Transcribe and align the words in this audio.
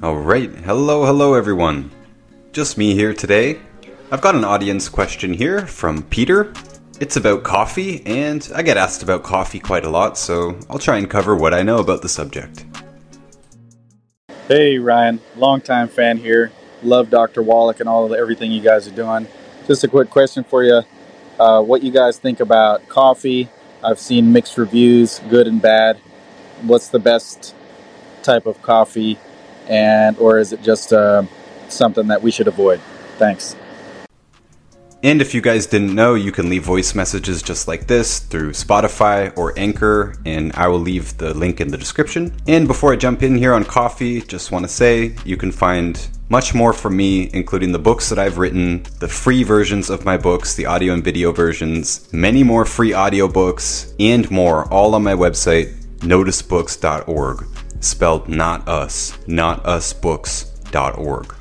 Alright, 0.00 0.52
hello, 0.52 1.04
hello 1.04 1.34
everyone. 1.34 1.90
Just 2.52 2.78
me 2.78 2.94
here 2.94 3.12
today. 3.12 3.58
I've 4.12 4.20
got 4.20 4.36
an 4.36 4.44
audience 4.44 4.88
question 4.88 5.34
here 5.34 5.66
from 5.66 6.04
Peter. 6.04 6.52
It's 7.00 7.16
about 7.16 7.42
coffee, 7.42 8.06
and 8.06 8.48
I 8.54 8.62
get 8.62 8.76
asked 8.76 9.02
about 9.02 9.24
coffee 9.24 9.58
quite 9.58 9.84
a 9.84 9.90
lot, 9.90 10.16
so 10.16 10.56
I'll 10.70 10.78
try 10.78 10.98
and 10.98 11.10
cover 11.10 11.34
what 11.34 11.52
I 11.52 11.64
know 11.64 11.78
about 11.78 12.02
the 12.02 12.08
subject. 12.08 12.64
Hey 14.46 14.78
Ryan, 14.78 15.20
longtime 15.34 15.88
fan 15.88 16.18
here. 16.18 16.52
Love 16.84 17.10
Dr. 17.10 17.42
Wallach 17.42 17.80
and 17.80 17.88
all 17.88 18.06
of 18.06 18.12
everything 18.12 18.52
you 18.52 18.62
guys 18.62 18.86
are 18.86 18.94
doing. 18.94 19.26
Just 19.66 19.82
a 19.82 19.88
quick 19.88 20.10
question 20.10 20.44
for 20.44 20.62
you: 20.62 20.82
uh, 21.40 21.60
What 21.60 21.82
you 21.82 21.90
guys 21.90 22.18
think 22.18 22.38
about 22.38 22.88
coffee? 22.88 23.48
I've 23.82 23.98
seen 23.98 24.32
mixed 24.32 24.58
reviews, 24.58 25.18
good 25.28 25.48
and 25.48 25.60
bad. 25.60 25.96
What's 26.62 26.86
the 26.86 27.00
best 27.00 27.56
type 28.22 28.46
of 28.46 28.62
coffee, 28.62 29.18
and 29.68 30.18
or 30.18 30.38
is 30.38 30.52
it 30.52 30.62
just 30.62 30.92
uh, 30.92 31.22
something 31.68 32.08
that 32.08 32.22
we 32.22 32.30
should 32.30 32.48
avoid? 32.48 32.80
Thanks. 33.18 33.56
And 35.00 35.20
if 35.20 35.32
you 35.32 35.40
guys 35.40 35.66
didn't 35.66 35.94
know, 35.94 36.14
you 36.14 36.32
can 36.32 36.48
leave 36.48 36.64
voice 36.64 36.92
messages 36.92 37.40
just 37.40 37.68
like 37.68 37.86
this 37.86 38.18
through 38.18 38.50
Spotify 38.50 39.36
or 39.38 39.56
Anchor, 39.56 40.16
and 40.26 40.52
I 40.54 40.66
will 40.66 40.80
leave 40.80 41.16
the 41.18 41.32
link 41.34 41.60
in 41.60 41.68
the 41.68 41.78
description. 41.78 42.34
And 42.48 42.66
before 42.66 42.92
I 42.92 42.96
jump 42.96 43.22
in 43.22 43.38
here 43.38 43.52
on 43.52 43.64
coffee, 43.64 44.20
just 44.22 44.50
want 44.50 44.64
to 44.64 44.68
say 44.68 45.14
you 45.24 45.36
can 45.36 45.52
find 45.52 46.04
much 46.30 46.52
more 46.52 46.72
from 46.72 46.96
me, 46.96 47.30
including 47.32 47.70
the 47.70 47.78
books 47.78 48.08
that 48.08 48.18
I've 48.18 48.38
written, 48.38 48.82
the 48.98 49.06
free 49.06 49.44
versions 49.44 49.88
of 49.88 50.04
my 50.04 50.16
books, 50.16 50.56
the 50.56 50.66
audio 50.66 50.94
and 50.94 51.04
video 51.04 51.30
versions, 51.30 52.12
many 52.12 52.42
more 52.42 52.64
free 52.64 52.90
audiobooks, 52.90 53.94
and 54.00 54.28
more, 54.32 54.64
all 54.72 54.96
on 54.96 55.04
my 55.04 55.14
website, 55.14 55.74
notusbooks.org. 55.98 57.57
Spelled 57.80 58.28
not 58.28 58.68
us, 58.68 59.16
notusbooks.org. 59.26 61.34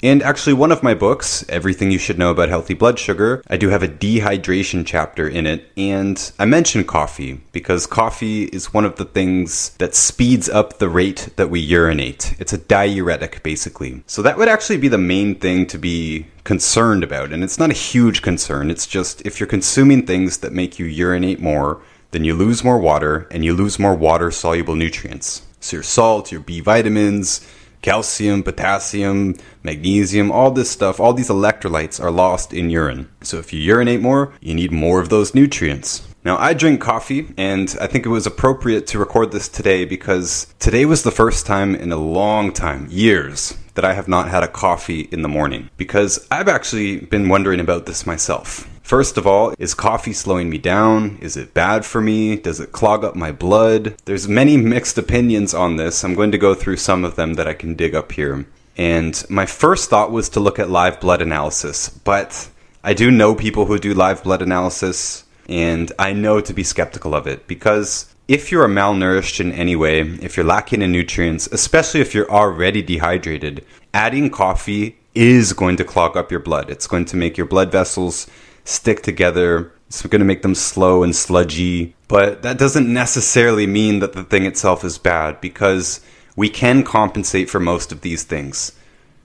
And 0.00 0.22
actually, 0.22 0.52
one 0.52 0.70
of 0.70 0.84
my 0.84 0.94
books, 0.94 1.44
Everything 1.48 1.90
You 1.90 1.98
Should 1.98 2.20
Know 2.20 2.30
About 2.30 2.48
Healthy 2.48 2.74
Blood 2.74 3.00
Sugar, 3.00 3.42
I 3.48 3.56
do 3.56 3.70
have 3.70 3.82
a 3.82 3.88
dehydration 3.88 4.86
chapter 4.86 5.28
in 5.28 5.44
it. 5.44 5.72
And 5.76 6.30
I 6.38 6.44
mention 6.44 6.84
coffee 6.84 7.40
because 7.50 7.86
coffee 7.86 8.44
is 8.44 8.72
one 8.72 8.84
of 8.84 8.94
the 8.94 9.04
things 9.04 9.70
that 9.78 9.96
speeds 9.96 10.48
up 10.48 10.78
the 10.78 10.88
rate 10.88 11.30
that 11.34 11.50
we 11.50 11.58
urinate. 11.58 12.36
It's 12.38 12.52
a 12.52 12.58
diuretic, 12.58 13.42
basically. 13.42 14.04
So 14.06 14.22
that 14.22 14.38
would 14.38 14.48
actually 14.48 14.78
be 14.78 14.88
the 14.88 14.98
main 14.98 15.34
thing 15.34 15.66
to 15.66 15.78
be 15.78 16.28
concerned 16.44 17.02
about. 17.02 17.32
And 17.32 17.42
it's 17.42 17.58
not 17.58 17.70
a 17.70 17.74
huge 17.74 18.22
concern. 18.22 18.70
It's 18.70 18.86
just 18.86 19.26
if 19.26 19.40
you're 19.40 19.48
consuming 19.48 20.06
things 20.06 20.38
that 20.38 20.52
make 20.52 20.78
you 20.78 20.86
urinate 20.86 21.40
more, 21.40 21.82
then 22.12 22.22
you 22.22 22.34
lose 22.34 22.62
more 22.62 22.78
water 22.78 23.26
and 23.32 23.44
you 23.44 23.52
lose 23.52 23.80
more 23.80 23.94
water 23.94 24.30
soluble 24.30 24.76
nutrients. 24.76 25.42
So 25.60 25.76
your 25.76 25.82
salt, 25.82 26.30
your 26.32 26.40
B 26.40 26.60
vitamins, 26.60 27.46
calcium, 27.82 28.42
potassium, 28.42 29.36
magnesium, 29.62 30.30
all 30.30 30.50
this 30.50 30.70
stuff, 30.70 31.00
all 31.00 31.12
these 31.12 31.28
electrolytes 31.28 32.02
are 32.02 32.10
lost 32.10 32.52
in 32.52 32.70
urine. 32.70 33.08
So 33.22 33.38
if 33.38 33.52
you 33.52 33.60
urinate 33.60 34.00
more, 34.00 34.32
you 34.40 34.54
need 34.54 34.72
more 34.72 35.00
of 35.00 35.08
those 35.08 35.34
nutrients. 35.34 36.06
Now, 36.24 36.36
I 36.36 36.52
drink 36.52 36.80
coffee, 36.80 37.32
and 37.38 37.74
I 37.80 37.86
think 37.86 38.04
it 38.04 38.10
was 38.10 38.26
appropriate 38.26 38.86
to 38.88 38.98
record 38.98 39.30
this 39.30 39.48
today 39.48 39.84
because 39.84 40.52
today 40.58 40.84
was 40.84 41.02
the 41.02 41.12
first 41.12 41.46
time 41.46 41.74
in 41.74 41.92
a 41.92 41.96
long 41.96 42.52
time, 42.52 42.88
years, 42.90 43.56
that 43.74 43.84
I 43.84 43.94
have 43.94 44.08
not 44.08 44.28
had 44.28 44.42
a 44.42 44.48
coffee 44.48 45.08
in 45.12 45.22
the 45.22 45.28
morning. 45.28 45.70
Because 45.76 46.26
I've 46.30 46.48
actually 46.48 46.98
been 46.98 47.28
wondering 47.28 47.60
about 47.60 47.86
this 47.86 48.04
myself. 48.04 48.68
First 48.88 49.18
of 49.18 49.26
all, 49.26 49.52
is 49.58 49.74
coffee 49.74 50.14
slowing 50.14 50.48
me 50.48 50.56
down? 50.56 51.18
Is 51.20 51.36
it 51.36 51.52
bad 51.52 51.84
for 51.84 52.00
me? 52.00 52.36
Does 52.36 52.58
it 52.58 52.72
clog 52.72 53.04
up 53.04 53.14
my 53.14 53.30
blood? 53.32 53.96
There's 54.06 54.26
many 54.26 54.56
mixed 54.56 54.96
opinions 54.96 55.52
on 55.52 55.76
this. 55.76 56.02
I'm 56.02 56.14
going 56.14 56.32
to 56.32 56.38
go 56.38 56.54
through 56.54 56.78
some 56.78 57.04
of 57.04 57.14
them 57.14 57.34
that 57.34 57.46
I 57.46 57.52
can 57.52 57.74
dig 57.74 57.94
up 57.94 58.12
here. 58.12 58.46
And 58.78 59.22
my 59.28 59.44
first 59.44 59.90
thought 59.90 60.10
was 60.10 60.30
to 60.30 60.40
look 60.40 60.58
at 60.58 60.70
live 60.70 61.00
blood 61.00 61.20
analysis, 61.20 61.90
but 61.90 62.48
I 62.82 62.94
do 62.94 63.10
know 63.10 63.34
people 63.34 63.66
who 63.66 63.78
do 63.78 63.92
live 63.92 64.24
blood 64.24 64.40
analysis, 64.40 65.24
and 65.50 65.92
I 65.98 66.14
know 66.14 66.40
to 66.40 66.54
be 66.54 66.64
skeptical 66.64 67.14
of 67.14 67.26
it 67.26 67.46
because 67.46 68.14
if 68.26 68.50
you 68.50 68.58
are 68.62 68.68
malnourished 68.68 69.38
in 69.38 69.52
any 69.52 69.76
way, 69.76 70.00
if 70.00 70.34
you're 70.34 70.46
lacking 70.46 70.80
in 70.80 70.92
nutrients, 70.92 71.46
especially 71.48 72.00
if 72.00 72.14
you're 72.14 72.30
already 72.30 72.80
dehydrated, 72.80 73.66
adding 73.92 74.30
coffee 74.30 74.96
is 75.14 75.52
going 75.52 75.76
to 75.76 75.84
clog 75.84 76.16
up 76.16 76.30
your 76.30 76.40
blood. 76.40 76.70
It's 76.70 76.86
going 76.86 77.04
to 77.06 77.16
make 77.16 77.36
your 77.36 77.46
blood 77.46 77.70
vessels 77.70 78.28
stick 78.68 79.02
together. 79.02 79.72
It's 79.86 80.02
going 80.02 80.20
to 80.20 80.26
make 80.26 80.42
them 80.42 80.54
slow 80.54 81.02
and 81.02 81.16
sludgy. 81.16 81.94
But 82.06 82.42
that 82.42 82.58
doesn't 82.58 82.92
necessarily 82.92 83.66
mean 83.66 84.00
that 84.00 84.12
the 84.12 84.24
thing 84.24 84.44
itself 84.44 84.84
is 84.84 84.98
bad 84.98 85.40
because 85.40 86.00
we 86.36 86.50
can 86.50 86.82
compensate 86.82 87.48
for 87.48 87.60
most 87.60 87.92
of 87.92 88.02
these 88.02 88.24
things. 88.24 88.72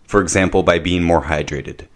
For 0.05 0.21
example, 0.21 0.63
by 0.63 0.79
being 0.79 1.03
more 1.03 1.23
hydrated. 1.23 1.87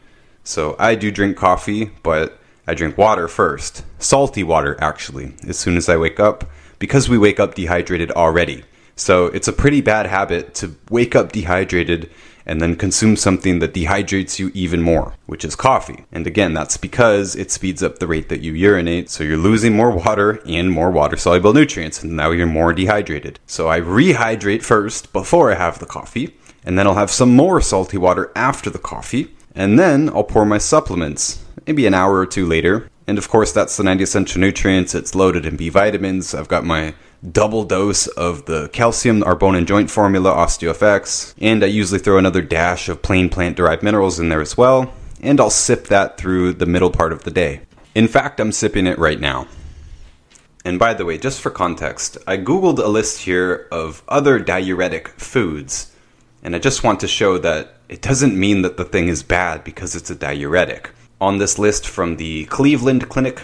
So 0.44 0.76
I 0.78 0.96
do 0.96 1.12
drink 1.12 1.38
coffee, 1.38 1.92
but 2.04 2.40
I 2.68 2.74
drink 2.74 2.98
water 2.98 3.28
first. 3.28 3.84
Salty 4.00 4.44
water, 4.44 4.78
actually, 4.82 5.34
as 5.48 5.58
soon 5.58 5.78
as 5.78 5.88
I 5.88 5.98
wake 5.98 6.20
up, 6.20 6.50
because 6.80 7.10
we 7.10 7.18
wake 7.18 7.40
up 7.40 7.56
dehydrated 7.56 8.12
already. 8.12 8.64
So 8.96 9.28
it's 9.28 9.48
a 9.48 9.54
pretty 9.54 9.82
bad 9.82 10.08
habit 10.08 10.54
to 10.56 10.76
wake 10.90 11.16
up 11.16 11.32
dehydrated 11.32 12.10
and 12.48 12.62
then 12.62 12.78
consume 12.78 13.16
something 13.16 13.60
that 13.60 13.74
dehydrates 13.74 14.40
you 14.40 14.50
even 14.56 14.82
more, 14.82 15.14
which 15.28 15.44
is 15.46 15.56
coffee. 15.56 16.06
And 16.12 16.26
again, 16.26 16.54
that's 16.54 16.78
because 16.78 17.36
it 17.36 17.52
speeds 17.52 17.84
up 17.84 18.00
the 18.00 18.08
rate 18.08 18.30
that 18.30 18.42
you 18.42 18.54
urinate, 18.54 19.10
so 19.10 19.24
you're 19.24 19.38
losing 19.38 19.76
more 19.76 19.92
water 19.92 20.42
and 20.48 20.72
more 20.72 20.90
water 20.90 21.18
soluble 21.18 21.54
nutrients, 21.54 22.02
and 22.02 22.16
now 22.16 22.32
you're 22.32 22.48
more 22.48 22.74
dehydrated. 22.74 23.40
So 23.46 23.68
I 23.68 23.82
rehydrate 23.82 24.64
first 24.64 25.12
before 25.12 25.52
I 25.52 25.56
have 25.56 25.78
the 25.78 25.86
coffee, 25.86 26.36
and 26.64 26.80
then 26.80 26.88
I'll 26.88 26.96
have 26.96 27.12
some 27.12 27.36
more 27.36 27.62
salty 27.62 27.98
water 27.98 28.32
after 28.36 28.70
the 28.70 28.80
coffee, 28.80 29.36
and 29.54 29.78
then 29.78 30.10
I'll 30.10 30.24
pour 30.24 30.46
my 30.46 30.58
supplements, 30.58 31.44
maybe 31.68 31.86
an 31.86 31.94
hour 31.94 32.18
or 32.18 32.26
two 32.26 32.46
later. 32.46 32.90
And 33.08 33.18
of 33.18 33.30
course, 33.30 33.52
that's 33.52 33.76
the 33.78 33.84
90 33.84 34.04
essential 34.04 34.42
nutrients. 34.42 34.96
It's 34.96 35.16
loaded 35.16 35.46
in 35.46 35.58
B 35.58 35.70
vitamins. 35.70 36.34
I've 36.34 36.50
got 36.50 36.66
my 36.66 36.94
double 37.32 37.64
dose 37.64 38.08
of 38.08 38.46
the 38.46 38.70
calcium, 38.70 39.24
our 39.24 39.36
bone 39.36 39.56
and 39.56 39.68
joint 39.68 39.90
formula, 39.90 40.32
OsteoFX, 40.32 41.34
and 41.40 41.64
I 41.64 41.68
usually 41.68 42.00
throw 42.00 42.18
another 42.18 42.42
dash 42.42 42.90
of 42.90 43.02
plain 43.02 43.30
plant 43.30 43.58
derived 43.58 43.84
minerals 43.84 44.20
in 44.20 44.30
there 44.30 44.42
as 44.42 44.58
well, 44.58 44.94
and 45.22 45.40
I'll 45.40 45.50
sip 45.50 45.88
that 45.88 46.18
through 46.18 46.54
the 46.54 46.66
middle 46.66 46.92
part 46.92 47.12
of 47.12 47.24
the 47.24 47.32
day. 47.32 47.62
In 47.96 48.08
fact, 48.08 48.40
I'm 48.40 48.52
sipping 48.52 48.88
it 48.88 49.00
right 49.00 49.20
now. 49.20 49.48
And 50.64 50.78
by 50.78 50.94
the 50.94 51.06
way, 51.06 51.18
just 51.18 51.42
for 51.42 51.50
context, 51.50 52.18
I 52.28 52.38
googled 52.38 52.80
a 52.80 52.88
list 52.88 53.22
here 53.22 53.68
of 53.72 54.04
other 54.08 54.38
diuretic 54.38 55.08
foods, 55.08 55.94
and 56.44 56.56
I 56.56 56.60
just 56.60 56.84
want 56.84 57.00
to 57.00 57.08
show 57.08 57.38
that 57.38 57.76
it 57.90 58.02
doesn't 58.02 58.38
mean 58.38 58.62
that 58.64 58.78
the 58.78 58.86
thing 58.86 59.08
is 59.08 59.24
bad 59.24 59.64
because 59.64 59.96
it's 59.96 60.10
a 60.10 60.16
diuretic. 60.16 60.92
On 61.20 61.38
this 61.38 61.58
list 61.58 61.88
from 61.88 62.18
the 62.18 62.46
Cleveland 62.46 63.10
Clinic, 63.10 63.44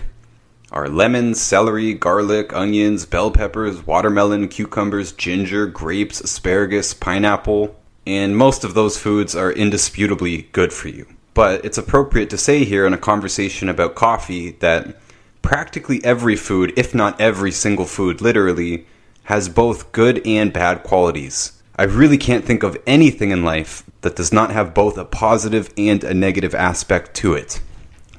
are 0.74 0.90
lemons, 0.90 1.40
celery, 1.40 1.94
garlic, 1.94 2.52
onions, 2.52 3.06
bell 3.06 3.30
peppers, 3.30 3.86
watermelon, 3.86 4.48
cucumbers, 4.48 5.12
ginger, 5.12 5.68
grapes, 5.68 6.20
asparagus, 6.20 6.94
pineapple, 6.94 7.76
and 8.08 8.36
most 8.36 8.64
of 8.64 8.74
those 8.74 8.98
foods 8.98 9.36
are 9.36 9.52
indisputably 9.52 10.50
good 10.52 10.74
for 10.74 10.90
you. 10.90 11.06
But 11.36 11.64
it's 11.64 11.78
appropriate 11.78 12.30
to 12.32 12.38
say 12.38 12.64
here 12.64 12.86
in 12.86 12.94
a 12.94 12.98
conversation 12.98 13.70
about 13.70 13.96
coffee 13.96 14.52
that 14.60 15.00
practically 15.42 16.04
every 16.04 16.36
food, 16.36 16.74
if 16.76 16.94
not 16.94 17.22
every 17.22 17.52
single 17.52 17.86
food, 17.86 18.20
literally, 18.20 18.88
has 19.26 19.50
both 19.50 19.92
good 19.92 20.26
and 20.26 20.52
bad 20.52 20.84
qualities. 20.84 21.62
I 21.76 21.84
really 21.84 22.18
can't 22.18 22.46
think 22.46 22.62
of 22.64 22.78
anything 22.86 23.32
in 23.32 23.44
life 23.44 23.84
that 24.02 24.16
does 24.16 24.34
not 24.34 24.52
have 24.52 24.74
both 24.74 24.98
a 24.98 25.06
positive 25.06 25.72
and 25.78 26.04
a 26.04 26.14
negative 26.14 26.54
aspect 26.54 27.14
to 27.16 27.34
it. 27.34 27.62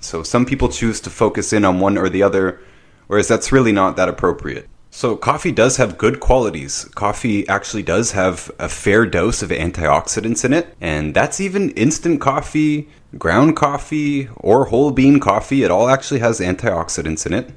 So 0.04 0.22
some 0.22 0.44
people 0.44 0.68
choose 0.68 1.00
to 1.00 1.10
focus 1.10 1.52
in 1.52 1.64
on 1.64 1.80
one 1.80 1.96
or 1.96 2.08
the 2.08 2.22
other, 2.22 2.60
whereas 3.06 3.26
that's 3.26 3.52
really 3.52 3.72
not 3.72 3.96
that 3.96 4.08
appropriate. 4.08 4.68
So 4.90 5.16
coffee 5.16 5.50
does 5.50 5.78
have 5.78 5.98
good 5.98 6.20
qualities. 6.20 6.84
Coffee 6.94 7.48
actually 7.48 7.82
does 7.82 8.12
have 8.12 8.50
a 8.58 8.68
fair 8.68 9.06
dose 9.06 9.42
of 9.42 9.50
antioxidants 9.50 10.44
in 10.44 10.52
it, 10.52 10.76
and 10.80 11.14
that's 11.14 11.40
even 11.40 11.70
instant 11.70 12.20
coffee, 12.20 12.88
ground 13.18 13.56
coffee, 13.56 14.28
or 14.36 14.66
whole 14.66 14.92
bean 14.92 15.18
coffee. 15.18 15.64
It 15.64 15.70
all 15.70 15.88
actually 15.88 16.20
has 16.20 16.38
antioxidants 16.38 17.26
in 17.26 17.32
it. 17.32 17.50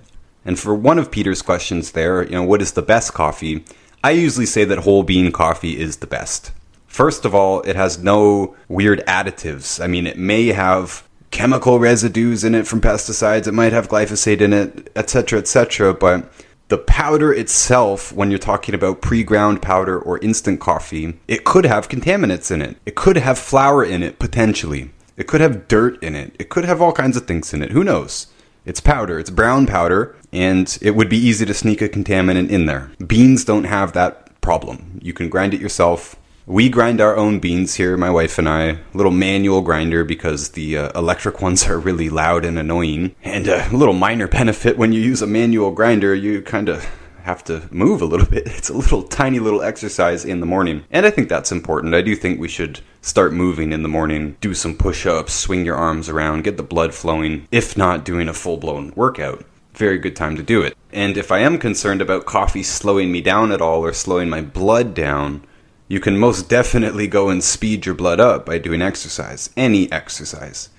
And 0.44 0.57
for 0.57 0.74
one 0.74 0.98
of 0.98 1.12
Peter's 1.12 1.42
questions 1.42 1.92
there, 1.92 2.24
you 2.24 2.31
know, 2.31 2.44
what 2.44 2.62
is 2.62 2.72
the 2.72 2.81
best 2.81 3.13
coffee? 3.13 3.66
I 4.04 4.12
usually 4.12 4.45
say 4.45 4.63
that 4.63 4.80
whole 4.80 5.04
bean 5.04 5.31
coffee 5.31 5.77
is 5.77 5.98
the 5.98 6.07
best. 6.07 6.54
First 6.88 7.25
of 7.25 7.36
all, 7.36 7.62
it 7.62 7.75
has 7.75 8.01
no 8.01 8.56
weird 8.68 9.06
additives. 9.06 9.83
I 9.83 9.88
mean, 9.88 10.07
it 10.07 10.18
may 10.18 10.48
have 10.48 11.06
chemical 11.38 11.78
residues 11.78 12.44
in 12.44 12.56
it 12.56 12.66
from 12.66 12.81
pesticides. 12.81 13.45
It 13.45 13.51
might 13.51 13.72
have 13.72 13.89
glyphosate 13.89 14.42
in 14.42 14.54
it, 14.54 14.89
etc., 14.95 15.38
etc. 15.38 15.94
But 15.94 16.31
the 16.69 16.80
powder 16.80 17.31
itself, 17.31 18.12
when 18.12 18.31
you're 18.31 18.39
talking 18.39 18.74
about 18.74 19.04
pre 19.04 19.24
ground 19.24 19.62
powder 19.62 20.00
or 20.00 20.18
instant 20.18 20.60
coffee, 20.60 21.19
it 21.28 21.44
could 21.44 21.63
have 21.63 21.89
contaminants 21.89 22.50
in 22.50 22.63
it. 22.63 22.78
It 22.88 22.95
could 22.95 23.18
have 23.18 23.38
flour 23.38 23.84
in 23.84 24.01
it, 24.01 24.18
potentially. 24.18 24.89
It 25.16 25.28
could 25.28 25.42
have 25.42 25.68
dirt 25.68 26.01
in 26.01 26.16
it. 26.16 26.36
It 26.39 26.50
could 26.50 26.66
have 26.66 26.81
all 26.81 26.92
kinds 26.92 27.16
of 27.16 27.28
things 27.28 27.54
in 27.54 27.62
it. 27.62 27.69
Who 27.69 27.84
knows? 27.84 28.28
It's 28.66 28.81
powder, 28.81 29.19
it's 29.19 29.30
brown 29.30 29.68
powder, 29.68 30.16
and 30.34 30.75
it 30.81 30.95
would 30.95 31.07
be 31.07 31.18
easy 31.18 31.45
to 31.45 31.54
sneak 31.54 31.84
a 31.84 31.88
contaminant 31.88 32.50
in 32.50 32.66
there. 32.66 32.89
Beans 33.06 33.45
don't 33.45 33.66
have 33.66 33.94
that 33.94 34.42
problem. 34.42 35.00
You 35.04 35.13
can 35.13 35.30
grind 35.30 35.54
it 35.54 35.62
yourself, 35.62 36.16
We 36.50 36.70
grind 36.70 37.02
our 37.02 37.18
own 37.18 37.40
beans 37.40 37.76
here, 37.76 37.98
my 37.98 38.10
wife 38.10 38.38
and 38.38 38.48
I. 38.48 38.78
little 38.94 39.12
manual 39.12 39.60
grinder 39.60 40.06
because 40.06 40.52
the 40.52 40.78
uh, 40.78 40.98
electric 40.98 41.42
ones 41.42 41.68
are 41.68 41.78
really 41.78 42.10
loud 42.10 42.46
and 42.46 42.58
annoying. 42.58 43.14
And 43.22 43.50
a 43.50 43.68
little 43.76 43.94
minor 43.94 44.30
benefit 44.30 44.78
when 44.78 44.94
you 44.94 45.02
use 45.02 45.22
a 45.22 45.28
manual 45.28 45.72
grinder, 45.72 46.16
you 46.16 46.42
kind 46.42 46.70
of 46.70 46.90
have 47.24 47.44
to 47.44 47.68
move 47.70 48.02
a 48.02 48.06
little 48.06 48.26
bit. 48.30 48.48
It's 48.48 48.70
a 48.70 48.74
little 48.74 49.04
tiny 49.04 49.40
little 49.40 49.62
exercise 49.62 50.24
in 50.24 50.40
the 50.40 50.46
morning. 50.46 50.86
And 50.90 51.06
I 51.06 51.10
think 51.10 51.28
that's 51.28 51.52
important. 51.52 51.94
I 51.94 52.02
do 52.02 52.16
think 52.16 52.40
we 52.40 52.48
should 52.48 52.80
start 53.02 53.34
moving 53.34 53.74
in 53.74 53.84
the 53.84 53.90
morning, 53.90 54.38
do 54.40 54.54
some 54.54 54.78
push 54.78 55.06
ups, 55.06 55.34
swing 55.34 55.66
your 55.66 55.76
arms 55.76 56.08
around, 56.08 56.46
get 56.46 56.56
the 56.56 56.64
blood 56.64 56.94
flowing, 56.94 57.46
if 57.52 57.76
not 57.76 58.06
doing 58.06 58.30
a 58.30 58.34
full 58.34 58.56
blown 58.56 58.94
workout. 58.96 59.44
Very 59.74 59.98
good 59.98 60.16
time 60.16 60.38
to 60.38 60.44
do 60.44 60.62
it. 60.62 60.78
And 60.94 61.18
if 61.18 61.30
I 61.30 61.40
am 61.40 61.60
concerned 61.60 62.02
about 62.02 62.26
coffee 62.26 62.64
slowing 62.64 63.12
me 63.12 63.20
down 63.20 63.52
at 63.52 63.62
all 63.62 63.84
or 63.84 63.92
slowing 63.92 64.30
my 64.30 64.40
blood 64.40 64.94
down, 64.94 65.46
you 65.88 66.00
can 66.00 66.18
most 66.18 66.50
definitely 66.50 67.07
go 67.07 67.30
and 67.30 67.44
speed 67.44 67.86
your 67.86 67.95
blood 67.95 68.19
up 68.19 68.45
by 68.45 68.57
doing 68.57 68.81
exercise, 68.81 69.50
any 69.56 69.92
exercise. 69.92 70.69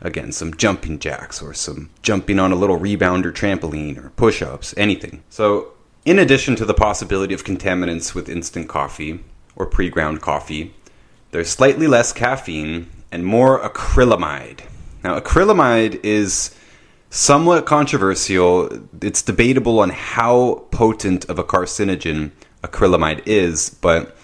Again, 0.00 0.32
some 0.32 0.54
jumping 0.54 0.98
jacks 0.98 1.40
or 1.40 1.54
some 1.54 1.90
jumping 2.02 2.38
on 2.38 2.52
a 2.52 2.56
little 2.56 2.78
rebounder 2.78 3.32
trampoline 3.32 4.04
or 4.04 4.10
push 4.10 4.42
ups, 4.42 4.74
anything. 4.76 5.22
So, 5.30 5.72
in 6.04 6.18
addition 6.18 6.54
to 6.56 6.64
the 6.64 6.74
possibility 6.74 7.32
of 7.32 7.44
contaminants 7.44 8.14
with 8.14 8.28
instant 8.28 8.68
coffee 8.68 9.20
or 9.54 9.66
pre 9.66 9.88
ground 9.88 10.20
coffee, 10.20 10.74
there's 11.30 11.48
slightly 11.48 11.86
less 11.86 12.12
caffeine 12.12 12.88
and 13.10 13.24
more 13.24 13.60
acrylamide. 13.60 14.60
Now, 15.02 15.18
acrylamide 15.18 16.00
is 16.04 16.54
somewhat 17.08 17.66
controversial. 17.66 18.68
It's 19.00 19.22
debatable 19.22 19.80
on 19.80 19.90
how 19.90 20.66
potent 20.70 21.24
of 21.26 21.38
a 21.38 21.44
carcinogen 21.44 22.32
acrylamide 22.62 23.22
is, 23.26 23.70
but 23.70 24.15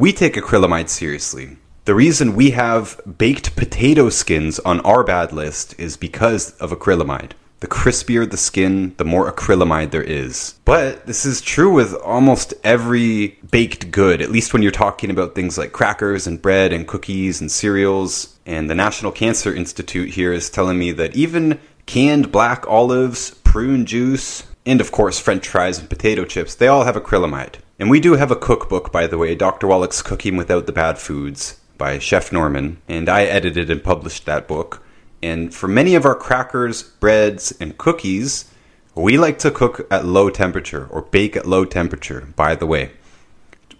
we 0.00 0.14
take 0.14 0.32
acrylamide 0.32 0.88
seriously. 0.88 1.58
The 1.84 1.94
reason 1.94 2.34
we 2.34 2.52
have 2.52 2.98
baked 3.18 3.54
potato 3.54 4.08
skins 4.08 4.58
on 4.60 4.80
our 4.80 5.04
bad 5.04 5.30
list 5.30 5.78
is 5.78 5.98
because 5.98 6.52
of 6.52 6.70
acrylamide. 6.70 7.32
The 7.58 7.66
crispier 7.66 8.28
the 8.28 8.38
skin, 8.38 8.94
the 8.96 9.04
more 9.04 9.30
acrylamide 9.30 9.90
there 9.90 10.02
is. 10.02 10.54
But 10.64 11.06
this 11.06 11.26
is 11.26 11.42
true 11.42 11.70
with 11.70 11.92
almost 11.96 12.54
every 12.64 13.38
baked 13.50 13.90
good, 13.90 14.22
at 14.22 14.30
least 14.30 14.54
when 14.54 14.62
you're 14.62 14.72
talking 14.72 15.10
about 15.10 15.34
things 15.34 15.58
like 15.58 15.72
crackers 15.72 16.26
and 16.26 16.40
bread 16.40 16.72
and 16.72 16.88
cookies 16.88 17.42
and 17.42 17.52
cereals. 17.52 18.38
And 18.46 18.70
the 18.70 18.74
National 18.74 19.12
Cancer 19.12 19.54
Institute 19.54 20.08
here 20.14 20.32
is 20.32 20.48
telling 20.48 20.78
me 20.78 20.92
that 20.92 21.14
even 21.14 21.60
canned 21.84 22.32
black 22.32 22.66
olives, 22.66 23.32
prune 23.44 23.84
juice, 23.84 24.44
and 24.66 24.80
of 24.80 24.92
course 24.92 25.18
french 25.18 25.48
fries 25.48 25.78
and 25.78 25.88
potato 25.88 26.24
chips, 26.24 26.54
they 26.54 26.68
all 26.68 26.84
have 26.84 26.96
acrylamide. 26.96 27.56
And 27.78 27.88
we 27.88 28.00
do 28.00 28.14
have 28.14 28.30
a 28.30 28.36
cookbook, 28.36 28.92
by 28.92 29.06
the 29.06 29.16
way, 29.16 29.34
Dr. 29.34 29.66
Wallach's 29.66 30.02
Cooking 30.02 30.36
Without 30.36 30.66
the 30.66 30.72
Bad 30.72 30.98
Foods 30.98 31.58
by 31.78 31.98
Chef 31.98 32.30
Norman, 32.30 32.76
and 32.86 33.08
I 33.08 33.24
edited 33.24 33.70
and 33.70 33.82
published 33.82 34.26
that 34.26 34.46
book. 34.46 34.82
And 35.22 35.54
for 35.54 35.66
many 35.66 35.94
of 35.94 36.04
our 36.04 36.14
crackers, 36.14 36.82
breads, 36.82 37.52
and 37.58 37.78
cookies, 37.78 38.50
we 38.94 39.16
like 39.16 39.38
to 39.38 39.50
cook 39.50 39.86
at 39.90 40.04
low 40.04 40.28
temperature 40.28 40.86
or 40.90 41.02
bake 41.02 41.36
at 41.36 41.46
low 41.46 41.64
temperature, 41.64 42.28
by 42.36 42.54
the 42.54 42.66
way, 42.66 42.90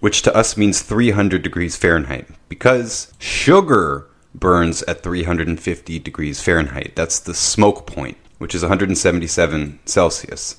which 0.00 0.23
to 0.23 0.35
us 0.35 0.56
means 0.56 0.81
300 0.81 1.43
degrees 1.43 1.77
Fahrenheit 1.77 2.27
because 2.49 3.12
sugar 3.19 4.06
burns 4.35 4.82
at 4.85 5.03
350 5.03 5.99
degrees 5.99 6.41
Fahrenheit. 6.41 6.93
That's 6.94 7.19
the 7.19 7.35
smoke 7.35 7.87
point, 7.87 8.17
which 8.38 8.55
is 8.55 8.62
177 8.62 9.81
Celsius. 9.85 10.56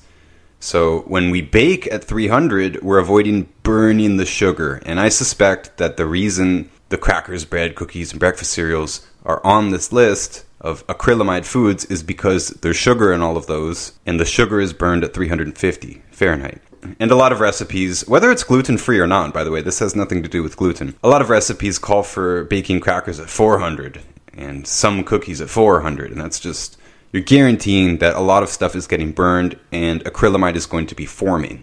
So 0.62 1.00
when 1.08 1.30
we 1.30 1.42
bake 1.42 1.88
at 1.88 2.04
300, 2.04 2.82
we're 2.82 3.00
avoiding 3.00 3.48
burning 3.64 4.16
the 4.16 4.24
sugar. 4.24 4.80
And 4.86 5.00
I 5.00 5.08
suspect 5.08 5.76
that 5.78 5.96
the 5.96 6.06
reason 6.06 6.70
the 6.88 6.96
crackers, 6.96 7.44
bread, 7.44 7.74
cookies, 7.74 8.12
and 8.12 8.20
breakfast 8.20 8.52
cereals 8.52 9.04
are 9.24 9.44
on 9.44 9.70
this 9.70 9.92
list 9.92 10.44
of 10.60 10.86
acrylamide 10.86 11.46
foods 11.46 11.84
is 11.86 12.04
because 12.04 12.50
there's 12.60 12.76
sugar 12.76 13.12
in 13.12 13.22
all 13.22 13.36
of 13.36 13.48
those, 13.48 13.98
and 14.06 14.20
the 14.20 14.24
sugar 14.24 14.60
is 14.60 14.72
burned 14.72 15.02
at 15.02 15.12
350 15.12 16.00
Fahrenheit. 16.12 16.62
And 17.00 17.10
a 17.10 17.16
lot 17.16 17.32
of 17.32 17.40
recipes, 17.40 18.06
whether 18.06 18.30
it's 18.30 18.44
gluten 18.44 18.78
free 18.78 19.00
or 19.00 19.08
not, 19.08 19.34
by 19.34 19.42
the 19.42 19.50
way, 19.50 19.62
this 19.62 19.80
has 19.80 19.96
nothing 19.96 20.22
to 20.22 20.28
do 20.28 20.44
with 20.44 20.56
gluten. 20.56 20.94
A 21.02 21.08
lot 21.08 21.22
of 21.22 21.28
recipes 21.28 21.80
call 21.80 22.04
for 22.04 22.44
baking 22.44 22.78
crackers 22.78 23.18
at 23.18 23.28
400 23.28 24.00
and 24.34 24.64
some 24.64 25.02
cookies 25.02 25.40
at 25.40 25.50
400, 25.50 26.12
and 26.12 26.20
that's 26.20 26.38
just 26.38 26.78
you're 27.12 27.22
guaranteeing 27.22 27.98
that 27.98 28.16
a 28.16 28.20
lot 28.20 28.42
of 28.42 28.48
stuff 28.48 28.74
is 28.74 28.86
getting 28.86 29.12
burned 29.12 29.58
and 29.70 30.02
acrylamide 30.04 30.56
is 30.56 30.66
going 30.66 30.86
to 30.86 30.94
be 30.94 31.06
forming. 31.06 31.62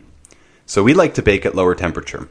So 0.66 0.84
we 0.84 0.94
like 0.94 1.16
to 1.16 1.24
bake 1.24 1.46
at 1.46 1.56
lower 1.56 1.74
temperature. 1.74 2.30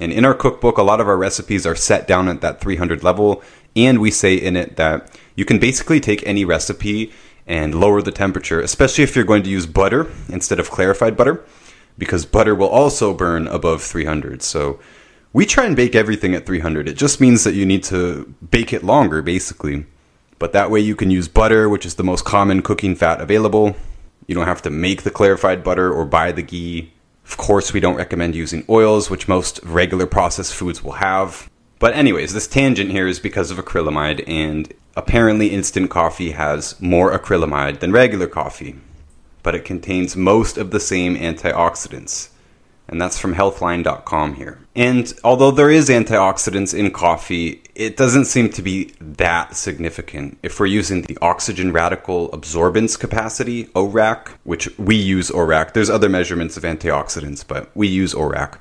And 0.00 0.10
in 0.10 0.24
our 0.24 0.34
cookbook, 0.34 0.78
a 0.78 0.82
lot 0.82 1.00
of 1.00 1.06
our 1.06 1.16
recipes 1.16 1.66
are 1.66 1.76
set 1.76 2.08
down 2.08 2.28
at 2.28 2.40
that 2.40 2.60
300 2.60 3.04
level, 3.04 3.42
and 3.76 4.00
we 4.00 4.10
say 4.10 4.34
in 4.34 4.56
it 4.56 4.76
that 4.76 5.14
you 5.36 5.44
can 5.44 5.58
basically 5.58 6.00
take 6.00 6.26
any 6.26 6.44
recipe 6.44 7.12
and 7.46 7.74
lower 7.74 8.00
the 8.00 8.10
temperature, 8.10 8.60
especially 8.60 9.04
if 9.04 9.14
you're 9.14 9.24
going 9.24 9.42
to 9.42 9.50
use 9.50 9.66
butter 9.66 10.10
instead 10.28 10.58
of 10.58 10.70
clarified 10.70 11.16
butter, 11.16 11.44
because 11.98 12.24
butter 12.24 12.54
will 12.54 12.68
also 12.68 13.14
burn 13.14 13.46
above 13.46 13.82
300. 13.82 14.42
So 14.42 14.80
we 15.32 15.44
try 15.44 15.66
and 15.66 15.76
bake 15.76 15.94
everything 15.94 16.34
at 16.34 16.46
300. 16.46 16.88
It 16.88 16.96
just 16.96 17.20
means 17.20 17.44
that 17.44 17.54
you 17.54 17.66
need 17.66 17.84
to 17.84 18.34
bake 18.50 18.72
it 18.72 18.82
longer, 18.82 19.20
basically. 19.20 19.84
But 20.38 20.52
that 20.52 20.70
way 20.70 20.80
you 20.80 20.96
can 20.96 21.10
use 21.10 21.28
butter, 21.28 21.68
which 21.68 21.86
is 21.86 21.94
the 21.94 22.04
most 22.04 22.24
common 22.24 22.62
cooking 22.62 22.94
fat 22.94 23.20
available. 23.20 23.76
You 24.26 24.34
don't 24.34 24.46
have 24.46 24.62
to 24.62 24.70
make 24.70 25.02
the 25.02 25.10
clarified 25.10 25.62
butter 25.62 25.92
or 25.92 26.04
buy 26.04 26.32
the 26.32 26.42
ghee. 26.42 26.92
Of 27.24 27.36
course, 27.36 27.72
we 27.72 27.80
don't 27.80 27.96
recommend 27.96 28.34
using 28.34 28.64
oils, 28.68 29.10
which 29.10 29.28
most 29.28 29.60
regular 29.62 30.06
processed 30.06 30.54
foods 30.54 30.82
will 30.82 30.92
have. 30.92 31.48
But, 31.78 31.94
anyways, 31.94 32.32
this 32.32 32.46
tangent 32.46 32.90
here 32.90 33.06
is 33.06 33.18
because 33.18 33.50
of 33.50 33.58
acrylamide, 33.58 34.24
and 34.26 34.72
apparently, 34.96 35.48
instant 35.48 35.90
coffee 35.90 36.32
has 36.32 36.80
more 36.80 37.16
acrylamide 37.16 37.80
than 37.80 37.92
regular 37.92 38.26
coffee. 38.26 38.76
But 39.42 39.54
it 39.54 39.64
contains 39.64 40.16
most 40.16 40.56
of 40.56 40.70
the 40.70 40.80
same 40.80 41.16
antioxidants 41.16 42.30
and 42.88 43.00
that's 43.00 43.18
from 43.18 43.34
healthline.com 43.34 44.34
here. 44.34 44.58
And 44.74 45.12
although 45.24 45.50
there 45.50 45.70
is 45.70 45.88
antioxidants 45.88 46.76
in 46.76 46.90
coffee, 46.90 47.62
it 47.74 47.96
doesn't 47.96 48.26
seem 48.26 48.50
to 48.50 48.62
be 48.62 48.92
that 49.00 49.56
significant. 49.56 50.38
If 50.42 50.60
we're 50.60 50.66
using 50.66 51.02
the 51.02 51.18
oxygen 51.22 51.72
radical 51.72 52.28
absorbance 52.30 52.98
capacity, 52.98 53.66
ORAC, 53.66 54.28
which 54.44 54.76
we 54.78 54.96
use 54.96 55.30
ORAC, 55.30 55.72
there's 55.72 55.90
other 55.90 56.08
measurements 56.08 56.56
of 56.56 56.64
antioxidants, 56.64 57.46
but 57.46 57.70
we 57.74 57.88
use 57.88 58.14
ORAC. 58.14 58.58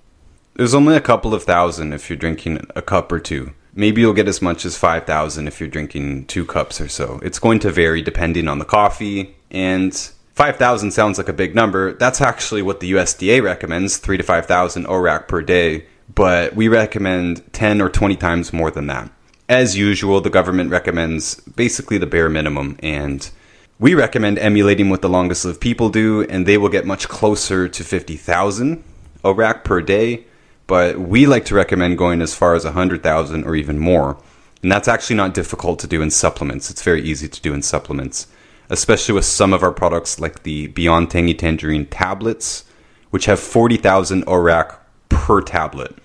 There's 0.56 0.76
only 0.76 0.96
a 0.96 1.02
couple 1.02 1.34
of 1.34 1.44
thousand 1.44 1.94
if 1.94 2.10
you're 2.10 2.18
drinking 2.18 2.68
a 2.76 2.82
cup 2.82 3.12
or 3.12 3.20
two. 3.20 3.54
Maybe 3.76 4.02
you'll 4.02 4.14
get 4.14 4.28
as 4.28 4.42
much 4.42 4.66
as 4.66 4.78
5,000 4.78 5.48
if 5.48 5.60
you're 5.60 5.68
drinking 5.68 6.26
two 6.26 6.46
cups 6.46 6.80
or 6.80 6.88
so. 6.88 7.20
It's 7.24 7.40
going 7.40 7.58
to 7.60 7.72
vary 7.72 8.04
depending 8.04 8.48
on 8.48 8.60
the 8.60 8.66
coffee 8.66 9.36
and 9.50 10.12
5,000 10.34 10.92
sounds 10.92 11.20
like 11.20 11.30
a 11.30 11.34
big 11.34 11.54
number. 11.54 11.94
That's 11.94 12.20
actually 12.20 12.64
what 12.64 12.80
the 12.80 12.92
USDA 12.94 13.44
recommends, 13.44 13.98
3 13.98 14.18
to 14.18 14.24
5,000 14.24 14.86
ORAC 14.86 15.28
per 15.28 15.42
day, 15.44 15.86
but 16.14 16.56
we 16.56 16.68
recommend 16.68 17.54
10 17.54 17.82
or 17.82 17.90
20 17.90 18.16
times 18.16 18.52
more 18.52 18.72
than 18.72 18.88
that. 18.88 19.12
As 19.48 19.78
usual, 19.78 20.22
the 20.22 20.32
government 20.32 20.72
recommends 20.72 21.36
basically 21.36 22.00
the 22.00 22.08
bare 22.08 22.30
minimum, 22.30 22.78
and 22.82 23.30
we 23.78 23.94
recommend 23.94 24.40
emulating 24.40 24.90
what 24.90 25.04
the 25.04 25.10
longest 25.10 25.46
lived 25.46 25.62
people 25.62 25.90
do, 25.90 26.24
and 26.24 26.48
they 26.48 26.58
will 26.58 26.70
get 26.70 26.86
much 26.86 27.08
closer 27.08 27.68
to 27.68 27.84
50,000 27.84 28.84
ORAC 29.24 29.64
per 29.64 29.82
day, 29.82 30.26
but 30.66 30.98
we 30.98 31.28
like 31.28 31.46
to 31.46 31.56
recommend 31.56 32.00
going 32.00 32.22
as 32.22 32.34
far 32.34 32.56
as 32.56 32.66
100,000 32.66 33.44
or 33.44 33.56
even 33.56 33.78
more. 33.78 34.18
And 34.64 34.72
that's 34.72 34.88
actually 34.88 35.18
not 35.18 35.36
difficult 35.36 35.78
to 35.80 35.88
do 35.88 36.02
in 36.02 36.10
supplements. 36.10 36.72
It's 36.72 36.82
very 36.82 37.04
easy 37.04 37.28
to 37.28 37.42
do 37.42 37.54
in 37.54 37.62
supplements 37.62 38.28
especially 38.70 39.16
with 39.16 39.26
some 39.26 39.54
of 39.54 39.64
our 39.64 39.72
products 39.72 40.20
like 40.20 40.44
the 40.44 40.68
Beyond 40.68 41.12
Tangy 41.12 41.34
Tangerine 41.34 41.86
tablets, 41.86 42.66
which 43.10 43.26
have 43.26 43.40
40,000 43.40 44.26
ORAC 44.26 44.78
per 45.10 45.42
tablet. 45.42 45.96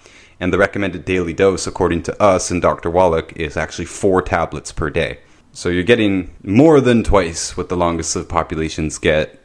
And 0.40 0.52
the 0.52 0.58
recommended 0.58 1.04
daily 1.04 1.32
dose, 1.32 1.66
according 1.66 2.04
to 2.04 2.22
us 2.22 2.50
and 2.50 2.62
Dr. 2.62 2.90
Wallach, 2.90 3.32
is 3.34 3.56
actually 3.56 3.86
four 3.86 4.22
tablets 4.22 4.70
per 4.72 4.90
day. 4.90 5.18
So 5.52 5.68
you're 5.68 5.82
getting 5.82 6.34
more 6.42 6.80
than 6.80 7.02
twice 7.02 7.56
what 7.56 7.68
the 7.68 7.76
longest 7.76 8.14
lived 8.14 8.28
populations 8.28 8.98
get, 8.98 9.40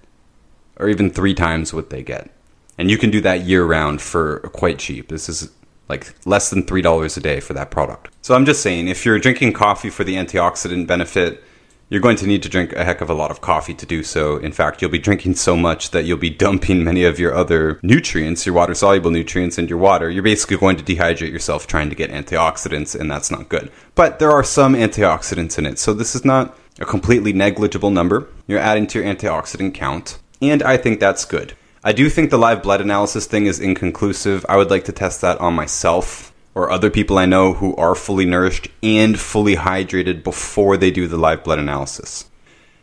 or 0.78 0.90
even 0.90 1.10
three 1.10 1.34
times 1.34 1.74
what 1.74 1.90
they 1.90 2.04
get. 2.04 2.30
And 2.78 2.92
you 2.92 2.98
can 2.98 3.10
do 3.10 3.22
that 3.22 3.42
year 3.42 3.66
round 3.66 4.02
for 4.02 4.40
quite 4.54 4.80
cheap. 4.80 5.10
This 5.10 5.30
is 5.30 5.52
like 5.90 6.14
less 6.26 6.50
than 6.50 6.64
$3 6.64 7.18
a 7.18 7.20
day 7.20 7.40
for 7.40 7.54
that 7.54 7.72
product. 7.72 8.10
So 8.22 8.36
I'm 8.36 8.46
just 8.46 8.62
saying, 8.62 8.88
if 8.88 9.06
you're 9.06 9.20
drinking 9.20 9.54
coffee 9.54 9.90
for 9.90 10.04
the 10.04 10.16
antioxidant 10.16 10.88
benefit, 10.88 11.44
you're 11.90 12.02
going 12.02 12.18
to 12.18 12.28
need 12.28 12.42
to 12.44 12.50
drink 12.50 12.74
a 12.74 12.84
heck 12.84 13.02
of 13.02 13.10
a 13.10 13.14
lot 13.14 13.32
of 13.32 13.42
coffee 13.42 13.74
to 13.76 13.86
do 13.86 14.04
so. 14.04 14.38
In 14.38 14.52
fact, 14.52 14.82
you'll 14.82 14.92
be 14.92 15.00
drinking 15.00 15.36
so 15.36 15.56
much 15.56 15.92
that 15.92 16.06
you'll 16.06 16.18
be 16.18 16.30
dumping 16.44 16.84
many 16.84 17.04
of 17.04 17.20
your 17.20 17.36
other 17.36 17.80
nutrients, 17.84 18.46
your 18.46 18.56
water 18.56 18.74
soluble 18.74 19.12
nutrients, 19.12 19.58
into 19.58 19.70
your 19.70 19.78
water. 19.78 20.10
You're 20.10 20.24
basically 20.24 20.58
going 20.58 20.78
to 20.78 20.84
dehydrate 20.84 21.32
yourself 21.32 21.68
trying 21.68 21.90
to 21.90 21.96
get 21.96 22.12
antioxidants, 22.12 23.00
and 23.00 23.12
that's 23.12 23.30
not 23.30 23.50
good. 23.50 23.72
But 23.96 24.20
there 24.20 24.32
are 24.32 24.44
some 24.44 24.74
antioxidants 24.74 25.58
in 25.58 25.66
it, 25.66 25.78
so 25.78 25.94
this 25.94 26.16
is 26.16 26.26
not 26.26 26.58
a 26.80 26.86
completely 26.86 27.34
negligible 27.34 27.92
number. 27.92 28.28
You're 28.48 28.60
adding 28.60 28.88
to 28.88 29.00
your 29.00 29.14
antioxidant 29.14 29.74
count, 29.74 30.20
and 30.42 30.64
I 30.64 30.78
think 30.78 31.00
that's 31.00 31.26
good. 31.26 31.54
I 31.84 31.92
do 31.92 32.10
think 32.10 32.30
the 32.30 32.38
live 32.38 32.64
blood 32.64 32.82
analysis 32.82 33.28
thing 33.28 33.46
is 33.46 33.60
inconclusive. 33.60 34.46
I 34.48 34.58
would 34.58 34.70
like 34.70 34.86
to 34.86 34.94
test 34.94 35.22
that 35.22 35.40
on 35.40 35.54
myself 35.54 36.33
or 36.56 36.70
other 36.70 36.90
people 36.90 37.18
I 37.18 37.26
know 37.26 37.54
who 37.54 37.76
are 37.76 37.96
fully 37.96 38.26
nourished 38.26 38.68
and 38.82 39.20
fully 39.20 39.56
hydrated 39.56 40.24
before 40.24 40.78
they 40.78 40.92
do 40.92 41.08
the 41.08 41.18
live 41.18 41.44
blood 41.44 41.60
analysis. 41.60 42.26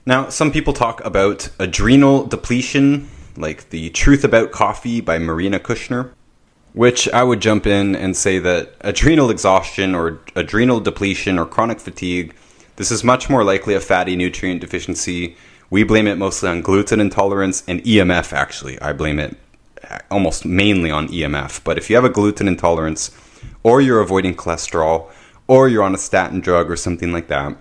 Now, 0.07 0.29
some 0.29 0.51
people 0.51 0.73
talk 0.73 1.05
about 1.05 1.51
adrenal 1.59 2.25
depletion, 2.27 3.09
like 3.37 3.71
The 3.71 3.91
Truth 3.91 4.25
About 4.25 4.51
Coffee 4.51 5.01
by 5.01 5.19
Marina 5.19 5.61
Kushner, 5.61 6.11
which 6.73 7.09
I 7.11 7.23
would 7.23 7.41
jump 7.41 7.67
in 7.67 7.95
and 7.95 8.17
say 8.17 8.39
that 8.39 8.75
adrenal 8.81 9.31
exhaustion 9.31 9.95
or 9.95 10.21
adrenal 10.35 10.81
depletion 10.81 11.39
or 11.39 11.47
chronic 11.47 11.81
fatigue, 11.81 12.35
this 12.77 12.91
is 12.91 13.05
much 13.05 13.29
more 13.29 13.45
likely 13.45 13.75
a 13.75 13.81
fatty 13.81 14.17
nutrient 14.17 14.61
deficiency. 14.61 15.37
We 15.69 15.85
blame 15.85 16.07
it 16.07 16.17
mostly 16.17 16.49
on 16.49 16.63
gluten 16.63 17.01
intolerance 17.01 17.63
and 17.69 17.83
EMF, 17.85 18.33
actually. 18.33 18.81
I 18.81 18.93
blame 18.93 19.19
it 19.19 19.37
almost 20.11 20.45
mainly 20.45 20.91
on 20.91 21.09
EMF. 21.09 21.63
But 21.63 21.79
if 21.79 21.91
you 21.91 21.97
have 21.97 22.05
a 22.05 22.11
gluten 22.11 22.49
intolerance, 22.49 23.11
or 23.63 23.81
you're 23.81 24.01
avoiding 24.01 24.35
cholesterol, 24.35 25.11
or 25.47 25.69
you're 25.69 25.83
on 25.83 25.95
a 25.95 25.99
statin 25.99 26.41
drug 26.41 26.71
or 26.71 26.77
something 26.77 27.13
like 27.13 27.29
that, 27.29 27.57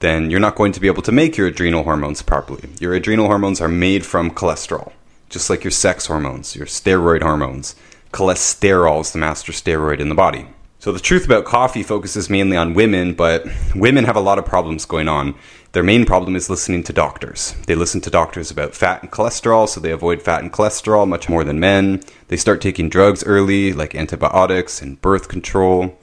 then 0.00 0.30
you're 0.30 0.40
not 0.40 0.56
going 0.56 0.72
to 0.72 0.80
be 0.80 0.86
able 0.86 1.02
to 1.02 1.12
make 1.12 1.36
your 1.36 1.46
adrenal 1.46 1.84
hormones 1.84 2.22
properly. 2.22 2.70
Your 2.80 2.94
adrenal 2.94 3.26
hormones 3.26 3.60
are 3.60 3.68
made 3.68 4.06
from 4.06 4.30
cholesterol, 4.30 4.92
just 5.28 5.50
like 5.50 5.62
your 5.62 5.70
sex 5.70 6.06
hormones, 6.06 6.56
your 6.56 6.66
steroid 6.66 7.22
hormones. 7.22 7.74
Cholesterol 8.12 9.02
is 9.02 9.12
the 9.12 9.18
master 9.18 9.52
steroid 9.52 10.00
in 10.00 10.08
the 10.08 10.14
body. 10.14 10.46
So 10.80 10.92
the 10.92 10.98
truth 10.98 11.26
about 11.26 11.44
coffee 11.44 11.82
focuses 11.82 12.30
mainly 12.30 12.56
on 12.56 12.72
women, 12.72 13.12
but 13.12 13.46
women 13.74 14.06
have 14.06 14.16
a 14.16 14.20
lot 14.20 14.38
of 14.38 14.46
problems 14.46 14.86
going 14.86 15.08
on. 15.08 15.34
Their 15.72 15.82
main 15.82 16.06
problem 16.06 16.34
is 16.34 16.48
listening 16.48 16.84
to 16.84 16.94
doctors. 16.94 17.54
They 17.66 17.74
listen 17.74 18.00
to 18.00 18.08
doctors 18.08 18.50
about 18.50 18.74
fat 18.74 19.02
and 19.02 19.12
cholesterol, 19.12 19.68
so 19.68 19.78
they 19.78 19.90
avoid 19.90 20.22
fat 20.22 20.42
and 20.42 20.50
cholesterol 20.50 21.06
much 21.06 21.28
more 21.28 21.44
than 21.44 21.60
men. 21.60 22.00
They 22.28 22.38
start 22.38 22.62
taking 22.62 22.88
drugs 22.88 23.22
early, 23.24 23.74
like 23.74 23.94
antibiotics 23.94 24.80
and 24.80 24.98
birth 25.02 25.28
control, 25.28 25.98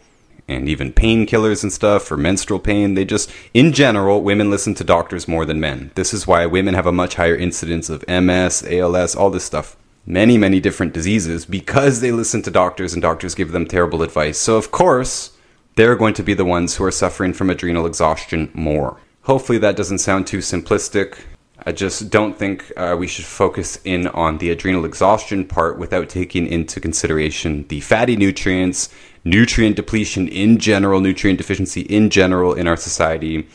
and 0.47 0.69
even 0.69 0.93
painkillers 0.93 1.63
and 1.63 1.73
stuff 1.73 2.03
for 2.03 2.15
menstrual 2.15 2.59
pain. 2.59 2.93
They 2.93 3.03
just, 3.03 3.31
in 3.55 3.73
general, 3.73 4.21
women 4.21 4.51
listen 4.51 4.75
to 4.75 4.83
doctors 4.83 5.27
more 5.27 5.43
than 5.43 5.59
men. 5.59 5.89
This 5.95 6.13
is 6.13 6.27
why 6.27 6.45
women 6.45 6.75
have 6.75 6.85
a 6.85 6.91
much 6.91 7.15
higher 7.15 7.35
incidence 7.35 7.89
of 7.89 8.07
MS, 8.07 8.63
ALS, 8.69 9.15
all 9.15 9.31
this 9.31 9.43
stuff 9.43 9.75
many, 10.07 10.37
many 10.37 10.59
different 10.61 10.93
diseases 10.93 11.45
because 11.45 11.99
they 11.99 12.11
listen 12.11 12.41
to 12.41 12.49
doctors 12.49 12.93
and 12.93 13.01
doctors 13.01 13.35
give 13.35 13.51
them 13.51 13.67
terrible 13.67 14.01
advice. 14.01 14.37
So, 14.37 14.55
of 14.55 14.71
course, 14.71 15.37
they're 15.75 15.97
going 15.97 16.15
to 16.15 16.23
be 16.23 16.33
the 16.33 16.45
ones 16.45 16.75
who 16.75 16.85
are 16.85 16.91
suffering 16.91 17.33
from 17.33 17.49
adrenal 17.49 17.85
exhaustion 17.85 18.49
more. 18.53 18.99
Hopefully, 19.23 19.57
that 19.59 19.75
doesn't 19.75 19.99
sound 19.99 20.25
too 20.25 20.39
simplistic. 20.39 21.19
I 21.65 21.73
just 21.73 22.09
don't 22.09 22.37
think 22.37 22.71
uh, 22.77 22.95
we 22.97 23.07
should 23.07 23.25
focus 23.25 23.77
in 23.83 24.07
on 24.07 24.37
the 24.37 24.49
adrenal 24.49 24.85
exhaustion 24.85 25.45
part 25.45 25.77
without 25.77 26.07
taking 26.07 26.47
into 26.47 26.79
consideration 26.79 27.67
the 27.67 27.81
fatty 27.81 28.15
nutrients, 28.15 28.89
nutrient 29.25 29.75
depletion 29.75 30.29
in 30.29 30.59
general, 30.59 31.01
nutrient 31.01 31.37
deficiency 31.37 31.81
in 31.81 32.09
general 32.09 32.53
in 32.53 32.67
our 32.67 32.77
society, 32.77 33.49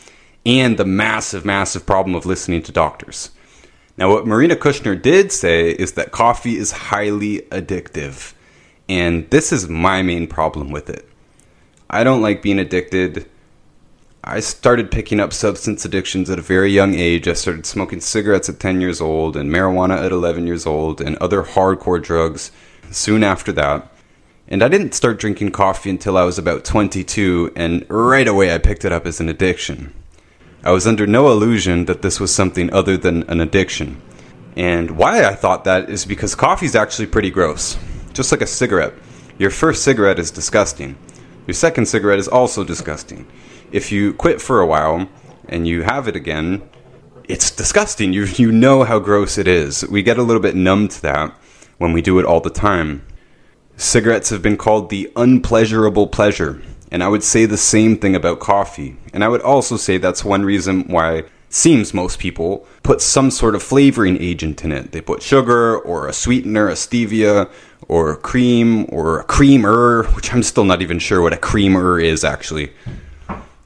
and 0.44 0.76
the 0.76 0.84
massive, 0.84 1.46
massive 1.46 1.86
problem 1.86 2.14
of 2.14 2.26
listening 2.26 2.62
to 2.64 2.72
doctors. 2.72 3.30
Now, 3.98 4.10
what 4.10 4.26
Marina 4.26 4.56
Kushner 4.56 5.00
did 5.00 5.32
say 5.32 5.70
is 5.70 5.92
that 5.92 6.12
coffee 6.12 6.56
is 6.56 6.72
highly 6.72 7.40
addictive. 7.50 8.32
And 8.88 9.28
this 9.30 9.52
is 9.52 9.68
my 9.68 10.02
main 10.02 10.26
problem 10.26 10.70
with 10.70 10.90
it. 10.90 11.08
I 11.90 12.04
don't 12.04 12.22
like 12.22 12.42
being 12.42 12.58
addicted. 12.58 13.28
I 14.24 14.40
started 14.40 14.90
picking 14.90 15.20
up 15.20 15.32
substance 15.32 15.84
addictions 15.84 16.30
at 16.30 16.38
a 16.38 16.42
very 16.42 16.70
young 16.70 16.94
age. 16.94 17.28
I 17.28 17.34
started 17.34 17.66
smoking 17.66 18.00
cigarettes 18.00 18.48
at 18.48 18.60
10 18.60 18.80
years 18.80 19.00
old 19.00 19.36
and 19.36 19.50
marijuana 19.50 20.02
at 20.02 20.12
11 20.12 20.46
years 20.46 20.64
old 20.64 21.00
and 21.00 21.16
other 21.16 21.42
hardcore 21.42 22.02
drugs 22.02 22.50
soon 22.90 23.22
after 23.22 23.52
that. 23.52 23.92
And 24.48 24.62
I 24.62 24.68
didn't 24.68 24.94
start 24.94 25.18
drinking 25.18 25.52
coffee 25.52 25.90
until 25.90 26.16
I 26.16 26.24
was 26.24 26.38
about 26.38 26.64
22, 26.64 27.52
and 27.56 27.86
right 27.88 28.28
away 28.28 28.54
I 28.54 28.58
picked 28.58 28.84
it 28.84 28.92
up 28.92 29.06
as 29.06 29.20
an 29.20 29.28
addiction. 29.28 29.94
I 30.64 30.70
was 30.70 30.86
under 30.86 31.08
no 31.08 31.28
illusion 31.32 31.86
that 31.86 32.02
this 32.02 32.20
was 32.20 32.32
something 32.32 32.72
other 32.72 32.96
than 32.96 33.24
an 33.24 33.40
addiction. 33.40 34.00
And 34.56 34.92
why 34.92 35.24
I 35.24 35.34
thought 35.34 35.64
that 35.64 35.90
is 35.90 36.04
because 36.04 36.36
coffee 36.36 36.66
is 36.66 36.76
actually 36.76 37.06
pretty 37.06 37.30
gross. 37.30 37.76
Just 38.12 38.30
like 38.30 38.42
a 38.42 38.46
cigarette. 38.46 38.94
Your 39.38 39.50
first 39.50 39.82
cigarette 39.82 40.20
is 40.20 40.30
disgusting. 40.30 40.96
Your 41.48 41.54
second 41.54 41.86
cigarette 41.86 42.20
is 42.20 42.28
also 42.28 42.62
disgusting. 42.62 43.26
If 43.72 43.90
you 43.90 44.12
quit 44.14 44.40
for 44.40 44.60
a 44.60 44.66
while 44.66 45.08
and 45.48 45.66
you 45.66 45.82
have 45.82 46.06
it 46.06 46.14
again, 46.14 46.62
it's 47.24 47.50
disgusting. 47.50 48.12
You, 48.12 48.26
you 48.26 48.52
know 48.52 48.84
how 48.84 49.00
gross 49.00 49.38
it 49.38 49.48
is. 49.48 49.84
We 49.88 50.04
get 50.04 50.18
a 50.18 50.22
little 50.22 50.42
bit 50.42 50.54
numb 50.54 50.86
to 50.88 51.02
that 51.02 51.34
when 51.78 51.92
we 51.92 52.02
do 52.02 52.20
it 52.20 52.24
all 52.24 52.40
the 52.40 52.50
time. 52.50 53.04
Cigarettes 53.76 54.30
have 54.30 54.42
been 54.42 54.56
called 54.56 54.90
the 54.90 55.10
unpleasurable 55.16 56.06
pleasure 56.06 56.62
and 56.92 57.02
I 57.02 57.08
would 57.08 57.24
say 57.24 57.46
the 57.46 57.56
same 57.56 57.96
thing 57.96 58.14
about 58.14 58.38
coffee. 58.38 58.96
And 59.14 59.24
I 59.24 59.28
would 59.28 59.40
also 59.40 59.78
say 59.78 59.96
that's 59.96 60.24
one 60.24 60.44
reason 60.44 60.82
why 60.88 61.24
seems 61.48 61.94
most 61.94 62.18
people 62.18 62.66
put 62.82 63.00
some 63.00 63.30
sort 63.30 63.54
of 63.54 63.62
flavoring 63.62 64.20
agent 64.22 64.62
in 64.62 64.72
it. 64.72 64.92
They 64.92 65.00
put 65.00 65.22
sugar 65.22 65.78
or 65.78 66.06
a 66.06 66.12
sweetener, 66.12 66.68
a 66.68 66.74
stevia, 66.74 67.50
or 67.88 68.16
cream 68.16 68.84
or 68.90 69.20
a 69.20 69.24
creamer, 69.24 70.04
which 70.14 70.34
I'm 70.34 70.42
still 70.42 70.64
not 70.64 70.82
even 70.82 70.98
sure 70.98 71.22
what 71.22 71.32
a 71.32 71.38
creamer 71.38 71.98
is 71.98 72.24
actually. 72.24 72.72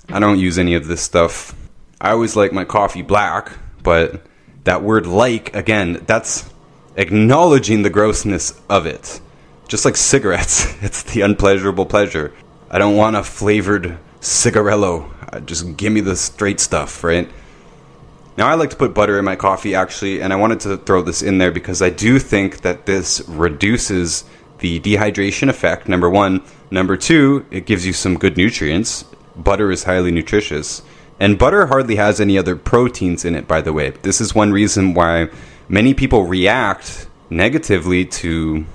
I 0.09 0.21
don't 0.21 0.39
use 0.39 0.57
any 0.57 0.75
of 0.75 0.87
this 0.87 1.03
stuff. 1.03 1.53
I 2.01 2.13
always 2.13 2.37
like 2.37 2.53
my 2.53 2.65
coffee 2.65 3.03
black, 3.03 3.51
but 3.83 4.25
that 4.63 4.83
word 4.83 5.05
like, 5.05 5.53
again, 5.55 6.05
that's 6.07 6.49
acknowledging 6.95 7.83
the 7.83 7.91
grossness 7.91 8.61
of 8.71 8.87
it. 8.87 9.21
Just 9.67 9.85
like 9.85 9.97
cigarettes, 9.97 10.73
it's 10.81 11.03
the 11.03 11.23
unpleasurable 11.23 11.87
pleasure. 11.87 12.33
I 12.69 12.79
don't 12.79 12.97
want 12.97 13.17
a 13.17 13.23
flavored 13.23 13.99
cigarillo. 14.21 15.11
Uh, 15.33 15.41
just 15.41 15.77
give 15.77 15.93
me 15.93 16.01
the 16.01 16.17
straight 16.17 16.59
stuff, 16.59 17.05
right? 17.05 17.31
Now, 18.37 18.49
I 18.49 18.55
like 18.55 18.71
to 18.71 18.77
put 18.77 18.93
butter 18.93 19.19
in 19.19 19.25
my 19.25 19.37
coffee 19.37 19.75
actually, 19.75 20.21
and 20.21 20.33
I 20.33 20.37
wanted 20.37 20.61
to 20.61 20.77
throw 20.77 21.03
this 21.03 21.23
in 21.23 21.39
there 21.39 21.53
because 21.53 21.81
I 21.81 21.91
do 21.91 22.19
think 22.19 22.63
that 22.63 22.85
this 22.87 23.23
reduces 23.29 24.25
the 24.59 24.81
dehydration 24.81 25.49
effect, 25.49 25.89
number 25.89 26.11
one. 26.11 26.43
Number 26.71 26.97
two, 26.97 27.47
it 27.51 27.67
gives 27.67 27.87
you 27.87 27.93
some 27.93 28.19
good 28.19 28.37
nutrients. 28.37 29.05
Butter 29.37 29.71
is 29.71 29.85
highly 29.85 30.11
nutritious. 30.11 30.83
And 31.21 31.39
butter 31.39 31.67
hardly 31.67 31.97
has 31.97 32.21
any 32.21 32.37
other 32.37 32.57
proteins 32.57 33.25
in 33.25 33.35
it, 33.35 33.47
by 33.47 33.61
the 33.61 33.73
way. 33.73 33.91
This 33.91 34.21
is 34.21 34.35
one 34.35 34.53
reason 34.53 34.93
why 34.93 35.29
many 35.69 35.95
people 35.95 36.25
react 36.25 37.09
negatively 37.31 38.05
to 38.05 38.67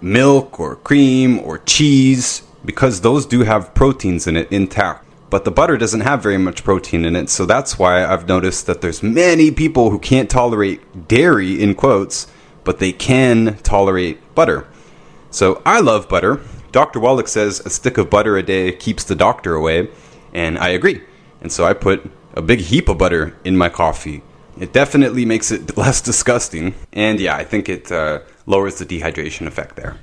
milk 0.00 0.58
or 0.58 0.76
cream 0.76 1.38
or 1.38 1.58
cheese 1.58 2.42
because 2.64 3.00
those 3.00 3.26
do 3.26 3.40
have 3.40 3.74
proteins 3.74 4.26
in 4.26 4.36
it 4.36 4.50
intact. 4.52 5.06
But 5.30 5.44
the 5.44 5.50
butter 5.50 5.78
doesn't 5.78 6.02
have 6.02 6.22
very 6.22 6.36
much 6.36 6.62
protein 6.62 7.04
in 7.04 7.16
it, 7.16 7.30
so 7.30 7.46
that's 7.46 7.78
why 7.78 8.04
I've 8.04 8.28
noticed 8.28 8.66
that 8.66 8.82
there's 8.82 9.02
many 9.02 9.50
people 9.50 9.90
who 9.90 9.98
can't 9.98 10.28
tolerate 10.28 11.08
dairy 11.08 11.62
in 11.62 11.74
quotes, 11.74 12.26
but 12.64 12.78
they 12.78 12.92
can 12.92 13.56
tolerate 13.62 14.34
butter. 14.34 14.66
So 15.30 15.62
I 15.64 15.80
love 15.80 16.08
butter. 16.08 16.40
Dr. 16.70 17.00
Wallach 17.00 17.28
says 17.28 17.60
a 17.60 17.70
stick 17.70 17.96
of 17.96 18.10
butter 18.10 18.36
a 18.36 18.42
day 18.42 18.72
keeps 18.72 19.04
the 19.04 19.14
doctor 19.14 19.54
away, 19.54 19.88
and 20.34 20.58
I 20.58 20.68
agree. 20.68 21.00
And 21.40 21.50
so 21.50 21.64
I 21.64 21.72
put 21.72 22.10
a 22.34 22.42
big 22.42 22.60
heap 22.60 22.90
of 22.90 22.98
butter 22.98 23.34
in 23.44 23.56
my 23.56 23.70
coffee. 23.70 24.22
It 24.60 24.74
definitely 24.74 25.24
makes 25.24 25.50
it 25.50 25.76
less 25.78 26.02
disgusting, 26.02 26.74
and 26.92 27.18
yeah, 27.18 27.36
I 27.36 27.44
think 27.44 27.70
it 27.70 27.90
uh, 27.90 28.20
lowers 28.44 28.78
the 28.78 28.84
dehydration 28.84 29.46
effect 29.46 29.76
there. 29.76 29.96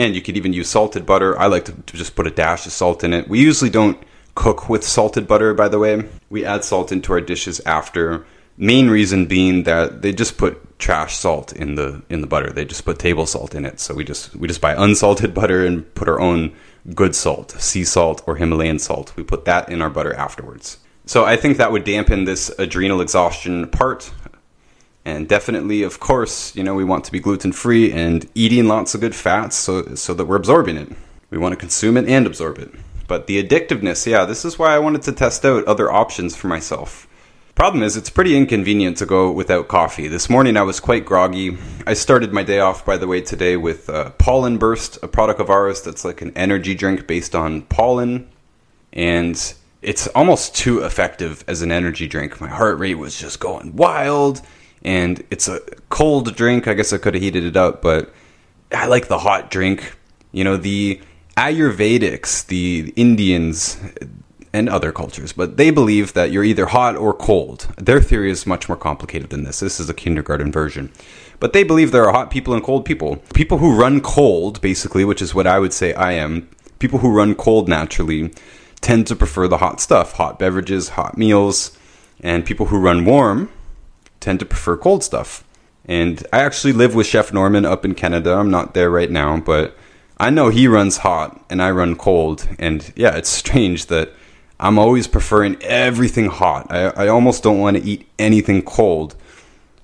And 0.00 0.14
you 0.14 0.22
could 0.22 0.38
even 0.38 0.54
use 0.54 0.70
salted 0.70 1.04
butter. 1.04 1.38
I 1.38 1.46
like 1.46 1.66
to, 1.66 1.74
just 1.92 2.16
put 2.16 2.26
a 2.26 2.30
dash 2.30 2.64
of 2.64 2.72
salt 2.72 3.04
in 3.04 3.12
it. 3.12 3.28
We 3.28 3.38
usually 3.38 3.68
don't 3.68 4.02
cook 4.34 4.70
with 4.70 4.82
salted 4.82 5.28
butter, 5.28 5.52
by 5.52 5.68
the 5.68 5.78
way. 5.78 6.08
We 6.30 6.42
add 6.42 6.64
salt 6.64 6.90
into 6.90 7.12
our 7.12 7.20
dishes 7.20 7.60
after. 7.66 8.24
Main 8.56 8.88
reason 8.88 9.26
being 9.26 9.64
that 9.64 10.00
they 10.00 10.12
just 10.12 10.38
put 10.38 10.78
trash 10.78 11.16
salt 11.16 11.52
in 11.52 11.74
the 11.74 12.02
in 12.08 12.22
the 12.22 12.26
butter. 12.26 12.50
They 12.50 12.64
just 12.64 12.86
put 12.86 12.98
table 12.98 13.26
salt 13.26 13.54
in 13.54 13.66
it. 13.66 13.78
So 13.78 13.94
we 13.94 14.02
just 14.02 14.34
we 14.34 14.48
just 14.48 14.62
buy 14.62 14.72
unsalted 14.72 15.34
butter 15.40 15.66
and 15.66 15.94
put 15.94 16.08
our 16.08 16.18
own 16.18 16.56
good 16.94 17.14
salt, 17.14 17.50
sea 17.52 17.84
salt 17.84 18.22
or 18.26 18.36
Himalayan 18.36 18.78
salt. 18.78 19.12
We 19.16 19.22
put 19.22 19.44
that 19.44 19.68
in 19.68 19.82
our 19.82 19.90
butter 19.90 20.14
afterwards. 20.14 20.78
So 21.04 21.26
I 21.26 21.36
think 21.36 21.58
that 21.58 21.72
would 21.72 21.84
dampen 21.84 22.24
this 22.24 22.48
adrenal 22.58 23.02
exhaustion 23.02 23.68
part 23.68 24.10
and 25.04 25.28
definitely, 25.28 25.82
of 25.82 25.98
course, 25.98 26.54
you 26.54 26.62
know, 26.62 26.74
we 26.74 26.84
want 26.84 27.04
to 27.04 27.12
be 27.12 27.20
gluten 27.20 27.52
free 27.52 27.92
and 27.92 28.28
eating 28.34 28.66
lots 28.66 28.94
of 28.94 29.00
good 29.00 29.14
fats 29.14 29.56
so, 29.56 29.94
so 29.94 30.12
that 30.14 30.26
we're 30.26 30.36
absorbing 30.36 30.76
it. 30.76 30.88
We 31.30 31.38
want 31.38 31.52
to 31.52 31.56
consume 31.56 31.96
it 31.96 32.08
and 32.08 32.26
absorb 32.26 32.58
it. 32.58 32.72
But 33.06 33.26
the 33.26 33.42
addictiveness, 33.42 34.06
yeah, 34.06 34.24
this 34.24 34.44
is 34.44 34.58
why 34.58 34.74
I 34.74 34.78
wanted 34.78 35.02
to 35.02 35.12
test 35.12 35.44
out 35.44 35.64
other 35.64 35.90
options 35.90 36.36
for 36.36 36.48
myself. 36.48 37.08
Problem 37.54 37.82
is, 37.82 37.96
it's 37.96 38.10
pretty 38.10 38.36
inconvenient 38.36 38.98
to 38.98 39.06
go 39.06 39.30
without 39.30 39.68
coffee. 39.68 40.06
This 40.06 40.30
morning 40.30 40.56
I 40.56 40.62
was 40.62 40.80
quite 40.80 41.04
groggy. 41.04 41.58
I 41.86 41.94
started 41.94 42.32
my 42.32 42.42
day 42.42 42.60
off, 42.60 42.84
by 42.84 42.96
the 42.96 43.06
way, 43.06 43.20
today 43.20 43.56
with 43.56 43.88
uh, 43.90 44.10
Pollen 44.10 44.58
Burst, 44.58 44.98
a 45.02 45.08
product 45.08 45.40
of 45.40 45.50
ours 45.50 45.82
that's 45.82 46.04
like 46.04 46.22
an 46.22 46.32
energy 46.36 46.74
drink 46.74 47.06
based 47.06 47.34
on 47.34 47.62
pollen. 47.62 48.30
And 48.92 49.54
it's 49.82 50.06
almost 50.08 50.54
too 50.54 50.80
effective 50.84 51.44
as 51.48 51.62
an 51.62 51.72
energy 51.72 52.06
drink. 52.06 52.40
My 52.40 52.48
heart 52.48 52.78
rate 52.78 52.96
was 52.96 53.18
just 53.18 53.40
going 53.40 53.76
wild 53.76 54.42
and 54.82 55.24
it's 55.30 55.48
a 55.48 55.60
cold 55.88 56.34
drink. 56.34 56.66
I 56.68 56.74
guess 56.74 56.92
I 56.92 56.98
could 56.98 57.14
have 57.14 57.22
heated 57.22 57.44
it 57.44 57.56
up, 57.56 57.82
but 57.82 58.12
I 58.72 58.86
like 58.86 59.08
the 59.08 59.18
hot 59.18 59.50
drink. 59.50 59.96
You 60.32 60.44
know, 60.44 60.56
the 60.56 61.00
Ayurvedics, 61.36 62.46
the 62.46 62.92
Indians, 62.96 63.78
and 64.52 64.68
other 64.68 64.90
cultures, 64.90 65.32
but 65.32 65.56
they 65.56 65.70
believe 65.70 66.12
that 66.14 66.32
you're 66.32 66.44
either 66.44 66.66
hot 66.66 66.96
or 66.96 67.14
cold. 67.14 67.68
Their 67.76 68.00
theory 68.00 68.30
is 68.30 68.46
much 68.46 68.68
more 68.68 68.76
complicated 68.76 69.30
than 69.30 69.44
this. 69.44 69.60
This 69.60 69.78
is 69.78 69.88
a 69.88 69.94
kindergarten 69.94 70.50
version. 70.50 70.90
But 71.38 71.52
they 71.52 71.62
believe 71.62 71.92
there 71.92 72.06
are 72.06 72.12
hot 72.12 72.30
people 72.30 72.52
and 72.52 72.62
cold 72.62 72.84
people. 72.84 73.16
People 73.32 73.58
who 73.58 73.78
run 73.78 74.00
cold, 74.00 74.60
basically, 74.60 75.04
which 75.04 75.22
is 75.22 75.34
what 75.34 75.46
I 75.46 75.58
would 75.58 75.72
say 75.72 75.94
I 75.94 76.12
am, 76.12 76.48
people 76.78 76.98
who 76.98 77.12
run 77.12 77.34
cold 77.34 77.68
naturally 77.68 78.32
tend 78.80 79.06
to 79.06 79.16
prefer 79.16 79.46
the 79.46 79.58
hot 79.58 79.80
stuff 79.80 80.14
hot 80.14 80.38
beverages, 80.38 80.90
hot 80.90 81.16
meals, 81.16 81.76
and 82.20 82.44
people 82.44 82.66
who 82.66 82.78
run 82.78 83.04
warm 83.04 83.50
tend 84.20 84.38
to 84.40 84.46
prefer 84.46 84.76
cold 84.76 85.02
stuff. 85.02 85.44
And 85.84 86.24
I 86.32 86.40
actually 86.40 86.72
live 86.72 86.94
with 86.94 87.06
Chef 87.06 87.32
Norman 87.32 87.64
up 87.64 87.84
in 87.84 87.94
Canada. 87.94 88.34
I'm 88.34 88.50
not 88.50 88.74
there 88.74 88.90
right 88.90 89.10
now, 89.10 89.38
but 89.38 89.76
I 90.18 90.30
know 90.30 90.50
he 90.50 90.68
runs 90.68 90.98
hot 90.98 91.44
and 91.50 91.62
I 91.62 91.70
run 91.70 91.96
cold. 91.96 92.46
And 92.58 92.92
yeah, 92.94 93.16
it's 93.16 93.28
strange 93.42 93.86
that 93.86 94.12
I'm 94.58 94.78
always 94.78 95.06
preferring 95.06 95.60
everything 95.62 96.26
hot. 96.26 96.70
I, 96.70 96.88
I 97.04 97.08
almost 97.08 97.42
don't 97.42 97.58
want 97.58 97.78
to 97.78 97.82
eat 97.82 98.08
anything 98.18 98.62
cold. 98.62 99.16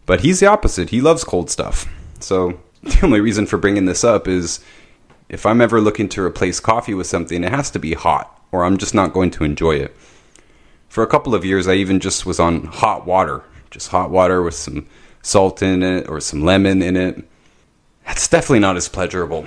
But 0.04 0.20
he's 0.20 0.40
the 0.40 0.46
opposite. 0.46 0.90
He 0.90 1.00
loves 1.00 1.24
cold 1.24 1.50
stuff. 1.50 1.86
So 2.20 2.60
the 2.82 3.00
only 3.02 3.20
reason 3.20 3.46
for 3.46 3.58
bringing 3.58 3.86
this 3.86 4.04
up 4.04 4.28
is 4.28 4.60
if 5.28 5.44
I'm 5.44 5.60
ever 5.60 5.80
looking 5.80 6.08
to 6.10 6.22
replace 6.22 6.60
coffee 6.60 6.94
with 6.94 7.06
something, 7.06 7.42
it 7.42 7.50
has 7.50 7.70
to 7.72 7.78
be 7.78 7.94
hot, 7.94 8.40
or 8.52 8.64
I'm 8.64 8.78
just 8.78 8.94
not 8.94 9.12
going 9.12 9.30
to 9.32 9.44
enjoy 9.44 9.72
it. 9.72 9.96
For 10.88 11.02
a 11.02 11.08
couple 11.08 11.34
of 11.34 11.44
years, 11.44 11.66
I 11.66 11.74
even 11.74 11.98
just 11.98 12.24
was 12.24 12.38
on 12.38 12.66
hot 12.66 13.06
water, 13.06 13.42
just 13.70 13.88
hot 13.88 14.10
water 14.10 14.42
with 14.42 14.54
some 14.54 14.86
salt 15.22 15.62
in 15.62 15.82
it 15.82 16.08
or 16.08 16.20
some 16.20 16.42
lemon 16.42 16.82
in 16.82 16.96
it. 16.96 17.24
That's 18.06 18.28
definitely 18.28 18.60
not 18.60 18.76
as 18.76 18.88
pleasurable. 18.88 19.46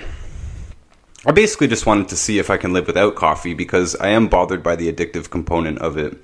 I 1.26 1.32
basically 1.32 1.68
just 1.68 1.86
wanted 1.86 2.08
to 2.08 2.16
see 2.16 2.38
if 2.38 2.48
I 2.48 2.56
can 2.56 2.72
live 2.72 2.86
without 2.86 3.14
coffee 3.14 3.54
because 3.54 3.94
I 3.96 4.08
am 4.08 4.28
bothered 4.28 4.62
by 4.62 4.76
the 4.76 4.90
addictive 4.90 5.30
component 5.30 5.78
of 5.78 5.98
it. 5.98 6.16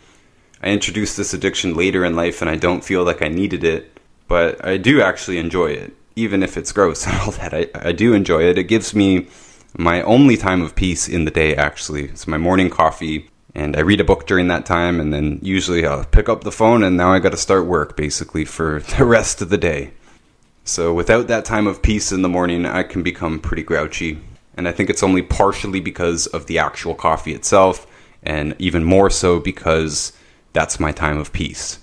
I 0.62 0.70
introduced 0.70 1.16
this 1.16 1.34
addiction 1.34 1.74
later 1.74 2.04
in 2.04 2.16
life 2.16 2.40
and 2.40 2.50
I 2.50 2.56
don't 2.56 2.84
feel 2.84 3.04
like 3.04 3.20
I 3.20 3.28
needed 3.28 3.62
it, 3.62 4.00
but 4.26 4.64
I 4.64 4.78
do 4.78 5.02
actually 5.02 5.38
enjoy 5.38 5.72
it, 5.72 5.94
even 6.16 6.42
if 6.42 6.56
it's 6.56 6.72
gross 6.72 7.06
and 7.06 7.16
all 7.18 7.32
that. 7.32 7.52
I, 7.52 7.68
I 7.74 7.92
do 7.92 8.14
enjoy 8.14 8.42
it. 8.44 8.58
It 8.58 8.64
gives 8.64 8.94
me 8.94 9.28
my 9.76 10.00
only 10.02 10.36
time 10.36 10.62
of 10.62 10.74
peace 10.74 11.08
in 11.08 11.26
the 11.26 11.30
day, 11.30 11.54
actually. 11.54 12.04
It's 12.04 12.26
my 12.26 12.38
morning 12.38 12.70
coffee, 12.70 13.28
and 13.56 13.76
I 13.76 13.80
read 13.80 14.00
a 14.00 14.04
book 14.04 14.28
during 14.28 14.46
that 14.48 14.66
time, 14.66 15.00
and 15.00 15.12
then 15.12 15.40
usually 15.42 15.84
I'll 15.84 16.04
pick 16.04 16.28
up 16.28 16.44
the 16.44 16.52
phone, 16.52 16.84
and 16.84 16.96
now 16.96 17.12
I 17.12 17.18
gotta 17.18 17.36
start 17.36 17.66
work 17.66 17.96
basically 17.96 18.44
for 18.44 18.80
the 18.96 19.04
rest 19.04 19.42
of 19.42 19.48
the 19.48 19.58
day. 19.58 19.94
So 20.62 20.94
without 20.94 21.26
that 21.26 21.44
time 21.44 21.66
of 21.66 21.82
peace 21.82 22.12
in 22.12 22.22
the 22.22 22.28
morning, 22.28 22.66
I 22.66 22.84
can 22.84 23.02
become 23.02 23.40
pretty 23.40 23.64
grouchy 23.64 24.20
and 24.56 24.66
I 24.66 24.72
think 24.72 24.88
it's 24.88 25.02
only 25.02 25.22
partially 25.22 25.80
because 25.80 26.26
of 26.28 26.46
the 26.46 26.58
actual 26.58 26.94
coffee 26.94 27.34
itself, 27.34 27.86
and 28.22 28.56
even 28.58 28.84
more 28.84 29.10
so 29.10 29.38
because 29.38 30.12
that's 30.52 30.80
my 30.80 30.92
time 30.92 31.18
of 31.18 31.32
peace. 31.32 31.78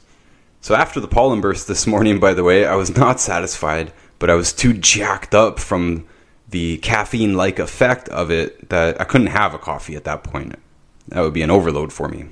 So 0.62 0.76
after 0.76 1.00
the 1.00 1.08
pollen 1.08 1.42
burst 1.42 1.68
this 1.68 1.86
morning, 1.94 2.20
by 2.20 2.34
the 2.34 2.44
way, 2.44 2.66
I 2.66 2.76
was 2.76 2.96
not 2.96 3.20
satisfied, 3.20 3.94
but 4.20 4.30
I 4.30 4.36
was 4.36 4.52
too 4.52 4.74
jacked 4.74 5.36
up 5.36 5.60
from 5.60 6.08
the 6.50 6.78
caffeine 6.78 7.36
like 7.36 7.60
effect 7.60 8.10
of 8.10 8.32
it 8.32 8.70
that 8.70 9.00
I 9.00 9.04
couldn't 9.04 9.28
have 9.28 9.54
a 9.54 9.60
coffee 9.60 9.96
at 9.96 10.04
that 10.06 10.24
point. 10.24 10.56
That 11.14 11.22
would 11.22 11.34
be 11.34 11.44
an 11.44 11.52
overload 11.52 11.94
for 11.94 12.10
me. 12.10 12.26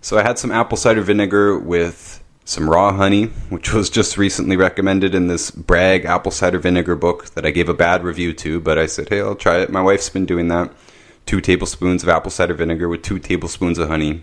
So 0.00 0.18
I 0.18 0.22
had 0.22 0.38
some 0.38 0.50
apple 0.50 0.78
cider 0.78 1.02
vinegar 1.02 1.58
with 1.58 2.24
some 2.46 2.68
raw 2.68 2.90
honey, 2.90 3.26
which 3.50 3.74
was 3.74 3.90
just 3.90 4.16
recently 4.16 4.56
recommended 4.56 5.14
in 5.14 5.26
this 5.26 5.50
Bragg 5.50 6.06
apple 6.06 6.32
cider 6.32 6.58
vinegar 6.58 6.96
book 6.96 7.26
that 7.34 7.44
I 7.44 7.50
gave 7.50 7.68
a 7.68 7.74
bad 7.74 8.02
review 8.02 8.32
to, 8.32 8.58
but 8.58 8.78
I 8.78 8.86
said, 8.86 9.10
hey, 9.10 9.20
I'll 9.20 9.34
try 9.34 9.58
it. 9.58 9.70
My 9.70 9.82
wife's 9.82 10.08
been 10.08 10.24
doing 10.24 10.48
that. 10.48 10.72
Two 11.26 11.42
tablespoons 11.42 12.02
of 12.02 12.08
apple 12.08 12.30
cider 12.30 12.54
vinegar 12.54 12.88
with 12.88 13.02
two 13.02 13.18
tablespoons 13.18 13.76
of 13.76 13.88
honey. 13.88 14.22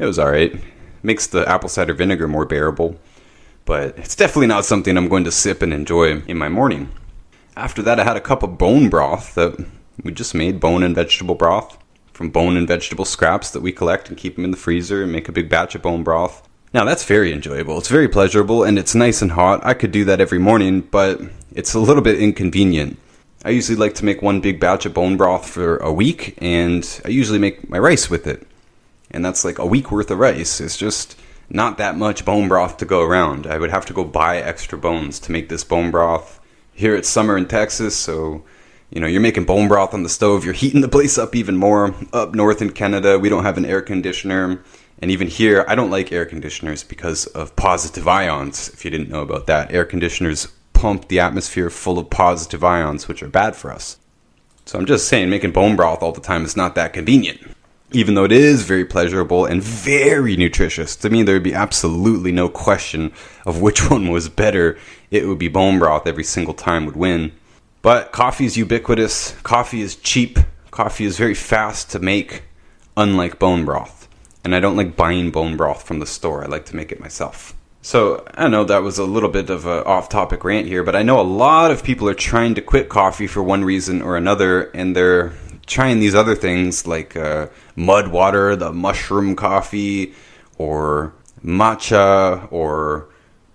It 0.00 0.04
was 0.04 0.18
alright. 0.18 0.60
Makes 1.04 1.28
the 1.28 1.48
apple 1.48 1.68
cider 1.68 1.94
vinegar 1.94 2.26
more 2.26 2.44
bearable, 2.44 2.98
but 3.66 3.96
it's 3.96 4.16
definitely 4.16 4.48
not 4.48 4.64
something 4.64 4.96
I'm 4.96 5.08
going 5.08 5.24
to 5.24 5.32
sip 5.32 5.62
and 5.62 5.72
enjoy 5.72 6.22
in 6.22 6.38
my 6.38 6.48
morning. 6.48 6.88
After 7.56 7.82
that, 7.82 8.00
I 8.00 8.04
had 8.04 8.16
a 8.16 8.20
cup 8.20 8.42
of 8.42 8.58
bone 8.58 8.88
broth 8.88 9.36
that 9.36 9.64
we 10.02 10.10
just 10.10 10.34
made 10.34 10.58
bone 10.58 10.82
and 10.82 10.96
vegetable 10.96 11.36
broth 11.36 11.78
from 12.16 12.30
bone 12.30 12.56
and 12.56 12.66
vegetable 12.66 13.04
scraps 13.04 13.50
that 13.50 13.60
we 13.60 13.70
collect 13.70 14.08
and 14.08 14.16
keep 14.16 14.36
them 14.36 14.44
in 14.44 14.50
the 14.50 14.56
freezer 14.56 15.02
and 15.02 15.12
make 15.12 15.28
a 15.28 15.32
big 15.32 15.50
batch 15.50 15.74
of 15.74 15.82
bone 15.82 16.02
broth. 16.02 16.48
Now, 16.72 16.84
that's 16.84 17.04
very 17.04 17.30
enjoyable. 17.30 17.78
It's 17.78 17.88
very 17.88 18.08
pleasurable 18.08 18.64
and 18.64 18.78
it's 18.78 18.94
nice 18.94 19.20
and 19.20 19.32
hot. 19.32 19.64
I 19.64 19.74
could 19.74 19.92
do 19.92 20.04
that 20.06 20.20
every 20.20 20.38
morning, 20.38 20.80
but 20.80 21.20
it's 21.54 21.74
a 21.74 21.78
little 21.78 22.02
bit 22.02 22.20
inconvenient. 22.20 22.98
I 23.44 23.50
usually 23.50 23.76
like 23.76 23.94
to 23.96 24.04
make 24.04 24.22
one 24.22 24.40
big 24.40 24.58
batch 24.58 24.86
of 24.86 24.94
bone 24.94 25.16
broth 25.16 25.48
for 25.48 25.76
a 25.76 25.92
week, 25.92 26.36
and 26.38 27.00
I 27.04 27.08
usually 27.08 27.38
make 27.38 27.68
my 27.68 27.78
rice 27.78 28.10
with 28.10 28.26
it. 28.26 28.46
And 29.10 29.24
that's 29.24 29.44
like 29.44 29.58
a 29.58 29.66
week 29.66 29.92
worth 29.92 30.10
of 30.10 30.18
rice. 30.18 30.60
It's 30.60 30.76
just 30.76 31.16
not 31.48 31.78
that 31.78 31.96
much 31.96 32.24
bone 32.24 32.48
broth 32.48 32.78
to 32.78 32.84
go 32.84 33.02
around. 33.02 33.46
I 33.46 33.58
would 33.58 33.70
have 33.70 33.86
to 33.86 33.92
go 33.92 34.04
buy 34.04 34.38
extra 34.38 34.78
bones 34.78 35.20
to 35.20 35.32
make 35.32 35.48
this 35.48 35.64
bone 35.64 35.90
broth. 35.90 36.40
Here 36.72 36.96
it's 36.96 37.08
summer 37.08 37.36
in 37.36 37.46
Texas, 37.46 37.94
so 37.94 38.42
you 38.90 39.00
know, 39.00 39.06
you're 39.06 39.20
making 39.20 39.44
bone 39.44 39.68
broth 39.68 39.94
on 39.94 40.02
the 40.02 40.08
stove, 40.08 40.44
you're 40.44 40.54
heating 40.54 40.80
the 40.80 40.88
place 40.88 41.18
up 41.18 41.34
even 41.34 41.56
more. 41.56 41.94
Up 42.12 42.34
north 42.34 42.62
in 42.62 42.70
Canada, 42.70 43.18
we 43.18 43.28
don't 43.28 43.44
have 43.44 43.58
an 43.58 43.64
air 43.64 43.82
conditioner. 43.82 44.62
And 45.00 45.10
even 45.10 45.28
here, 45.28 45.64
I 45.68 45.74
don't 45.74 45.90
like 45.90 46.12
air 46.12 46.24
conditioners 46.24 46.82
because 46.82 47.26
of 47.26 47.54
positive 47.56 48.08
ions. 48.08 48.68
If 48.70 48.84
you 48.84 48.90
didn't 48.90 49.10
know 49.10 49.22
about 49.22 49.46
that, 49.46 49.72
air 49.72 49.84
conditioners 49.84 50.48
pump 50.72 51.08
the 51.08 51.20
atmosphere 51.20 51.68
full 51.68 51.98
of 51.98 52.10
positive 52.10 52.62
ions, 52.62 53.08
which 53.08 53.22
are 53.22 53.28
bad 53.28 53.56
for 53.56 53.72
us. 53.72 53.98
So 54.64 54.78
I'm 54.78 54.86
just 54.86 55.08
saying, 55.08 55.30
making 55.30 55.52
bone 55.52 55.76
broth 55.76 56.02
all 56.02 56.12
the 56.12 56.20
time 56.20 56.44
is 56.44 56.56
not 56.56 56.74
that 56.74 56.92
convenient. 56.92 57.40
Even 57.92 58.14
though 58.14 58.24
it 58.24 58.32
is 58.32 58.64
very 58.64 58.84
pleasurable 58.84 59.44
and 59.44 59.62
very 59.62 60.36
nutritious, 60.36 60.96
to 60.96 61.10
me, 61.10 61.22
there 61.22 61.36
would 61.36 61.42
be 61.42 61.54
absolutely 61.54 62.32
no 62.32 62.48
question 62.48 63.12
of 63.44 63.60
which 63.60 63.90
one 63.90 64.10
was 64.10 64.28
better. 64.28 64.78
It 65.10 65.26
would 65.26 65.38
be 65.38 65.48
bone 65.48 65.78
broth 65.78 66.06
every 66.06 66.24
single 66.24 66.54
time 66.54 66.86
would 66.86 66.96
win. 66.96 67.32
But 67.86 68.10
coffee 68.10 68.46
is 68.46 68.56
ubiquitous, 68.56 69.36
coffee 69.44 69.80
is 69.80 69.94
cheap, 69.94 70.40
coffee 70.72 71.04
is 71.04 71.16
very 71.16 71.34
fast 71.34 71.90
to 71.92 72.00
make, 72.00 72.42
unlike 72.96 73.38
bone 73.38 73.64
broth 73.64 73.96
and 74.46 74.54
I 74.54 74.60
don't 74.60 74.76
like 74.76 74.94
buying 74.94 75.32
bone 75.32 75.56
broth 75.56 75.82
from 75.82 75.98
the 75.98 76.06
store. 76.06 76.44
I 76.44 76.46
like 76.46 76.66
to 76.66 76.76
make 76.76 76.92
it 76.92 77.00
myself. 77.00 77.52
So 77.82 78.24
I 78.34 78.46
know 78.46 78.62
that 78.62 78.84
was 78.84 78.96
a 78.96 79.04
little 79.04 79.28
bit 79.28 79.50
of 79.50 79.66
an 79.66 79.82
off-topic 79.82 80.44
rant 80.44 80.68
here, 80.68 80.84
but 80.84 80.94
I 80.94 81.02
know 81.02 81.20
a 81.20 81.22
lot 81.22 81.72
of 81.72 81.82
people 81.82 82.08
are 82.08 82.14
trying 82.14 82.54
to 82.54 82.62
quit 82.62 82.88
coffee 82.88 83.26
for 83.26 83.42
one 83.42 83.64
reason 83.64 84.02
or 84.02 84.16
another, 84.16 84.70
and 84.70 84.94
they're 84.94 85.32
trying 85.66 85.98
these 85.98 86.14
other 86.14 86.36
things 86.36 86.86
like 86.86 87.16
uh, 87.16 87.48
mud 87.74 88.06
water, 88.12 88.54
the 88.54 88.72
mushroom 88.72 89.34
coffee, 89.34 90.14
or 90.58 91.12
matcha, 91.44 92.46
or 92.52 93.08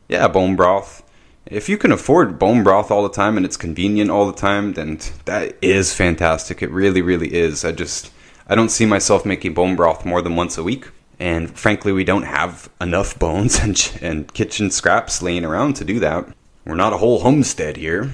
yeah, 0.09 0.27
bone 0.27 0.57
broth. 0.57 1.03
If 1.45 1.67
you 1.67 1.77
can 1.77 1.91
afford 1.91 2.37
bone 2.37 2.63
broth 2.63 2.91
all 2.91 3.03
the 3.03 3.09
time 3.09 3.35
and 3.35 3.45
it's 3.45 3.57
convenient 3.57 4.11
all 4.11 4.27
the 4.27 4.37
time, 4.37 4.73
then 4.73 4.99
that 5.25 5.57
is 5.61 5.93
fantastic. 5.93 6.61
It 6.61 6.69
really, 6.71 7.01
really 7.01 7.33
is. 7.33 7.65
I 7.65 7.71
just 7.71 8.11
I 8.47 8.55
don't 8.55 8.69
see 8.69 8.85
myself 8.85 9.25
making 9.25 9.53
bone 9.53 9.75
broth 9.75 10.05
more 10.05 10.21
than 10.21 10.35
once 10.35 10.57
a 10.57 10.63
week. 10.63 10.89
And 11.19 11.49
frankly, 11.57 11.91
we 11.91 12.03
don't 12.03 12.23
have 12.23 12.69
enough 12.79 13.17
bones 13.17 13.59
and, 13.63 13.99
and 14.01 14.33
kitchen 14.33 14.71
scraps 14.71 15.21
laying 15.21 15.45
around 15.45 15.75
to 15.75 15.85
do 15.85 15.99
that. 15.99 16.27
We're 16.65 16.75
not 16.75 16.93
a 16.93 16.97
whole 16.97 17.19
homestead 17.19 17.77
here. 17.77 18.11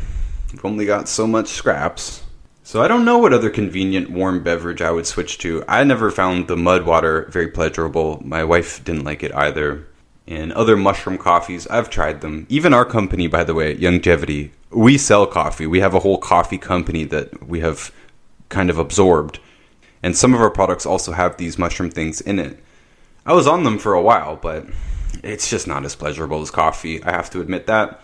We've 0.52 0.66
only 0.66 0.86
got 0.86 1.10
so 1.10 1.28
much 1.28 1.48
scraps. 1.48 2.24
So 2.64 2.82
I 2.82 2.88
don't 2.88 3.06
know 3.06 3.18
what 3.18 3.34
other 3.34 3.50
convenient 3.50 4.10
warm 4.10 4.44
beverage 4.44 4.82
I 4.82 4.92
would 4.92 5.08
switch 5.08 5.38
to. 5.40 5.64
I 5.68 5.84
never 5.86 6.12
found 6.12 6.48
the 6.48 6.58
mud 6.58 6.86
water 6.86 7.28
very 7.32 7.48
pleasurable. 7.48 8.22
My 8.26 8.44
wife 8.44 8.84
didn't 8.84 9.06
like 9.06 9.24
it 9.24 9.34
either. 9.34 9.87
And 10.28 10.52
other 10.52 10.76
mushroom 10.76 11.18
coffees, 11.18 11.68
I've 11.68 11.90
tried 11.90 12.22
them. 12.22 12.46
Even 12.50 12.74
our 12.74 12.84
company, 12.84 13.28
by 13.28 13.44
the 13.46 13.54
way, 13.54 13.76
Youngevity, 13.76 14.52
we 14.70 14.98
sell 14.98 15.26
coffee. 15.26 15.66
We 15.66 15.80
have 15.80 15.94
a 15.94 16.00
whole 16.00 16.18
coffee 16.18 16.58
company 16.58 17.06
that 17.06 17.48
we 17.48 17.62
have 17.62 17.92
kind 18.50 18.70
of 18.70 18.78
absorbed. 18.78 19.40
And 20.04 20.16
some 20.16 20.34
of 20.34 20.42
our 20.42 20.50
products 20.50 20.86
also 20.86 21.14
have 21.14 21.38
these 21.38 21.58
mushroom 21.58 21.90
things 21.90 22.20
in 22.20 22.40
it. 22.40 22.62
I 23.26 23.34
was 23.34 23.48
on 23.48 23.64
them 23.64 23.78
for 23.78 23.94
a 23.94 24.02
while, 24.02 24.36
but 24.36 24.66
it's 25.24 25.50
just 25.50 25.68
not 25.68 25.86
as 25.86 25.96
pleasurable 25.96 26.42
as 26.42 26.52
coffee. 26.52 27.04
I 27.04 27.12
have 27.12 27.30
to 27.32 27.42
admit 27.42 27.68
that. 27.68 28.02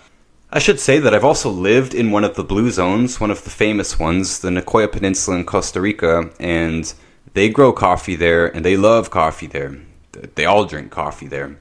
I 0.51 0.59
should 0.59 0.79
say 0.79 0.99
that 0.99 1.13
I've 1.13 1.23
also 1.23 1.49
lived 1.49 1.93
in 1.93 2.11
one 2.11 2.23
of 2.23 2.35
the 2.35 2.43
blue 2.43 2.69
zones, 2.71 3.19
one 3.19 3.31
of 3.31 3.43
the 3.43 3.49
famous 3.49 3.97
ones, 3.97 4.39
the 4.39 4.49
Nicoya 4.49 4.91
Peninsula 4.91 5.37
in 5.37 5.45
Costa 5.45 5.81
Rica, 5.81 6.29
and 6.39 6.93
they 7.33 7.49
grow 7.49 7.73
coffee 7.73 8.15
there 8.15 8.45
and 8.55 8.63
they 8.63 8.77
love 8.77 9.09
coffee 9.09 9.47
there. 9.47 9.77
They 10.35 10.45
all 10.45 10.65
drink 10.65 10.91
coffee 10.91 11.27
there. 11.27 11.57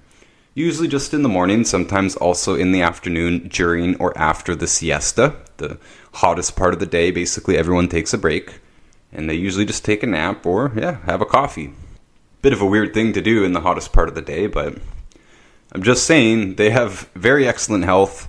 Usually 0.54 0.86
just 0.86 1.14
in 1.14 1.22
the 1.22 1.30
morning, 1.30 1.64
sometimes 1.64 2.14
also 2.14 2.54
in 2.54 2.72
the 2.72 2.82
afternoon 2.82 3.48
during 3.48 3.96
or 3.96 4.16
after 4.18 4.54
the 4.54 4.66
siesta, 4.66 5.36
the 5.56 5.78
hottest 6.14 6.56
part 6.56 6.74
of 6.74 6.80
the 6.80 6.84
day. 6.86 7.10
Basically, 7.10 7.56
everyone 7.56 7.88
takes 7.88 8.12
a 8.12 8.18
break 8.18 8.60
and 9.10 9.30
they 9.30 9.34
usually 9.34 9.64
just 9.64 9.84
take 9.84 10.02
a 10.02 10.06
nap 10.06 10.44
or, 10.44 10.70
yeah, 10.76 10.98
have 11.06 11.22
a 11.22 11.26
coffee. 11.26 11.72
Bit 12.42 12.52
of 12.52 12.60
a 12.60 12.66
weird 12.66 12.92
thing 12.92 13.14
to 13.14 13.22
do 13.22 13.44
in 13.44 13.54
the 13.54 13.62
hottest 13.62 13.94
part 13.94 14.10
of 14.10 14.14
the 14.14 14.20
day, 14.20 14.46
but 14.46 14.76
I'm 15.72 15.82
just 15.82 16.04
saying 16.04 16.56
they 16.56 16.68
have 16.68 17.08
very 17.14 17.48
excellent 17.48 17.84
health. 17.84 18.28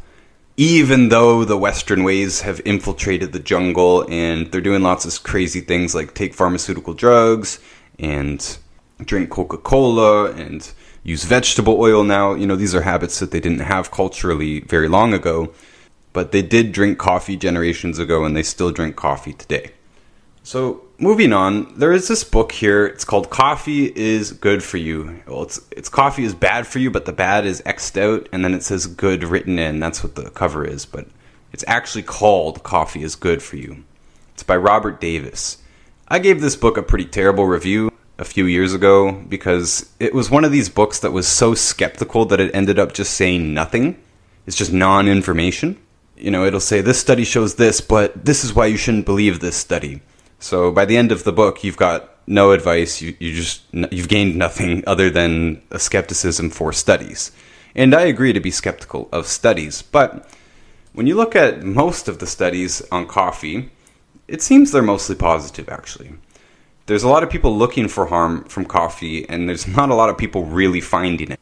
even 0.57 1.09
though 1.09 1.43
the 1.43 1.57
Western 1.57 2.03
ways 2.03 2.41
have 2.41 2.61
infiltrated 2.63 3.31
the 3.31 3.39
jungle 3.39 4.05
and 4.09 4.51
they're 4.51 4.61
doing 4.61 4.83
lots 4.83 5.05
of 5.05 5.23
crazy 5.23 5.61
things 5.61 5.95
like 5.95 6.13
take 6.13 6.33
pharmaceutical 6.33 6.93
drugs 6.93 7.59
and 7.97 8.57
drink 9.03 9.31
Coca 9.31 9.57
Cola 9.57 10.31
and 10.33 10.71
use 11.03 11.25
vegetable 11.25 11.79
oil 11.79 12.03
now, 12.03 12.33
you 12.33 12.47
know, 12.47 12.55
these 12.55 12.73
are 12.73 12.81
habits 12.81 13.19
that 13.19 13.31
they 13.31 13.39
didn't 13.39 13.59
have 13.59 13.91
culturally 13.91 14.61
very 14.61 14.87
long 14.87 15.13
ago, 15.13 15.53
but 16.13 16.31
they 16.31 16.41
did 16.41 16.71
drink 16.71 16.97
coffee 16.97 17.35
generations 17.35 17.99
ago 17.99 18.23
and 18.23 18.35
they 18.35 18.43
still 18.43 18.71
drink 18.71 18.95
coffee 18.95 19.33
today. 19.33 19.71
So, 20.45 20.83
moving 20.97 21.31
on, 21.31 21.73
there 21.77 21.93
is 21.93 22.09
this 22.09 22.25
book 22.25 22.51
here. 22.51 22.85
It's 22.85 23.05
called 23.05 23.29
Coffee 23.29 23.85
is 23.95 24.33
Good 24.33 24.61
for 24.61 24.75
You. 24.75 25.21
Well, 25.25 25.43
it's, 25.43 25.61
it's 25.71 25.87
coffee 25.87 26.25
is 26.25 26.35
bad 26.35 26.67
for 26.67 26.79
you, 26.79 26.91
but 26.91 27.05
the 27.05 27.13
bad 27.13 27.45
is 27.45 27.63
X'd 27.65 27.97
out, 27.97 28.27
and 28.33 28.43
then 28.43 28.53
it 28.53 28.61
says 28.61 28.85
good 28.85 29.23
written 29.23 29.57
in. 29.57 29.79
That's 29.79 30.03
what 30.03 30.15
the 30.15 30.29
cover 30.31 30.65
is, 30.65 30.85
but 30.85 31.07
it's 31.53 31.63
actually 31.65 32.03
called 32.03 32.63
Coffee 32.63 33.03
is 33.03 33.15
Good 33.15 33.41
for 33.41 33.55
You. 33.55 33.85
It's 34.33 34.43
by 34.43 34.57
Robert 34.57 34.99
Davis. 34.99 35.59
I 36.09 36.19
gave 36.19 36.41
this 36.41 36.57
book 36.57 36.75
a 36.75 36.83
pretty 36.83 37.05
terrible 37.05 37.45
review 37.45 37.92
a 38.23 38.25
few 38.33 38.45
years 38.45 38.73
ago 38.73 39.11
because 39.11 39.91
it 39.99 40.13
was 40.13 40.31
one 40.31 40.45
of 40.45 40.51
these 40.51 40.69
books 40.69 40.99
that 40.99 41.11
was 41.11 41.27
so 41.27 41.53
skeptical 41.53 42.25
that 42.25 42.39
it 42.39 42.55
ended 42.55 42.79
up 42.79 42.93
just 42.93 43.13
saying 43.13 43.53
nothing. 43.53 44.01
It's 44.47 44.57
just 44.57 44.73
non 44.73 45.07
information. 45.07 45.77
You 46.17 46.31
know, 46.31 46.45
it'll 46.45 46.59
say 46.71 46.81
this 46.81 46.99
study 46.99 47.25
shows 47.25 47.55
this, 47.55 47.81
but 47.81 48.25
this 48.25 48.43
is 48.43 48.53
why 48.53 48.67
you 48.67 48.77
shouldn't 48.77 49.05
believe 49.05 49.39
this 49.39 49.57
study 49.57 50.01
so 50.43 50.73
by 50.73 50.83
the 50.83 50.97
end 50.97 51.13
of 51.13 51.23
the 51.23 51.31
book, 51.31 51.63
you've 51.63 51.77
got 51.77 52.09
no 52.27 52.51
advice. 52.51 53.01
You, 53.01 53.15
you 53.17 53.33
just 53.33 53.61
you've 53.71 54.09
gained 54.09 54.35
nothing 54.35 54.83
other 54.85 55.09
than 55.09 55.61
a 55.71 55.79
skepticism 55.79 56.49
for 56.49 56.73
studies. 56.73 57.31
And 57.75 57.95
I 57.95 58.01
agree 58.01 58.33
to 58.33 58.41
be 58.41 58.51
skeptical 58.51 59.07
of 59.13 59.25
studies, 59.25 59.81
but 59.81 60.29
when 60.91 61.07
you 61.07 61.15
look 61.15 61.33
at 61.35 61.63
most 61.63 62.09
of 62.09 62.19
the 62.19 62.27
studies 62.27 62.81
on 62.91 63.07
coffee, 63.07 63.71
it 64.27 64.41
seems 64.41 64.71
they're 64.71 64.83
mostly 64.83 65.15
positive 65.15 65.69
actually. 65.69 66.11
There's 66.85 67.03
a 67.03 67.09
lot 67.09 67.23
of 67.23 67.29
people 67.29 67.55
looking 67.55 67.87
for 67.87 68.07
harm 68.07 68.43
from 68.45 68.65
coffee, 68.65 69.27
and 69.29 69.47
there's 69.47 69.67
not 69.77 69.89
a 69.89 69.95
lot 69.95 70.09
of 70.09 70.17
people 70.17 70.45
really 70.45 70.81
finding 70.81 71.31
it. 71.31 71.39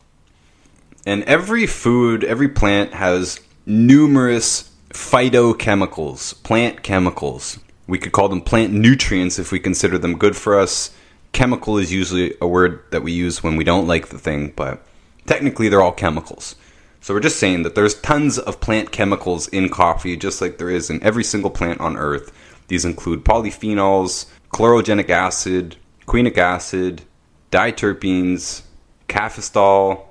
And 1.06 1.24
every 1.24 1.66
food, 1.66 2.24
every 2.24 2.48
plant 2.48 2.94
has 2.94 3.40
numerous 3.66 4.72
phytochemicals, 4.94 6.44
plant 6.44 6.84
chemicals, 6.84 7.58
we 7.92 7.98
could 7.98 8.14
call 8.14 8.30
them 8.30 8.40
plant 8.40 8.72
nutrients 8.72 9.38
if 9.38 9.52
we 9.52 9.60
consider 9.60 9.98
them 9.98 10.18
good 10.18 10.38
for 10.38 10.58
us. 10.58 10.92
Chemical 11.34 11.78
is 11.78 11.92
usually 11.92 12.34
a 12.40 12.48
word 12.48 12.82
that 12.92 13.04
we 13.04 13.12
use 13.12 13.44
when 13.44 13.58
we 13.58 13.66
don't 13.66 13.86
like 13.86 14.08
the 14.08 14.18
thing, 14.18 14.54
but 14.56 14.82
technically 15.26 15.68
they're 15.68 15.82
all 15.82 15.92
chemicals. 15.92 16.56
So 17.02 17.14
we're 17.14 17.20
just 17.20 17.38
saying 17.38 17.64
that 17.64 17.76
there's 17.76 18.00
tons 18.00 18.40
of 18.40 18.62
plant 18.62 18.94
chemicals 18.94 19.50
in 19.50 19.68
coffee, 19.68 20.16
just 20.16 20.40
like 20.40 20.58
there 20.58 20.70
is 20.70 20.90
in 20.90 21.04
every 21.04 21.26
single 21.26 21.50
plant 21.50 21.82
on 21.82 21.98
earth. 21.98 22.32
These 22.70 22.86
include 22.86 23.26
polyphenols, 23.26 24.28
chlorogenic 24.54 25.10
acid, 25.10 25.78
quinic 26.06 26.38
acid, 26.38 27.04
diterpenes, 27.52 28.64
cafestol, 29.08 30.06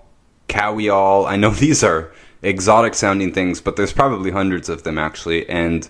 kahweol. 0.48 1.26
I 1.28 1.36
know 1.36 1.50
these 1.50 1.82
are 1.82 2.12
exotic 2.42 2.94
sounding 2.94 3.32
things, 3.32 3.60
but 3.60 3.76
there's 3.76 3.92
probably 3.92 4.30
hundreds 4.30 4.68
of 4.68 4.82
them 4.82 4.98
actually, 4.98 5.48
and 5.48 5.88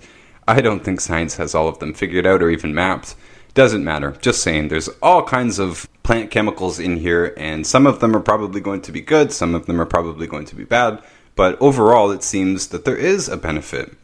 I 0.49 0.61
don't 0.61 0.85
think 0.85 1.01
science 1.01 1.37
has 1.37 1.55
all 1.55 1.69
of 1.69 1.79
them 1.79 1.95
figured 1.95 2.27
out 2.27 2.43
or 2.43 2.51
even 2.51 2.75
mapped. 2.75 3.15
Doesn't 3.55 3.85
matter. 3.85 4.13
Just 4.21 4.43
saying, 4.43 4.69
there's 4.69 4.89
all 5.03 5.25
kinds 5.25 5.59
of 5.59 5.89
plant 6.03 6.31
chemicals 6.31 6.79
in 6.79 6.97
here, 6.97 7.35
and 7.37 7.67
some 7.67 7.87
of 7.87 8.01
them 8.01 8.15
are 8.17 8.21
probably 8.21 8.61
going 8.61 8.81
to 8.83 8.93
be 8.93 9.01
good, 9.01 9.33
some 9.33 9.55
of 9.55 9.67
them 9.67 9.81
are 9.81 9.87
probably 9.87 10.27
going 10.27 10.47
to 10.47 10.57
be 10.57 10.65
bad, 10.65 11.03
but 11.35 11.61
overall, 11.61 12.11
it 12.11 12.23
seems 12.23 12.69
that 12.69 12.85
there 12.85 12.97
is 12.97 13.29
a 13.29 13.37
benefit. 13.37 13.97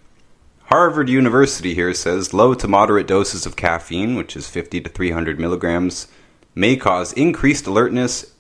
Harvard 0.67 1.09
University 1.09 1.75
here 1.75 1.95
says 1.95 2.35
low 2.35 2.53
to 2.53 2.67
moderate 2.67 3.07
doses 3.07 3.47
of 3.47 3.55
caffeine, 3.55 4.17
which 4.17 4.35
is 4.35 4.49
50 4.49 4.81
to 4.81 4.91
300 4.91 5.39
milligrams, 5.39 6.09
may 6.57 6.77
cause 6.77 7.13
increased 7.13 7.69
alertness, 7.69 8.33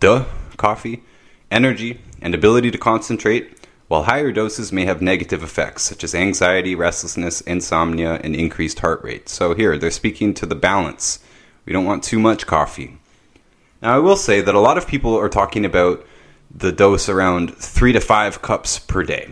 duh, 0.00 0.24
coffee, 0.56 1.04
energy, 1.48 2.00
and 2.20 2.34
ability 2.34 2.72
to 2.72 2.78
concentrate, 2.78 3.68
while 3.86 4.02
higher 4.02 4.32
doses 4.32 4.72
may 4.72 4.84
have 4.84 5.00
negative 5.00 5.44
effects, 5.44 5.84
such 5.84 6.02
as 6.02 6.12
anxiety, 6.12 6.74
restlessness, 6.74 7.40
insomnia, 7.42 8.14
and 8.24 8.34
increased 8.34 8.80
heart 8.80 9.00
rate. 9.04 9.28
So, 9.28 9.54
here, 9.54 9.78
they're 9.78 9.92
speaking 9.92 10.34
to 10.34 10.46
the 10.46 10.56
balance. 10.56 11.20
We 11.66 11.72
don't 11.72 11.86
want 11.86 12.02
too 12.02 12.18
much 12.18 12.48
coffee. 12.48 12.98
Now, 13.80 13.94
I 13.94 13.98
will 14.00 14.16
say 14.16 14.40
that 14.40 14.56
a 14.56 14.60
lot 14.60 14.76
of 14.76 14.88
people 14.88 15.16
are 15.16 15.28
talking 15.28 15.64
about 15.64 16.04
the 16.52 16.72
dose 16.72 17.08
around 17.08 17.54
3 17.54 17.92
to 17.92 18.00
5 18.00 18.42
cups 18.42 18.80
per 18.80 19.04
day, 19.04 19.30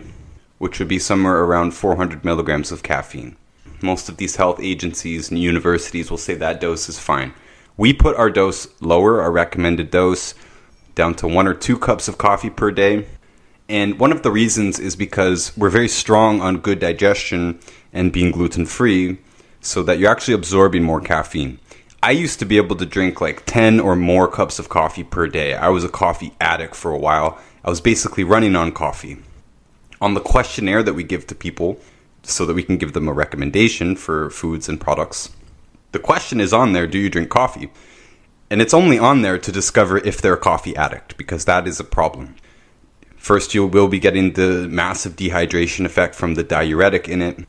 which 0.59 0.77
would 0.77 0.87
be 0.87 0.99
somewhere 0.99 1.43
around 1.43 1.71
400 1.73 2.23
milligrams 2.23 2.71
of 2.71 2.83
caffeine. 2.83 3.35
Most 3.81 4.09
of 4.09 4.17
these 4.17 4.35
health 4.35 4.59
agencies 4.61 5.29
and 5.29 5.39
universities 5.39 6.11
will 6.11 6.17
say 6.17 6.35
that 6.35 6.61
dose 6.61 6.87
is 6.87 6.99
fine. 6.99 7.33
We 7.77 7.93
put 7.93 8.17
our 8.17 8.29
dose 8.29 8.67
lower, 8.81 9.21
our 9.21 9.31
recommended 9.31 9.89
dose, 9.89 10.35
down 10.95 11.15
to 11.15 11.27
1 11.27 11.47
or 11.47 11.53
2 11.53 11.79
cups 11.79 12.07
of 12.07 12.17
coffee 12.17 12.49
per 12.49 12.71
day, 12.71 13.07
and 13.69 13.99
one 13.99 14.11
of 14.11 14.21
the 14.21 14.31
reasons 14.31 14.79
is 14.79 14.95
because 14.95 15.55
we're 15.55 15.69
very 15.69 15.87
strong 15.87 16.41
on 16.41 16.57
good 16.57 16.79
digestion 16.79 17.59
and 17.93 18.11
being 18.11 18.31
gluten 18.31 18.65
free, 18.65 19.17
so 19.61 19.81
that 19.83 19.97
you're 19.97 20.11
actually 20.11 20.33
absorbing 20.33 20.83
more 20.83 20.99
caffeine. 20.99 21.59
I 22.01 22.11
used 22.11 22.39
to 22.39 22.45
be 22.45 22.57
able 22.57 22.75
to 22.77 22.85
drink 22.85 23.21
like 23.21 23.45
10 23.45 23.79
or 23.79 23.95
more 23.95 24.27
cups 24.27 24.57
of 24.57 24.69
coffee 24.69 25.03
per 25.03 25.27
day. 25.27 25.53
I 25.53 25.69
was 25.69 25.83
a 25.83 25.89
coffee 25.89 26.33
addict 26.41 26.75
for 26.75 26.91
a 26.91 26.97
while. 26.97 27.37
I 27.63 27.69
was 27.69 27.81
basically 27.81 28.23
running 28.23 28.55
on 28.55 28.71
coffee. 28.71 29.17
On 30.01 30.13
the 30.13 30.21
questionnaire 30.21 30.83
that 30.83 30.93
we 30.93 31.03
give 31.03 31.27
to 31.27 31.35
people, 31.35 31.79
so 32.23 32.45
that 32.45 32.53
we 32.53 32.63
can 32.63 32.77
give 32.77 32.93
them 32.93 33.07
a 33.07 33.13
recommendation 33.13 33.95
for 33.95 34.29
foods 34.29 34.69
and 34.69 34.79
products, 34.79 35.29
the 35.91 35.99
question 35.99 36.39
is 36.39 36.53
on 36.53 36.73
there 36.73 36.87
do 36.87 36.97
you 36.97 37.09
drink 37.09 37.29
coffee? 37.29 37.71
And 38.49 38.61
it's 38.61 38.73
only 38.73 38.97
on 38.97 39.21
there 39.21 39.37
to 39.37 39.51
discover 39.51 39.97
if 39.99 40.21
they're 40.21 40.33
a 40.33 40.37
coffee 40.37 40.75
addict, 40.75 41.17
because 41.17 41.45
that 41.45 41.67
is 41.67 41.79
a 41.79 41.83
problem. 41.83 42.35
First, 43.15 43.53
you 43.53 43.65
will 43.67 43.87
be 43.87 43.99
getting 43.99 44.33
the 44.33 44.67
massive 44.67 45.15
dehydration 45.15 45.85
effect 45.85 46.15
from 46.15 46.33
the 46.33 46.43
diuretic 46.43 47.07
in 47.07 47.21
it. 47.21 47.45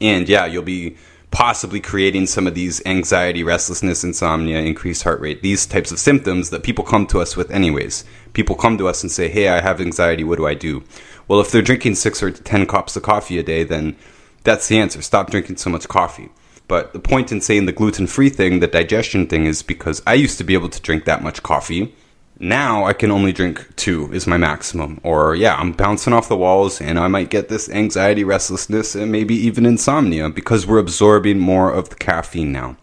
And 0.00 0.28
yeah, 0.28 0.46
you'll 0.46 0.62
be 0.62 0.96
possibly 1.30 1.80
creating 1.80 2.26
some 2.26 2.46
of 2.46 2.54
these 2.54 2.84
anxiety, 2.86 3.44
restlessness, 3.44 4.02
insomnia, 4.02 4.58
increased 4.60 5.02
heart 5.02 5.20
rate, 5.20 5.42
these 5.42 5.66
types 5.66 5.92
of 5.92 5.98
symptoms 5.98 6.50
that 6.50 6.62
people 6.62 6.82
come 6.82 7.06
to 7.08 7.20
us 7.20 7.36
with, 7.36 7.50
anyways. 7.50 8.04
People 8.32 8.56
come 8.56 8.78
to 8.78 8.88
us 8.88 9.02
and 9.02 9.12
say, 9.12 9.28
Hey, 9.28 9.48
I 9.48 9.60
have 9.60 9.80
anxiety, 9.80 10.24
what 10.24 10.38
do 10.38 10.46
I 10.46 10.54
do? 10.54 10.82
Well, 11.28 11.40
if 11.40 11.50
they're 11.50 11.62
drinking 11.62 11.96
six 11.96 12.22
or 12.22 12.30
10 12.30 12.66
cups 12.66 12.96
of 12.96 13.02
coffee 13.02 13.38
a 13.38 13.42
day, 13.42 13.64
then 13.64 13.96
that's 14.44 14.68
the 14.68 14.78
answer. 14.78 15.02
Stop 15.02 15.30
drinking 15.30 15.56
so 15.56 15.70
much 15.70 15.88
coffee. 15.88 16.30
But 16.68 16.92
the 16.92 16.98
point 16.98 17.32
in 17.32 17.40
saying 17.40 17.66
the 17.66 17.72
gluten 17.72 18.06
free 18.06 18.28
thing, 18.28 18.60
the 18.60 18.66
digestion 18.66 19.26
thing, 19.26 19.46
is 19.46 19.62
because 19.62 20.02
I 20.06 20.14
used 20.14 20.38
to 20.38 20.44
be 20.44 20.54
able 20.54 20.68
to 20.68 20.80
drink 20.80 21.04
that 21.04 21.22
much 21.22 21.42
coffee 21.42 21.94
now 22.38 22.84
I 22.84 22.92
can 22.92 23.10
only 23.10 23.32
drink 23.32 23.66
two 23.76 24.12
is 24.12 24.26
my 24.26 24.36
maximum. 24.36 25.00
Or 25.02 25.34
yeah, 25.34 25.56
I'm 25.56 25.72
bouncing 25.72 26.12
off 26.12 26.28
the 26.28 26.36
walls 26.36 26.80
and 26.80 26.98
I 26.98 27.08
might 27.08 27.30
get 27.30 27.48
this 27.48 27.68
anxiety, 27.70 28.24
restlessness, 28.24 28.94
and 28.94 29.10
maybe 29.10 29.34
even 29.34 29.64
insomnia 29.64 30.28
because 30.28 30.66
we're 30.66 30.78
absorbing 30.78 31.38
more 31.38 31.72
of 31.72 31.88
the 31.88 31.96
caffeine 31.96 32.52
now. 32.52 32.76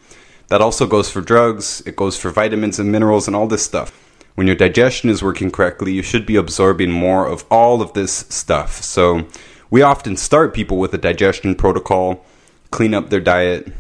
That 0.47 0.61
also 0.61 0.85
goes 0.87 1.09
for 1.09 1.21
drugs, 1.21 1.81
it 1.85 1.95
goes 1.95 2.17
for 2.17 2.31
vitamins 2.31 2.79
and 2.79 2.91
minerals 2.91 3.27
and 3.27 3.35
all 3.35 3.47
this 3.47 3.63
stuff. 3.63 3.99
When 4.35 4.47
your 4.47 4.55
digestion 4.55 5.09
is 5.09 5.21
working 5.21 5.51
correctly, 5.51 5.93
you 5.93 6.01
should 6.01 6.25
be 6.25 6.35
absorbing 6.35 6.91
more 6.91 7.27
of 7.27 7.45
all 7.51 7.81
of 7.81 7.93
this 7.93 8.25
stuff. 8.29 8.81
So 8.81 9.27
we 9.69 9.81
often 9.81 10.17
start 10.17 10.53
people 10.53 10.77
with 10.77 10.93
a 10.93 10.97
digestion 10.97 11.53
protocol, 11.55 12.25
clean 12.71 12.93
up 12.95 13.09
their 13.09 13.19
diet, 13.19 13.71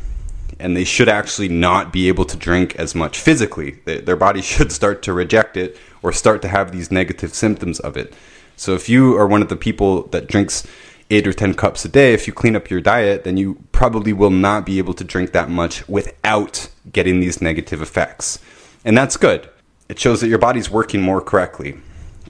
and 0.59 0.77
they 0.77 0.83
should 0.83 1.09
actually 1.09 1.49
not 1.49 1.91
be 1.91 2.07
able 2.07 2.25
to 2.25 2.37
drink 2.37 2.75
as 2.75 2.93
much 2.93 3.19
physically. 3.19 3.79
Their 3.85 4.15
body 4.15 4.41
should 4.43 4.71
start 4.71 5.01
to 5.03 5.13
reject 5.13 5.57
it 5.57 5.77
or 6.03 6.11
start 6.11 6.41
to 6.43 6.47
have 6.47 6.71
these 6.71 6.91
negative 6.91 7.33
symptoms 7.33 7.79
of 7.79 7.97
it. 7.97 8.13
So 8.55 8.75
if 8.75 8.87
you 8.87 9.17
are 9.17 9.27
one 9.27 9.41
of 9.41 9.49
the 9.49 9.55
people 9.55 10.03
that 10.07 10.27
drinks 10.27 10.67
eight 11.09 11.27
or 11.27 11.33
10 11.33 11.55
cups 11.55 11.83
a 11.85 11.89
day, 11.89 12.13
if 12.13 12.27
you 12.27 12.33
clean 12.33 12.55
up 12.55 12.69
your 12.69 12.81
diet, 12.81 13.23
then 13.23 13.37
you 13.37 13.57
probably 13.71 14.13
will 14.13 14.29
not 14.29 14.65
be 14.65 14.77
able 14.77 14.93
to 14.93 15.03
drink 15.03 15.31
that 15.31 15.49
much 15.49 15.87
without 15.89 16.69
getting 16.91 17.19
these 17.19 17.41
negative 17.41 17.81
effects. 17.81 18.37
And 18.85 18.95
that's 18.95 19.17
good. 19.17 19.49
It 19.93 19.99
shows 19.99 20.21
that 20.21 20.27
your 20.27 20.39
body's 20.39 20.71
working 20.71 21.03
more 21.03 21.21
correctly. 21.21 21.77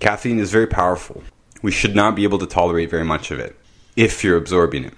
Caffeine 0.01 0.37
is 0.37 0.51
very 0.51 0.67
powerful. 0.67 1.23
We 1.61 1.71
should 1.71 1.95
not 1.95 2.13
be 2.13 2.23
able 2.23 2.39
to 2.39 2.45
tolerate 2.45 2.89
very 2.89 3.05
much 3.05 3.31
of 3.31 3.39
it 3.39 3.55
if 3.95 4.21
you're 4.21 4.35
absorbing 4.35 4.83
it. 4.83 4.93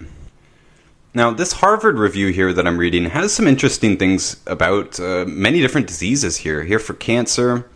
Now, 1.14 1.30
this 1.30 1.52
Harvard 1.52 1.96
review 1.96 2.32
here 2.32 2.52
that 2.52 2.66
I'm 2.66 2.78
reading 2.78 3.10
has 3.10 3.32
some 3.32 3.46
interesting 3.46 3.96
things 3.96 4.42
about 4.48 4.98
uh, 4.98 5.26
many 5.28 5.60
different 5.60 5.86
diseases 5.86 6.38
here. 6.38 6.64
Here 6.64 6.80
for 6.80 6.94
cancer, 6.94 7.70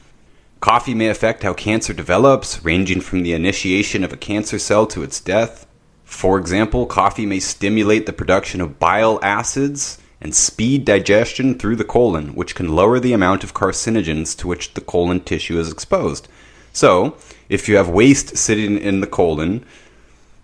coffee 0.59 0.95
may 0.95 1.07
affect 1.07 1.45
how 1.45 1.55
cancer 1.55 1.93
develops, 1.93 2.65
ranging 2.65 3.01
from 3.01 3.23
the 3.23 3.33
initiation 3.33 4.03
of 4.03 4.13
a 4.13 4.17
cancer 4.17 4.59
cell 4.59 4.89
to 4.89 5.05
its 5.05 5.21
death. 5.21 5.69
For 6.03 6.37
example, 6.37 6.87
coffee 6.87 7.27
may 7.27 7.39
stimulate 7.39 8.07
the 8.07 8.13
production 8.13 8.61
of 8.61 8.81
bile 8.81 9.21
acids 9.23 10.00
and 10.21 10.35
speed 10.35 10.85
digestion 10.85 11.59
through 11.59 11.77
the 11.77 11.85
colon, 11.85 12.35
which 12.35 12.55
can 12.55 12.75
lower 12.75 13.01
the 13.01 13.13
amount 13.13 13.43
of 13.43 13.55
carcinogens 13.55 14.37
to 14.37 14.47
which 14.47 14.75
the 14.75 14.81
colon 14.81 15.21
tissue 15.21 15.59
is 15.59 15.73
exposed. 15.73 16.29
So, 16.73 17.17
if 17.49 17.69
you 17.69 17.77
have 17.77 17.89
waste 17.89 18.37
sitting 18.37 18.79
in 18.79 19.01
the 19.01 19.07
colon, 19.07 19.65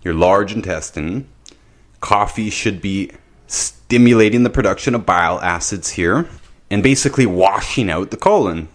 your 0.07 0.15
large 0.15 0.55
intestine. 0.55 1.27
Coffee 2.01 2.49
should 2.49 2.81
be 2.81 3.11
stimulating 3.49 4.45
the 4.45 4.51
production 4.51 4.95
of 4.95 5.05
bile 5.05 5.41
acids 5.41 5.91
here 5.91 6.29
and 6.71 6.81
basically 6.81 7.27
washing 7.27 7.91
out 7.91 8.13
the 8.13 8.17
colon. 8.17 8.69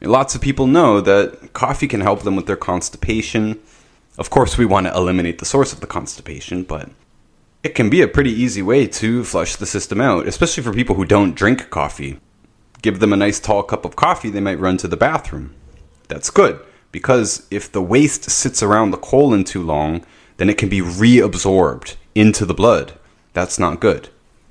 Lots 0.00 0.34
of 0.34 0.40
people 0.40 0.66
know 0.66 1.00
that 1.00 1.52
coffee 1.52 1.86
can 1.86 2.00
help 2.00 2.22
them 2.22 2.34
with 2.34 2.46
their 2.46 2.56
constipation. 2.56 3.60
Of 4.18 4.30
course, 4.30 4.58
we 4.58 4.66
want 4.66 4.88
to 4.88 4.94
eliminate 4.94 5.38
the 5.38 5.44
source 5.44 5.72
of 5.72 5.78
the 5.78 5.86
constipation, 5.86 6.64
but 6.64 6.90
it 7.62 7.74
can 7.76 7.88
be 7.88 8.02
a 8.02 8.08
pretty 8.08 8.30
easy 8.30 8.62
way 8.62 8.86
to 8.88 9.22
flush 9.22 9.56
the 9.56 9.66
system 9.66 10.00
out, 10.00 10.26
especially 10.26 10.62
for 10.62 10.72
people 10.72 10.96
who 10.96 11.04
don't 11.04 11.36
drink 11.36 11.70
coffee. 11.70 12.18
Give 12.82 12.98
them 12.98 13.12
a 13.12 13.16
nice 13.16 13.38
tall 13.38 13.62
cup 13.62 13.84
of 13.84 13.94
coffee, 13.94 14.30
they 14.30 14.40
might 14.40 14.58
run 14.58 14.76
to 14.78 14.88
the 14.88 14.96
bathroom. 14.96 15.54
That's 16.08 16.30
good, 16.30 16.60
because 16.90 17.46
if 17.50 17.70
the 17.70 17.82
waste 17.82 18.28
sits 18.28 18.62
around 18.62 18.90
the 18.90 18.96
colon 18.96 19.44
too 19.44 19.62
long, 19.62 20.04
then 20.38 20.50
it 20.50 20.58
can 20.58 20.68
be 20.68 20.80
reabsorbed 20.80 21.94
into 22.16 22.44
the 22.44 22.54
blood. 22.54 22.94
That's 23.32 23.58
not 23.60 23.80
good. 23.80 24.08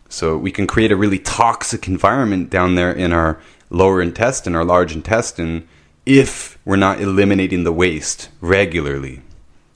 So 0.07 0.37
we 0.37 0.51
can 0.51 0.65
create 0.65 0.91
a 0.91 0.95
really 0.95 1.19
toxic 1.19 1.87
environment 1.87 2.49
down 2.49 2.75
there 2.75 2.93
in 2.93 3.11
our 3.11 3.41
lower 3.69 4.01
intestine, 4.01 4.55
our 4.55 4.65
large 4.65 4.93
intestine, 4.93 5.67
if 6.05 6.57
we're 6.63 6.77
not 6.77 7.01
eliminating 7.01 7.63
the 7.63 7.73
waste 7.73 8.29
regularly. 8.39 9.21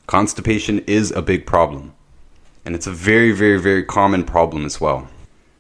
Constipation 0.07 0.79
is 0.87 1.11
a 1.11 1.21
big 1.21 1.45
problem. 1.45 1.94
And 2.65 2.75
it's 2.75 2.87
a 2.87 2.91
very, 2.91 3.31
very, 3.31 3.59
very 3.59 3.83
common 3.83 4.23
problem 4.23 4.65
as 4.65 4.81
well. 4.81 5.07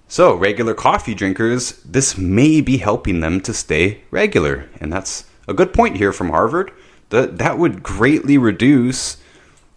So, 0.07 0.35
regular 0.35 0.73
coffee 0.73 1.13
drinkers, 1.13 1.73
this 1.83 2.17
may 2.17 2.61
be 2.61 2.77
helping 2.77 3.19
them 3.19 3.41
to 3.41 3.53
stay 3.53 4.01
regular. 4.11 4.69
And 4.79 4.91
that's 4.91 5.25
a 5.47 5.53
good 5.53 5.73
point 5.73 5.97
here 5.97 6.11
from 6.11 6.29
Harvard. 6.29 6.71
That, 7.09 7.37
that 7.37 7.57
would 7.57 7.83
greatly 7.83 8.37
reduce 8.37 9.17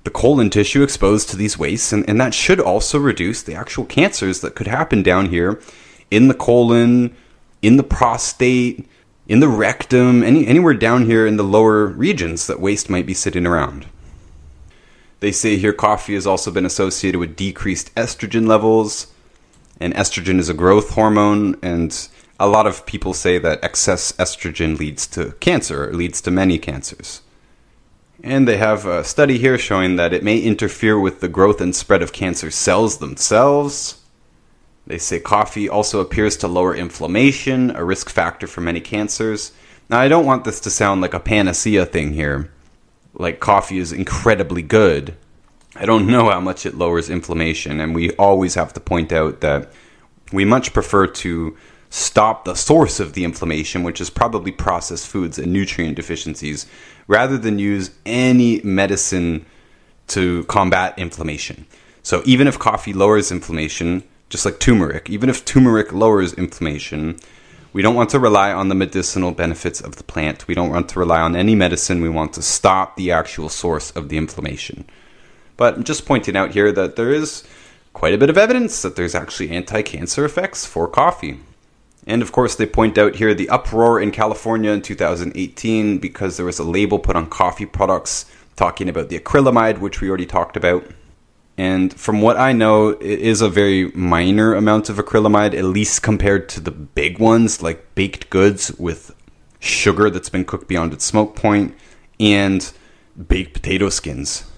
the 0.04 0.10
colon 0.10 0.48
tissue 0.48 0.82
exposed 0.82 1.28
to 1.28 1.36
these 1.36 1.58
wastes, 1.58 1.92
and, 1.92 2.08
and 2.08 2.18
that 2.20 2.32
should 2.32 2.60
also 2.60 2.98
reduce 2.98 3.42
the 3.42 3.54
actual 3.54 3.84
cancers 3.84 4.40
that 4.40 4.54
could 4.54 4.66
happen 4.66 5.02
down 5.02 5.26
here 5.26 5.60
in 6.10 6.28
the 6.28 6.34
colon, 6.34 7.14
in 7.60 7.76
the 7.76 7.82
prostate, 7.82 8.88
in 9.26 9.40
the 9.40 9.48
rectum, 9.48 10.22
any, 10.22 10.46
anywhere 10.46 10.72
down 10.72 11.04
here 11.04 11.26
in 11.26 11.36
the 11.36 11.44
lower 11.44 11.86
regions 11.86 12.46
that 12.46 12.60
waste 12.60 12.88
might 12.88 13.06
be 13.06 13.12
sitting 13.12 13.46
around. 13.46 13.86
They 15.20 15.32
say 15.32 15.56
here 15.56 15.72
coffee 15.72 16.14
has 16.14 16.26
also 16.26 16.50
been 16.50 16.66
associated 16.66 17.18
with 17.18 17.36
decreased 17.36 17.94
estrogen 17.96 18.46
levels, 18.46 19.08
and 19.80 19.94
estrogen 19.94 20.38
is 20.38 20.48
a 20.48 20.54
growth 20.54 20.90
hormone, 20.90 21.56
and 21.62 22.08
a 22.38 22.46
lot 22.46 22.66
of 22.66 22.86
people 22.86 23.14
say 23.14 23.38
that 23.38 23.62
excess 23.64 24.12
estrogen 24.12 24.78
leads 24.78 25.06
to 25.08 25.32
cancer, 25.40 25.92
leads 25.92 26.20
to 26.20 26.30
many 26.30 26.58
cancers. 26.58 27.22
And 28.22 28.46
they 28.46 28.56
have 28.56 28.86
a 28.86 29.04
study 29.04 29.38
here 29.38 29.58
showing 29.58 29.96
that 29.96 30.12
it 30.12 30.24
may 30.24 30.38
interfere 30.38 30.98
with 30.98 31.20
the 31.20 31.28
growth 31.28 31.60
and 31.60 31.74
spread 31.74 32.02
of 32.02 32.12
cancer 32.12 32.50
cells 32.50 32.98
themselves. 32.98 34.02
They 34.86 34.98
say 34.98 35.20
coffee 35.20 35.68
also 35.68 36.00
appears 36.00 36.36
to 36.38 36.48
lower 36.48 36.74
inflammation, 36.74 37.74
a 37.76 37.84
risk 37.84 38.08
factor 38.08 38.46
for 38.46 38.60
many 38.60 38.80
cancers. 38.80 39.52
Now, 39.88 40.00
I 40.00 40.08
don't 40.08 40.26
want 40.26 40.44
this 40.44 40.60
to 40.60 40.70
sound 40.70 41.00
like 41.00 41.14
a 41.14 41.20
panacea 41.20 41.86
thing 41.86 42.12
here 42.12 42.50
like 43.18 43.40
coffee 43.40 43.78
is 43.78 43.92
incredibly 43.92 44.62
good, 44.62 45.16
I 45.76 45.86
don't 45.86 46.06
know 46.06 46.30
how 46.30 46.40
much 46.40 46.64
it 46.64 46.76
lowers 46.76 47.10
inflammation. 47.10 47.80
And 47.80 47.94
we 47.94 48.10
always 48.12 48.54
have 48.54 48.72
to 48.74 48.80
point 48.80 49.12
out 49.12 49.40
that 49.40 49.70
we 50.32 50.44
much 50.44 50.72
prefer 50.72 51.06
to 51.06 51.56
stop 51.90 52.44
the 52.44 52.54
source 52.54 53.00
of 53.00 53.12
the 53.12 53.24
inflammation, 53.24 53.82
which 53.82 54.00
is 54.00 54.10
probably 54.10 54.52
processed 54.52 55.06
foods 55.06 55.38
and 55.38 55.52
nutrient 55.52 55.96
deficiencies, 55.96 56.66
rather 57.06 57.38
than 57.38 57.58
use 57.58 57.90
any 58.04 58.60
medicine 58.62 59.46
to 60.08 60.44
combat 60.44 60.98
inflammation. 60.98 61.66
So 62.02 62.22
even 62.24 62.46
if 62.46 62.58
coffee 62.58 62.92
lowers 62.92 63.30
inflammation, 63.30 64.02
just 64.28 64.44
like 64.44 64.58
turmeric, 64.58 65.08
even 65.08 65.28
if 65.28 65.44
turmeric 65.44 65.92
lowers 65.92 66.34
inflammation, 66.34 67.18
we 67.72 67.82
don't 67.82 67.94
want 67.94 68.10
to 68.10 68.18
rely 68.18 68.52
on 68.52 68.68
the 68.68 68.74
medicinal 68.74 69.32
benefits 69.32 69.80
of 69.80 69.96
the 69.96 70.04
plant. 70.04 70.48
We 70.48 70.54
don't 70.54 70.70
want 70.70 70.88
to 70.90 70.98
rely 70.98 71.20
on 71.20 71.36
any 71.36 71.54
medicine. 71.54 72.00
We 72.00 72.08
want 72.08 72.32
to 72.34 72.42
stop 72.42 72.96
the 72.96 73.12
actual 73.12 73.48
source 73.48 73.90
of 73.90 74.08
the 74.08 74.16
inflammation. 74.16 74.86
But 75.56 75.74
I'm 75.74 75.84
just 75.84 76.06
pointing 76.06 76.36
out 76.36 76.52
here 76.52 76.72
that 76.72 76.96
there 76.96 77.12
is 77.12 77.44
quite 77.92 78.14
a 78.14 78.18
bit 78.18 78.30
of 78.30 78.38
evidence 78.38 78.80
that 78.82 78.96
there's 78.96 79.14
actually 79.14 79.50
anti 79.50 79.82
cancer 79.82 80.24
effects 80.24 80.64
for 80.64 80.88
coffee. 80.88 81.40
And 82.06 82.22
of 82.22 82.32
course, 82.32 82.54
they 82.54 82.64
point 82.64 82.96
out 82.96 83.16
here 83.16 83.34
the 83.34 83.50
uproar 83.50 84.00
in 84.00 84.12
California 84.12 84.70
in 84.70 84.80
2018 84.80 85.98
because 85.98 86.36
there 86.36 86.46
was 86.46 86.58
a 86.58 86.64
label 86.64 86.98
put 86.98 87.16
on 87.16 87.28
coffee 87.28 87.66
products 87.66 88.24
talking 88.56 88.88
about 88.88 89.10
the 89.10 89.18
acrylamide, 89.18 89.78
which 89.78 90.00
we 90.00 90.08
already 90.08 90.26
talked 90.26 90.56
about. 90.56 90.84
And 91.58 91.92
from 91.92 92.20
what 92.20 92.36
I 92.36 92.52
know, 92.52 92.90
it 92.90 93.18
is 93.18 93.40
a 93.40 93.48
very 93.48 93.90
minor 93.90 94.54
amount 94.54 94.88
of 94.88 94.96
acrylamide, 94.96 95.54
at 95.54 95.64
least 95.64 96.04
compared 96.04 96.48
to 96.50 96.60
the 96.60 96.70
big 96.70 97.18
ones 97.18 97.60
like 97.60 97.96
baked 97.96 98.30
goods 98.30 98.70
with 98.78 99.12
sugar 99.58 100.08
that's 100.08 100.28
been 100.28 100.44
cooked 100.44 100.68
beyond 100.68 100.92
its 100.92 101.04
smoke 101.04 101.34
point 101.34 101.74
and 102.20 102.72
baked 103.26 103.54
potato 103.54 103.88
skins. 103.88 104.48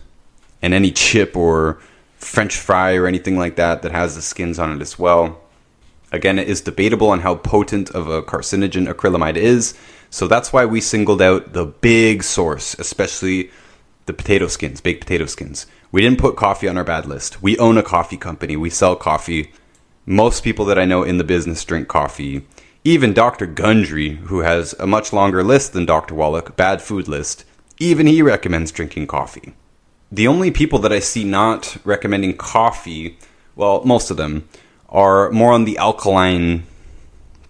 And 0.60 0.74
any 0.74 0.92
chip 0.92 1.34
or 1.34 1.80
french 2.18 2.58
fry 2.58 2.94
or 2.96 3.06
anything 3.06 3.38
like 3.38 3.56
that 3.56 3.80
that 3.80 3.92
has 3.92 4.14
the 4.14 4.20
skins 4.20 4.58
on 4.58 4.70
it 4.70 4.82
as 4.82 4.98
well. 4.98 5.40
Again, 6.12 6.38
it 6.38 6.48
is 6.48 6.60
debatable 6.60 7.08
on 7.08 7.20
how 7.20 7.36
potent 7.36 7.88
of 7.90 8.08
a 8.08 8.22
carcinogen 8.22 8.92
acrylamide 8.92 9.36
is, 9.36 9.74
so 10.10 10.26
that's 10.26 10.52
why 10.52 10.66
we 10.66 10.80
singled 10.80 11.22
out 11.22 11.54
the 11.54 11.64
big 11.64 12.24
source, 12.24 12.74
especially 12.74 13.50
the 14.06 14.12
potato 14.12 14.48
skins, 14.48 14.80
baked 14.80 15.00
potato 15.00 15.24
skins. 15.24 15.66
We 15.92 16.02
didn't 16.02 16.20
put 16.20 16.36
coffee 16.36 16.68
on 16.68 16.78
our 16.78 16.84
bad 16.84 17.06
list. 17.06 17.42
We 17.42 17.58
own 17.58 17.76
a 17.76 17.82
coffee 17.82 18.16
company. 18.16 18.56
We 18.56 18.70
sell 18.70 18.94
coffee. 18.94 19.52
Most 20.06 20.44
people 20.44 20.64
that 20.66 20.78
I 20.78 20.84
know 20.84 21.02
in 21.02 21.18
the 21.18 21.24
business 21.24 21.64
drink 21.64 21.88
coffee. 21.88 22.46
Even 22.84 23.12
Dr. 23.12 23.46
Gundry, 23.46 24.16
who 24.26 24.40
has 24.40 24.72
a 24.74 24.86
much 24.86 25.12
longer 25.12 25.42
list 25.42 25.72
than 25.72 25.86
Dr. 25.86 26.14
Wallach, 26.14 26.56
bad 26.56 26.80
food 26.80 27.08
list, 27.08 27.44
even 27.78 28.06
he 28.06 28.22
recommends 28.22 28.70
drinking 28.70 29.08
coffee. 29.08 29.54
The 30.12 30.28
only 30.28 30.50
people 30.50 30.78
that 30.80 30.92
I 30.92 31.00
see 31.00 31.24
not 31.24 31.76
recommending 31.84 32.36
coffee, 32.36 33.18
well, 33.56 33.84
most 33.84 34.10
of 34.10 34.16
them, 34.16 34.48
are 34.88 35.30
more 35.30 35.52
on 35.52 35.64
the 35.64 35.78
alkaline 35.78 36.64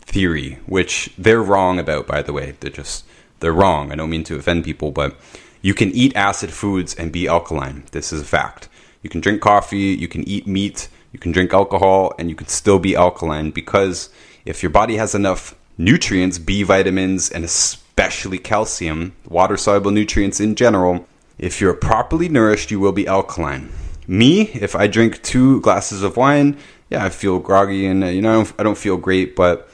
theory, 0.01 0.59
which 0.67 1.13
they're 1.17 1.43
wrong 1.43 1.79
about, 1.79 2.07
by 2.07 2.23
the 2.23 2.33
way. 2.33 2.55
They're 2.61 2.71
just, 2.71 3.05
they're 3.41 3.53
wrong. 3.53 3.93
I 3.93 3.97
don't 3.97 4.11
mean 4.11 4.25
to 4.25 4.37
offend 4.37 4.65
people, 4.65 4.91
but 4.91 5.17
you 5.63 5.75
can 5.75 5.91
eat 5.91 6.17
acid 6.17 6.51
foods 6.51 6.95
and 6.95 7.13
be 7.13 7.29
alkaline. 7.29 7.85
This 7.93 8.13
is 8.13 8.23
a 8.23 8.25
fact. 8.25 8.69
You 9.03 9.11
can 9.11 9.21
drink 9.21 9.41
coffee, 9.41 9.95
you 9.99 10.09
can 10.09 10.27
eat 10.29 10.47
meat, 10.47 10.89
you 11.13 11.19
can 11.19 11.33
drink 11.33 11.53
alcohol, 11.53 12.13
and 12.19 12.29
you 12.29 12.37
can 12.37 12.49
still 12.49 12.79
be 12.79 12.95
alkaline 12.97 13.51
because 13.51 14.11
if 14.45 14.63
your 14.63 14.71
body 14.71 14.97
has 14.97 15.15
enough 15.15 15.55
nutrients, 15.77 16.39
B 16.39 16.63
vitamins, 16.63 17.31
and 17.31 17.45
especially 17.45 18.39
calcium, 18.39 19.15
water 19.29 19.57
soluble 19.57 19.91
nutrients 19.91 20.41
in 20.41 20.55
general, 20.55 21.07
if 21.39 21.61
you're 21.61 21.75
properly 21.75 22.29
nourished, 22.29 22.71
you 22.71 22.81
will 22.81 22.93
be 22.93 23.07
alkaline. 23.07 23.71
Me, 24.07 24.43
if 24.53 24.77
I 24.77 24.87
drink 24.87 25.23
two 25.23 25.61
glasses 25.61 26.03
of 26.03 26.17
wine, 26.17 26.59
yeah, 26.91 27.05
I 27.05 27.09
feel 27.09 27.39
groggy 27.39 27.87
and, 27.87 28.05
uh, 28.05 28.09
you 28.09 28.21
know, 28.21 28.47
I 28.59 28.63
don't 28.63 28.77
feel 28.77 28.97
great, 28.97 29.37
but 29.37 29.69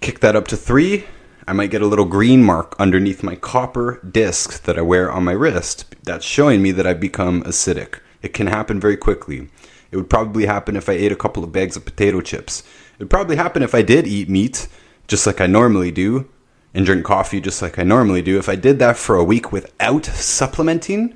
kick 0.00 0.20
that 0.20 0.36
up 0.36 0.48
to 0.48 0.56
three, 0.56 1.04
I 1.46 1.52
might 1.52 1.70
get 1.70 1.82
a 1.82 1.86
little 1.86 2.06
green 2.06 2.42
mark 2.42 2.74
underneath 2.78 3.22
my 3.22 3.36
copper 3.36 4.00
disc 4.10 4.62
that 4.62 4.78
I 4.78 4.82
wear 4.82 5.12
on 5.12 5.24
my 5.24 5.32
wrist. 5.32 5.94
That's 6.02 6.24
showing 6.24 6.62
me 6.62 6.72
that 6.72 6.86
I've 6.86 7.00
become 7.00 7.42
acidic. 7.42 7.98
It 8.22 8.32
can 8.32 8.46
happen 8.46 8.80
very 8.80 8.96
quickly. 8.96 9.50
It 9.90 9.96
would 9.98 10.08
probably 10.08 10.46
happen 10.46 10.74
if 10.74 10.88
I 10.88 10.94
ate 10.94 11.12
a 11.12 11.16
couple 11.16 11.44
of 11.44 11.52
bags 11.52 11.76
of 11.76 11.84
potato 11.84 12.22
chips. 12.22 12.62
It 12.94 13.00
would 13.00 13.10
probably 13.10 13.36
happen 13.36 13.62
if 13.62 13.74
I 13.74 13.82
did 13.82 14.06
eat 14.06 14.30
meat, 14.30 14.68
just 15.06 15.26
like 15.26 15.42
I 15.42 15.46
normally 15.46 15.90
do, 15.90 16.30
and 16.72 16.86
drink 16.86 17.04
coffee 17.04 17.42
just 17.42 17.60
like 17.60 17.78
I 17.78 17.82
normally 17.82 18.22
do. 18.22 18.38
If 18.38 18.48
I 18.48 18.56
did 18.56 18.78
that 18.78 18.96
for 18.96 19.16
a 19.16 19.24
week 19.24 19.52
without 19.52 20.06
supplementing, 20.06 21.14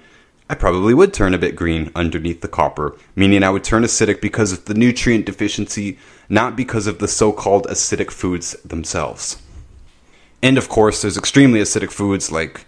I 0.50 0.54
probably 0.54 0.92
would 0.92 1.14
turn 1.14 1.32
a 1.32 1.38
bit 1.38 1.56
green 1.56 1.90
underneath 1.94 2.42
the 2.42 2.48
copper, 2.48 2.96
meaning 3.16 3.42
I 3.42 3.50
would 3.50 3.64
turn 3.64 3.82
acidic 3.82 4.20
because 4.20 4.52
of 4.52 4.66
the 4.66 4.74
nutrient 4.74 5.24
deficiency, 5.24 5.98
not 6.28 6.54
because 6.54 6.86
of 6.86 6.98
the 6.98 7.08
so 7.08 7.32
called 7.32 7.66
acidic 7.68 8.10
foods 8.10 8.52
themselves. 8.62 9.42
And 10.42 10.58
of 10.58 10.68
course, 10.68 11.02
there's 11.02 11.18
extremely 11.18 11.60
acidic 11.60 11.90
foods 11.90 12.30
like 12.30 12.64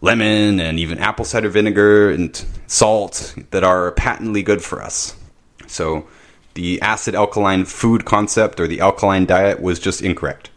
lemon 0.00 0.60
and 0.60 0.78
even 0.78 0.98
apple 0.98 1.24
cider 1.24 1.48
vinegar 1.48 2.10
and 2.10 2.44
salt 2.66 3.34
that 3.50 3.64
are 3.64 3.90
patently 3.92 4.42
good 4.42 4.62
for 4.62 4.80
us. 4.80 5.16
So 5.66 6.06
the 6.54 6.80
acid 6.80 7.14
alkaline 7.14 7.64
food 7.64 8.04
concept 8.04 8.60
or 8.60 8.66
the 8.66 8.80
alkaline 8.80 9.26
diet 9.26 9.60
was 9.60 9.78
just 9.78 10.02
incorrect. 10.02 10.50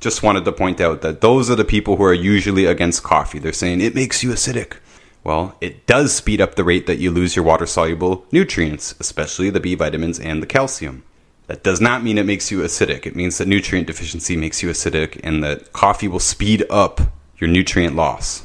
Just 0.00 0.22
wanted 0.22 0.44
to 0.44 0.52
point 0.52 0.80
out 0.80 1.00
that 1.00 1.22
those 1.22 1.50
are 1.50 1.56
the 1.56 1.64
people 1.64 1.96
who 1.96 2.04
are 2.04 2.14
usually 2.14 2.66
against 2.66 3.02
coffee. 3.02 3.38
They're 3.38 3.52
saying 3.52 3.80
it 3.80 3.94
makes 3.94 4.22
you 4.22 4.30
acidic. 4.30 4.76
Well, 5.24 5.56
it 5.60 5.86
does 5.86 6.14
speed 6.14 6.40
up 6.40 6.54
the 6.54 6.64
rate 6.64 6.86
that 6.86 6.98
you 6.98 7.10
lose 7.10 7.34
your 7.34 7.44
water 7.44 7.66
soluble 7.66 8.24
nutrients, 8.30 8.94
especially 9.00 9.50
the 9.50 9.60
B 9.60 9.74
vitamins 9.74 10.20
and 10.20 10.40
the 10.42 10.46
calcium. 10.46 11.02
That 11.48 11.62
does 11.62 11.80
not 11.80 12.04
mean 12.04 12.18
it 12.18 12.26
makes 12.26 12.50
you 12.50 12.60
acidic. 12.60 13.06
It 13.06 13.16
means 13.16 13.38
that 13.38 13.48
nutrient 13.48 13.86
deficiency 13.86 14.36
makes 14.36 14.62
you 14.62 14.68
acidic 14.68 15.18
and 15.24 15.42
that 15.42 15.72
coffee 15.72 16.06
will 16.06 16.20
speed 16.20 16.64
up 16.68 17.00
your 17.38 17.48
nutrient 17.48 17.96
loss. 17.96 18.44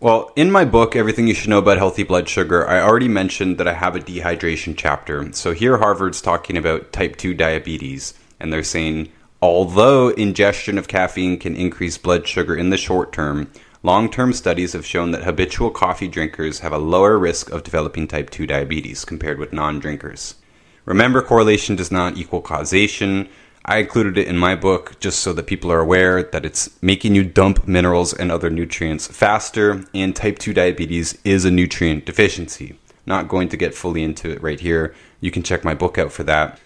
Well, 0.00 0.32
in 0.34 0.50
my 0.50 0.64
book, 0.64 0.96
Everything 0.96 1.28
You 1.28 1.34
Should 1.34 1.50
Know 1.50 1.58
About 1.58 1.78
Healthy 1.78 2.02
Blood 2.02 2.28
Sugar, 2.28 2.68
I 2.68 2.80
already 2.80 3.06
mentioned 3.06 3.58
that 3.58 3.68
I 3.68 3.74
have 3.74 3.94
a 3.94 4.00
dehydration 4.00 4.74
chapter. 4.76 5.32
So 5.32 5.52
here, 5.52 5.78
Harvard's 5.78 6.20
talking 6.20 6.56
about 6.56 6.92
type 6.92 7.14
2 7.14 7.32
diabetes, 7.32 8.12
and 8.40 8.52
they're 8.52 8.64
saying 8.64 9.10
although 9.40 10.08
ingestion 10.08 10.78
of 10.78 10.88
caffeine 10.88 11.38
can 11.38 11.54
increase 11.54 11.96
blood 11.96 12.26
sugar 12.26 12.56
in 12.56 12.70
the 12.70 12.76
short 12.76 13.12
term, 13.12 13.52
long 13.84 14.10
term 14.10 14.32
studies 14.32 14.72
have 14.72 14.84
shown 14.84 15.12
that 15.12 15.22
habitual 15.22 15.70
coffee 15.70 16.08
drinkers 16.08 16.58
have 16.58 16.72
a 16.72 16.78
lower 16.78 17.16
risk 17.18 17.50
of 17.50 17.62
developing 17.62 18.08
type 18.08 18.30
2 18.30 18.48
diabetes 18.48 19.04
compared 19.04 19.38
with 19.38 19.52
non 19.52 19.78
drinkers. 19.78 20.34
Remember, 20.84 21.22
correlation 21.22 21.76
does 21.76 21.90
not 21.90 22.16
equal 22.16 22.42
causation. 22.42 23.28
I 23.64 23.78
included 23.78 24.18
it 24.18 24.28
in 24.28 24.36
my 24.36 24.54
book 24.54 25.00
just 25.00 25.20
so 25.20 25.32
that 25.32 25.46
people 25.46 25.72
are 25.72 25.80
aware 25.80 26.22
that 26.22 26.44
it's 26.44 26.70
making 26.82 27.14
you 27.14 27.24
dump 27.24 27.66
minerals 27.66 28.12
and 28.12 28.30
other 28.30 28.50
nutrients 28.50 29.06
faster, 29.06 29.84
and 29.94 30.14
type 30.14 30.38
2 30.38 30.52
diabetes 30.52 31.18
is 31.24 31.44
a 31.46 31.50
nutrient 31.50 32.04
deficiency. 32.04 32.78
Not 33.06 33.28
going 33.28 33.48
to 33.48 33.56
get 33.56 33.74
fully 33.74 34.02
into 34.02 34.30
it 34.30 34.42
right 34.42 34.60
here. 34.60 34.94
You 35.20 35.30
can 35.30 35.42
check 35.42 35.64
my 35.64 35.74
book 35.74 35.96
out 35.96 36.12
for 36.12 36.24
that. 36.24 36.60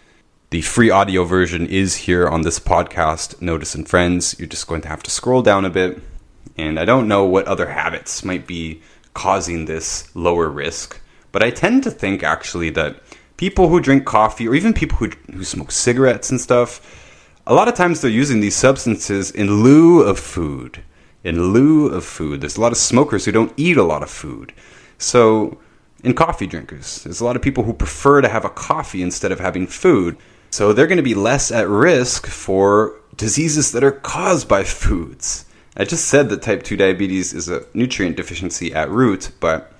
The 0.50 0.62
free 0.62 0.90
audio 0.90 1.24
version 1.24 1.66
is 1.66 1.94
here 1.94 2.26
on 2.26 2.42
this 2.42 2.58
podcast, 2.58 3.40
Notus 3.40 3.74
and 3.74 3.88
Friends. 3.88 4.34
You're 4.38 4.48
just 4.48 4.66
going 4.66 4.80
to 4.80 4.88
have 4.88 5.02
to 5.04 5.10
scroll 5.10 5.42
down 5.42 5.64
a 5.64 5.70
bit. 5.70 6.00
And 6.56 6.80
I 6.80 6.84
don't 6.84 7.06
know 7.06 7.24
what 7.24 7.46
other 7.46 7.68
habits 7.68 8.24
might 8.24 8.46
be 8.46 8.82
causing 9.14 9.64
this 9.64 10.14
lower 10.16 10.48
risk, 10.48 11.00
but 11.32 11.42
I 11.42 11.50
tend 11.50 11.82
to 11.84 11.90
think 11.90 12.22
actually 12.22 12.70
that 12.70 13.00
people 13.38 13.68
who 13.68 13.80
drink 13.80 14.04
coffee 14.04 14.46
or 14.46 14.54
even 14.54 14.74
people 14.74 14.98
who, 14.98 15.10
who 15.32 15.44
smoke 15.44 15.72
cigarettes 15.72 16.28
and 16.28 16.38
stuff, 16.38 16.82
a 17.46 17.54
lot 17.54 17.68
of 17.68 17.74
times 17.74 18.02
they're 18.02 18.10
using 18.10 18.40
these 18.40 18.54
substances 18.54 19.30
in 19.30 19.62
lieu 19.62 20.02
of 20.02 20.18
food. 20.18 20.82
In 21.24 21.52
lieu 21.54 21.86
of 21.86 22.04
food. 22.04 22.42
There's 22.42 22.58
a 22.58 22.60
lot 22.60 22.72
of 22.72 22.78
smokers 22.78 23.24
who 23.24 23.32
don't 23.32 23.54
eat 23.56 23.78
a 23.78 23.82
lot 23.82 24.02
of 24.02 24.10
food. 24.10 24.52
So, 24.98 25.58
in 26.04 26.14
coffee 26.14 26.46
drinkers, 26.46 27.02
there's 27.02 27.20
a 27.20 27.24
lot 27.24 27.36
of 27.36 27.42
people 27.42 27.64
who 27.64 27.72
prefer 27.72 28.20
to 28.20 28.28
have 28.28 28.44
a 28.44 28.50
coffee 28.50 29.02
instead 29.02 29.32
of 29.32 29.40
having 29.40 29.66
food. 29.66 30.16
So, 30.50 30.72
they're 30.72 30.86
going 30.86 30.98
to 30.98 31.02
be 31.02 31.14
less 31.14 31.50
at 31.50 31.68
risk 31.68 32.26
for 32.26 32.94
diseases 33.16 33.72
that 33.72 33.84
are 33.84 33.92
caused 33.92 34.48
by 34.48 34.64
foods. 34.64 35.44
I 35.76 35.84
just 35.84 36.06
said 36.06 36.28
that 36.28 36.42
type 36.42 36.62
2 36.64 36.76
diabetes 36.76 37.32
is 37.32 37.48
a 37.48 37.64
nutrient 37.72 38.16
deficiency 38.16 38.72
at 38.74 38.90
root, 38.90 39.30
but 39.38 39.72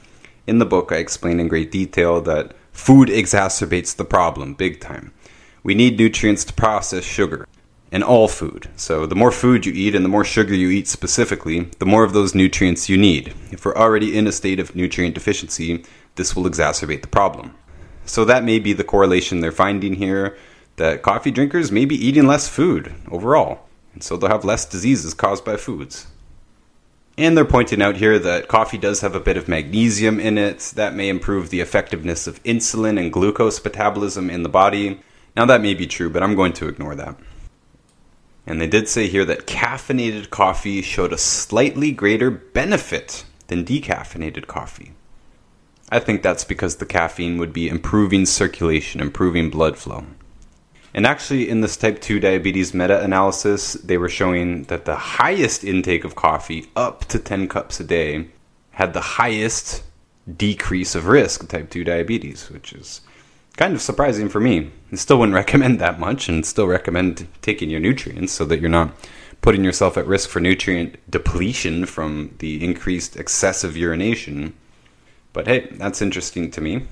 in 0.47 0.59
the 0.59 0.67
book 0.67 0.93
I 0.93 0.97
explain 0.97 1.41
in 1.41 1.49
great 1.49 1.73
detail 1.73 2.21
that 2.23 2.55
Food 2.79 3.09
exacerbates 3.09 3.95
the 3.95 4.05
problem 4.05 4.55
big 4.55 4.81
time. 4.81 5.13
We 5.63 5.75
need 5.75 5.99
nutrients 5.99 6.43
to 6.47 6.55
process 6.55 7.05
sugar 7.05 7.47
and 7.93 8.03
all 8.03 8.29
food. 8.29 8.71
So, 8.77 9.05
the 9.05 9.17
more 9.17 9.33
food 9.33 9.67
you 9.67 9.73
eat 9.75 9.95
and 9.95 10.05
the 10.05 10.09
more 10.09 10.25
sugar 10.25 10.55
you 10.55 10.71
eat 10.71 10.89
specifically, 10.89 11.69
the 11.81 11.85
more 11.85 12.03
of 12.03 12.15
those 12.15 12.35
nutrients 12.35 12.89
you 12.89 12.97
need. 12.97 13.35
If 13.51 13.67
we're 13.67 13.77
already 13.77 14.17
in 14.17 14.27
a 14.27 14.33
state 14.33 14.59
of 14.59 14.75
nutrient 14.75 15.17
deficiency, 15.17 15.85
this 16.15 16.35
will 16.35 16.45
exacerbate 16.45 17.03
the 17.03 17.09
problem. 17.09 17.55
So, 18.07 18.25
that 18.25 18.45
may 18.45 18.59
be 18.59 18.73
the 18.73 18.85
correlation 18.85 19.41
they're 19.41 19.53
finding 19.53 19.95
here 19.95 20.39
that 20.77 21.03
coffee 21.03 21.33
drinkers 21.33 21.71
may 21.71 21.85
be 21.85 21.97
eating 21.97 22.27
less 22.27 22.49
food 22.49 22.95
overall, 23.11 23.69
and 23.93 24.03
so 24.03 24.17
they'll 24.17 24.31
have 24.31 24.47
less 24.47 24.65
diseases 24.65 25.13
caused 25.13 25.45
by 25.45 25.57
foods. 25.57 26.07
And 27.19 27.37
they're 27.37 27.45
pointing 27.45 27.83
out 27.83 27.97
here 27.97 28.17
that 28.21 28.47
coffee 28.47 28.79
does 28.79 29.01
have 29.01 29.17
a 29.17 29.21
bit 29.21 29.37
of 29.37 29.49
magnesium 29.49 30.21
in 30.21 30.39
it. 30.39 30.73
That 30.77 30.95
may 30.95 31.09
improve 31.09 31.51
the 31.51 31.61
effectiveness 31.61 32.29
of 32.29 32.41
insulin 32.45 32.97
and 32.97 33.13
glucose 33.13 33.63
metabolism 33.63 34.31
in 34.31 34.45
the 34.45 34.49
body. 34.49 35.01
Now, 35.37 35.45
that 35.47 35.61
may 35.61 35.75
be 35.75 35.89
true, 35.89 36.11
but 36.11 36.23
I'm 36.23 36.37
going 36.37 36.53
to 36.55 36.69
ignore 36.69 36.95
that. 36.95 37.17
And 38.47 38.61
they 38.61 38.69
did 38.69 38.89
say 38.89 39.09
here 39.09 39.25
that 39.25 39.49
caffeinated 39.49 40.31
coffee 40.31 40.81
showed 40.81 41.13
a 41.13 41.19
slightly 41.19 41.91
greater 41.91 42.31
benefit 42.31 43.25
than 43.49 43.65
decaffeinated 43.65 44.47
coffee. 44.47 44.93
I 45.91 45.99
think 45.99 46.23
that's 46.23 46.45
because 46.45 46.77
the 46.77 46.87
caffeine 46.87 47.37
would 47.39 47.53
be 47.53 47.69
improving 47.69 48.27
circulation, 48.27 49.01
improving 49.01 49.51
blood 49.51 49.77
flow. 49.77 50.05
And 50.95 51.07
actually, 51.07 51.49
in 51.49 51.61
this 51.61 51.77
type 51.77 52.01
2 52.01 52.19
diabetes 52.21 52.73
meta 52.73 53.03
analysis, 53.03 53.75
they 53.75 53.99
were 53.99 54.09
showing 54.09 54.65
that 54.65 54.85
the 54.85 54.97
highest 54.97 55.65
intake 55.65 56.05
of 56.05 56.15
coffee, 56.15 56.67
up 56.75 57.05
to 57.07 57.19
10 57.19 57.49
cups 57.49 57.79
a 57.79 57.85
day, 57.85 58.29
had 58.73 58.95
the 58.95 59.01
highest 59.01 59.83
decrease 60.37 60.95
of 60.95 61.07
risk 61.07 61.43
of 61.43 61.49
type 61.49 61.71
2 61.71 61.85
diabetes, 61.85 62.51
which 62.51 62.73
is 62.73 63.03
kind 63.57 63.75
of 63.75 63.83
surprising 63.83 64.29
for 64.29 64.41
me. 64.41 64.71
I 64.93 64.97
still 64.97 65.19
wouldn't 65.19 65.35
recommend 65.43 65.79
that 65.81 66.01
much 66.01 66.29
and 66.29 66.47
still 66.47 66.67
recommend 66.67 67.29
taking 67.43 67.71
your 67.71 67.81
nutrients 67.81 68.33
so 68.33 68.45
that 68.47 68.61
you're 68.61 68.71
not 68.71 68.93
putting 69.41 69.65
yourself 69.65 69.97
at 69.97 70.07
risk 70.07 70.29
for 70.29 70.41
nutrient 70.41 70.97
depletion 71.11 71.87
from 71.87 72.35
the 72.39 72.65
increased 72.65 73.17
excessive 73.17 73.77
urination. 73.77 74.55
But 75.33 75.47
hey, 75.47 75.69
that's 75.73 76.03
interesting 76.03 76.51
to 76.53 76.61
me. 76.61 76.87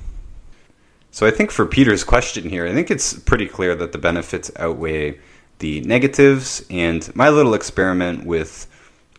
So 1.17 1.27
I 1.27 1.31
think 1.31 1.51
for 1.51 1.65
Peter's 1.65 2.05
question 2.05 2.51
here, 2.51 2.67
I 2.67 2.75
think 2.75 2.91
it's 2.91 3.19
pretty 3.19 3.47
clear 3.47 3.75
that 3.75 3.93
the 3.93 3.97
benefits 3.97 4.51
outweigh 4.57 5.19
the 5.61 5.81
negatives. 5.81 6.63
And 6.69 7.11
my 7.17 7.31
little 7.31 7.55
experiment 7.55 8.27
with 8.27 8.67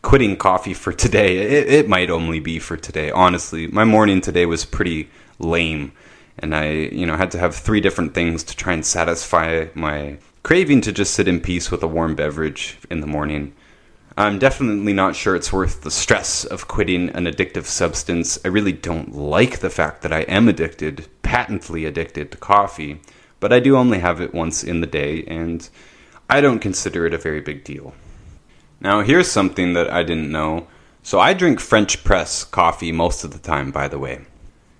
quitting 0.03 0.37
coffee 0.37 0.75
for 0.75 0.93
today, 0.93 1.37
it, 1.57 1.67
it 1.67 1.89
might 1.89 2.11
only 2.11 2.39
be 2.39 2.59
for 2.59 2.77
today. 2.77 3.09
Honestly, 3.09 3.65
my 3.65 3.83
morning 3.83 4.21
today 4.21 4.45
was 4.45 4.63
pretty 4.63 5.09
lame, 5.39 5.91
and 6.37 6.53
I, 6.53 6.69
you 6.69 7.07
know, 7.07 7.15
had 7.15 7.31
to 7.31 7.39
have 7.39 7.55
three 7.55 7.81
different 7.81 8.13
things 8.13 8.43
to 8.43 8.55
try 8.55 8.73
and 8.73 8.85
satisfy 8.85 9.65
my 9.73 10.19
craving 10.43 10.81
to 10.81 10.91
just 10.91 11.15
sit 11.15 11.27
in 11.27 11.39
peace 11.39 11.71
with 11.71 11.81
a 11.81 11.87
warm 11.87 12.13
beverage 12.13 12.77
in 12.91 13.01
the 13.01 13.07
morning. 13.07 13.55
I'm 14.19 14.39
definitely 14.39 14.93
not 14.93 15.15
sure 15.15 15.35
it's 15.35 15.53
worth 15.53 15.81
the 15.81 15.91
stress 15.91 16.43
of 16.43 16.67
quitting 16.67 17.09
an 17.09 17.25
addictive 17.25 17.65
substance. 17.65 18.39
I 18.43 18.47
really 18.47 18.71
don't 18.71 19.13
like 19.13 19.59
the 19.59 19.69
fact 19.69 20.01
that 20.01 20.11
I 20.11 20.21
am 20.21 20.49
addicted, 20.49 21.07
patently 21.21 21.85
addicted 21.85 22.31
to 22.31 22.37
coffee, 22.39 22.99
but 23.39 23.53
I 23.53 23.59
do 23.59 23.77
only 23.77 23.99
have 23.99 24.19
it 24.19 24.33
once 24.33 24.63
in 24.63 24.81
the 24.81 24.87
day, 24.87 25.23
and 25.27 25.69
I 26.27 26.41
don't 26.41 26.57
consider 26.57 27.05
it 27.05 27.13
a 27.13 27.19
very 27.19 27.41
big 27.41 27.63
deal. 27.63 27.93
Now, 28.81 29.01
here's 29.01 29.29
something 29.29 29.73
that 29.73 29.91
I 29.91 30.01
didn't 30.01 30.31
know. 30.31 30.65
So, 31.03 31.19
I 31.19 31.33
drink 31.33 31.59
French 31.59 32.03
press 32.03 32.43
coffee 32.43 32.91
most 32.91 33.23
of 33.23 33.33
the 33.33 33.39
time, 33.39 33.69
by 33.69 33.87
the 33.87 33.99
way, 33.99 34.21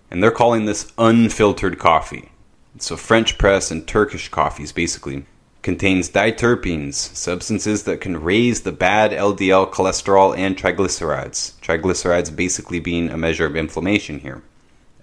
and 0.10 0.24
they're 0.24 0.32
calling 0.32 0.66
this 0.66 0.92
unfiltered 0.98 1.78
coffee. 1.78 2.32
So, 2.80 2.98
French 2.98 3.38
press 3.38 3.70
and 3.70 3.88
Turkish 3.88 4.30
coffees 4.30 4.72
basically 4.72 5.28
contains 5.68 6.10
diterpenes, 6.10 6.94
substances 6.94 7.84
that 7.84 8.00
can 8.00 8.24
raise 8.24 8.62
the 8.62 8.72
bad 8.72 9.12
LDL 9.12 9.70
cholesterol 9.70 10.34
and 10.38 10.56
triglycerides. 10.56 11.60
Triglycerides 11.60 12.34
basically 12.34 12.80
being 12.80 13.10
a 13.10 13.18
measure 13.18 13.46
of 13.46 13.58
inflammation 13.58 14.20
here. 14.20 14.42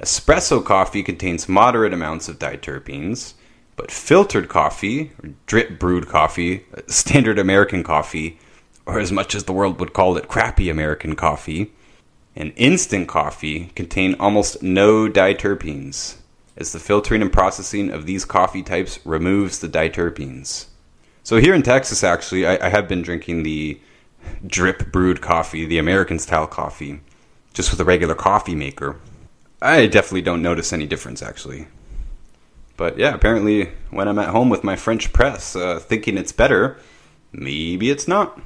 Espresso 0.00 0.64
coffee 0.64 1.02
contains 1.02 1.50
moderate 1.50 1.92
amounts 1.92 2.30
of 2.30 2.38
diterpenes, 2.38 3.34
but 3.76 3.90
filtered 3.90 4.48
coffee, 4.48 5.12
drip 5.44 5.78
brewed 5.78 6.08
coffee, 6.08 6.64
uh, 6.74 6.80
standard 6.86 7.38
American 7.38 7.82
coffee, 7.82 8.38
or 8.86 8.98
as 8.98 9.12
much 9.12 9.34
as 9.34 9.44
the 9.44 9.52
world 9.52 9.78
would 9.78 9.92
call 9.92 10.16
it 10.16 10.28
crappy 10.28 10.70
American 10.70 11.14
coffee, 11.14 11.74
and 12.34 12.54
instant 12.56 13.06
coffee 13.06 13.70
contain 13.76 14.14
almost 14.18 14.62
no 14.62 15.10
diterpenes 15.10 16.16
as 16.56 16.72
the 16.72 16.78
filtering 16.78 17.22
and 17.22 17.32
processing 17.32 17.90
of 17.90 18.06
these 18.06 18.24
coffee 18.24 18.62
types 18.62 18.98
removes 19.04 19.58
the 19.58 19.68
diterpenes. 19.68 20.66
So 21.22 21.38
here 21.38 21.54
in 21.54 21.62
Texas, 21.62 22.04
actually, 22.04 22.46
I, 22.46 22.66
I 22.66 22.68
have 22.68 22.86
been 22.86 23.02
drinking 23.02 23.42
the 23.42 23.80
drip 24.46 24.92
brewed 24.92 25.20
coffee, 25.20 25.64
the 25.64 25.78
American 25.78 26.18
style 26.18 26.46
coffee, 26.46 27.00
just 27.52 27.70
with 27.70 27.80
a 27.80 27.84
regular 27.84 28.14
coffee 28.14 28.54
maker. 28.54 29.00
I 29.60 29.86
definitely 29.86 30.22
don't 30.22 30.42
notice 30.42 30.72
any 30.72 30.86
difference, 30.86 31.22
actually. 31.22 31.68
But 32.76 32.98
yeah, 32.98 33.14
apparently, 33.14 33.70
when 33.90 34.08
I'm 34.08 34.18
at 34.18 34.30
home 34.30 34.50
with 34.50 34.64
my 34.64 34.76
French 34.76 35.12
press, 35.12 35.56
uh, 35.56 35.78
thinking 35.78 36.18
it's 36.18 36.32
better, 36.32 36.78
maybe 37.32 37.90
it's 37.90 38.08
not. 38.08 38.40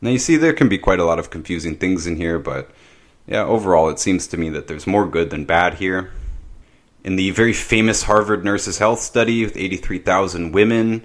Now, 0.00 0.10
you 0.10 0.18
see, 0.18 0.36
there 0.36 0.52
can 0.52 0.68
be 0.68 0.78
quite 0.78 0.98
a 0.98 1.04
lot 1.04 1.18
of 1.18 1.30
confusing 1.30 1.76
things 1.76 2.06
in 2.06 2.16
here, 2.16 2.38
but 2.38 2.70
yeah, 3.26 3.44
overall, 3.44 3.88
it 3.88 3.98
seems 3.98 4.26
to 4.28 4.36
me 4.36 4.50
that 4.50 4.66
there's 4.66 4.86
more 4.86 5.06
good 5.06 5.30
than 5.30 5.44
bad 5.44 5.74
here. 5.74 6.10
In 7.04 7.16
the 7.16 7.32
very 7.32 7.52
famous 7.52 8.04
Harvard 8.04 8.46
Nurses 8.46 8.78
Health 8.78 8.98
study 8.98 9.44
with 9.44 9.58
83,000 9.58 10.52
women, 10.52 11.04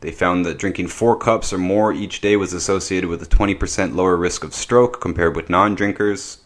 they 0.00 0.10
found 0.10 0.44
that 0.44 0.58
drinking 0.58 0.88
four 0.88 1.16
cups 1.16 1.52
or 1.52 1.58
more 1.58 1.92
each 1.92 2.20
day 2.20 2.36
was 2.36 2.52
associated 2.52 3.08
with 3.08 3.22
a 3.22 3.26
20% 3.26 3.94
lower 3.94 4.16
risk 4.16 4.42
of 4.42 4.52
stroke 4.52 5.00
compared 5.00 5.36
with 5.36 5.48
non 5.48 5.76
drinkers. 5.76 6.38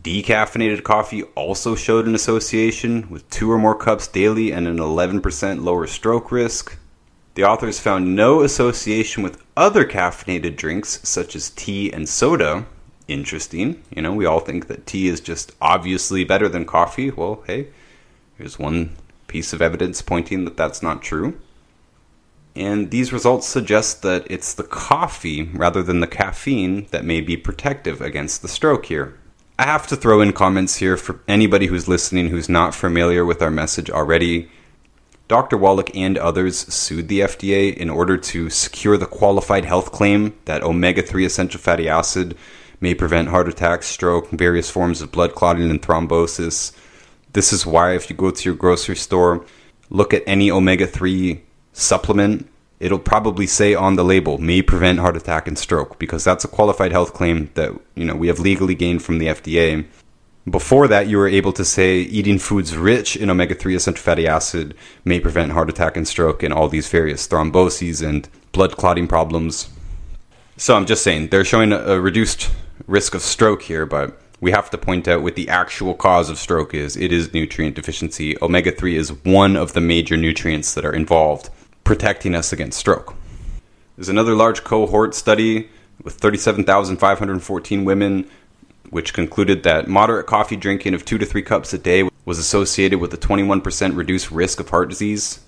Decaffeinated 0.00 0.84
coffee 0.84 1.24
also 1.34 1.74
showed 1.74 2.06
an 2.06 2.14
association 2.14 3.10
with 3.10 3.28
two 3.28 3.50
or 3.50 3.58
more 3.58 3.74
cups 3.74 4.06
daily 4.06 4.52
and 4.52 4.68
an 4.68 4.76
11% 4.78 5.64
lower 5.64 5.88
stroke 5.88 6.30
risk. 6.30 6.78
The 7.34 7.42
authors 7.42 7.80
found 7.80 8.14
no 8.14 8.42
association 8.42 9.24
with 9.24 9.42
other 9.56 9.84
caffeinated 9.84 10.54
drinks 10.54 11.00
such 11.02 11.34
as 11.34 11.50
tea 11.50 11.92
and 11.92 12.08
soda. 12.08 12.66
Interesting. 13.08 13.82
You 13.90 14.02
know, 14.02 14.12
we 14.12 14.26
all 14.26 14.38
think 14.38 14.68
that 14.68 14.86
tea 14.86 15.08
is 15.08 15.20
just 15.20 15.56
obviously 15.60 16.22
better 16.22 16.48
than 16.48 16.66
coffee. 16.66 17.10
Well, 17.10 17.42
hey, 17.44 17.68
Here's 18.38 18.56
one 18.56 18.94
piece 19.26 19.52
of 19.52 19.60
evidence 19.60 20.00
pointing 20.00 20.44
that 20.44 20.56
that's 20.56 20.80
not 20.80 21.02
true. 21.02 21.40
And 22.54 22.92
these 22.92 23.12
results 23.12 23.48
suggest 23.48 24.02
that 24.02 24.28
it's 24.30 24.54
the 24.54 24.62
coffee 24.62 25.42
rather 25.54 25.82
than 25.82 25.98
the 25.98 26.06
caffeine 26.06 26.86
that 26.92 27.04
may 27.04 27.20
be 27.20 27.36
protective 27.36 28.00
against 28.00 28.40
the 28.40 28.48
stroke 28.48 28.86
here. 28.86 29.18
I 29.58 29.64
have 29.64 29.88
to 29.88 29.96
throw 29.96 30.20
in 30.20 30.32
comments 30.32 30.76
here 30.76 30.96
for 30.96 31.18
anybody 31.26 31.66
who's 31.66 31.88
listening 31.88 32.28
who's 32.28 32.48
not 32.48 32.76
familiar 32.76 33.24
with 33.24 33.42
our 33.42 33.50
message 33.50 33.90
already. 33.90 34.48
Dr. 35.26 35.56
Wallach 35.56 35.94
and 35.96 36.16
others 36.16 36.58
sued 36.72 37.08
the 37.08 37.20
FDA 37.20 37.76
in 37.76 37.90
order 37.90 38.16
to 38.16 38.50
secure 38.50 38.96
the 38.96 39.06
qualified 39.06 39.64
health 39.64 39.90
claim 39.90 40.38
that 40.44 40.62
omega 40.62 41.02
3 41.02 41.26
essential 41.26 41.60
fatty 41.60 41.88
acid 41.88 42.36
may 42.80 42.94
prevent 42.94 43.30
heart 43.30 43.48
attacks, 43.48 43.88
stroke, 43.88 44.30
various 44.30 44.70
forms 44.70 45.02
of 45.02 45.10
blood 45.10 45.34
clotting, 45.34 45.68
and 45.70 45.82
thrombosis. 45.82 46.70
This 47.38 47.52
is 47.52 47.64
why, 47.64 47.94
if 47.94 48.10
you 48.10 48.16
go 48.16 48.32
to 48.32 48.44
your 48.44 48.56
grocery 48.56 48.96
store, 48.96 49.44
look 49.90 50.12
at 50.12 50.24
any 50.26 50.50
omega 50.50 50.88
3 50.88 51.40
supplement, 51.72 52.50
it'll 52.80 52.98
probably 52.98 53.46
say 53.46 53.76
on 53.76 53.94
the 53.94 54.02
label 54.02 54.38
may 54.38 54.60
prevent 54.60 54.98
heart 54.98 55.16
attack 55.16 55.46
and 55.46 55.56
stroke 55.56 56.00
because 56.00 56.24
that's 56.24 56.44
a 56.44 56.48
qualified 56.48 56.90
health 56.90 57.14
claim 57.14 57.48
that 57.54 57.70
you 57.94 58.04
know 58.04 58.16
we 58.16 58.26
have 58.26 58.40
legally 58.40 58.74
gained 58.74 59.04
from 59.04 59.18
the 59.18 59.28
FDA. 59.28 59.86
Before 60.50 60.88
that, 60.88 61.06
you 61.06 61.16
were 61.16 61.28
able 61.28 61.52
to 61.52 61.64
say 61.64 61.98
eating 61.98 62.40
foods 62.40 62.76
rich 62.76 63.14
in 63.14 63.30
omega 63.30 63.54
3 63.54 63.76
essential 63.76 64.02
fatty 64.02 64.26
acid 64.26 64.74
may 65.04 65.20
prevent 65.20 65.52
heart 65.52 65.70
attack 65.70 65.96
and 65.96 66.08
stroke 66.08 66.42
and 66.42 66.52
all 66.52 66.68
these 66.68 66.88
various 66.88 67.28
thromboses 67.28 68.04
and 68.04 68.28
blood 68.50 68.76
clotting 68.76 69.06
problems. 69.06 69.68
So 70.56 70.74
I'm 70.74 70.86
just 70.86 71.04
saying, 71.04 71.28
they're 71.28 71.44
showing 71.44 71.72
a 71.72 72.00
reduced 72.00 72.50
risk 72.88 73.14
of 73.14 73.22
stroke 73.22 73.62
here, 73.62 73.86
but 73.86 74.20
we 74.40 74.50
have 74.52 74.70
to 74.70 74.78
point 74.78 75.08
out 75.08 75.22
what 75.22 75.34
the 75.34 75.48
actual 75.48 75.94
cause 75.94 76.30
of 76.30 76.38
stroke 76.38 76.74
is. 76.74 76.96
It 76.96 77.12
is 77.12 77.34
nutrient 77.34 77.74
deficiency. 77.74 78.36
Omega 78.40 78.70
3 78.70 78.96
is 78.96 79.12
one 79.24 79.56
of 79.56 79.72
the 79.72 79.80
major 79.80 80.16
nutrients 80.16 80.74
that 80.74 80.84
are 80.84 80.94
involved 80.94 81.50
protecting 81.84 82.34
us 82.34 82.52
against 82.52 82.78
stroke. 82.78 83.14
There's 83.96 84.08
another 84.08 84.34
large 84.34 84.62
cohort 84.62 85.14
study 85.14 85.70
with 86.02 86.14
37,514 86.14 87.84
women, 87.84 88.30
which 88.90 89.12
concluded 89.12 89.64
that 89.64 89.88
moderate 89.88 90.26
coffee 90.26 90.56
drinking 90.56 90.94
of 90.94 91.04
two 91.04 91.18
to 91.18 91.26
three 91.26 91.42
cups 91.42 91.72
a 91.72 91.78
day 91.78 92.08
was 92.24 92.38
associated 92.38 93.00
with 93.00 93.12
a 93.12 93.16
21% 93.16 93.96
reduced 93.96 94.30
risk 94.30 94.60
of 94.60 94.68
heart 94.68 94.88
disease. 94.88 95.40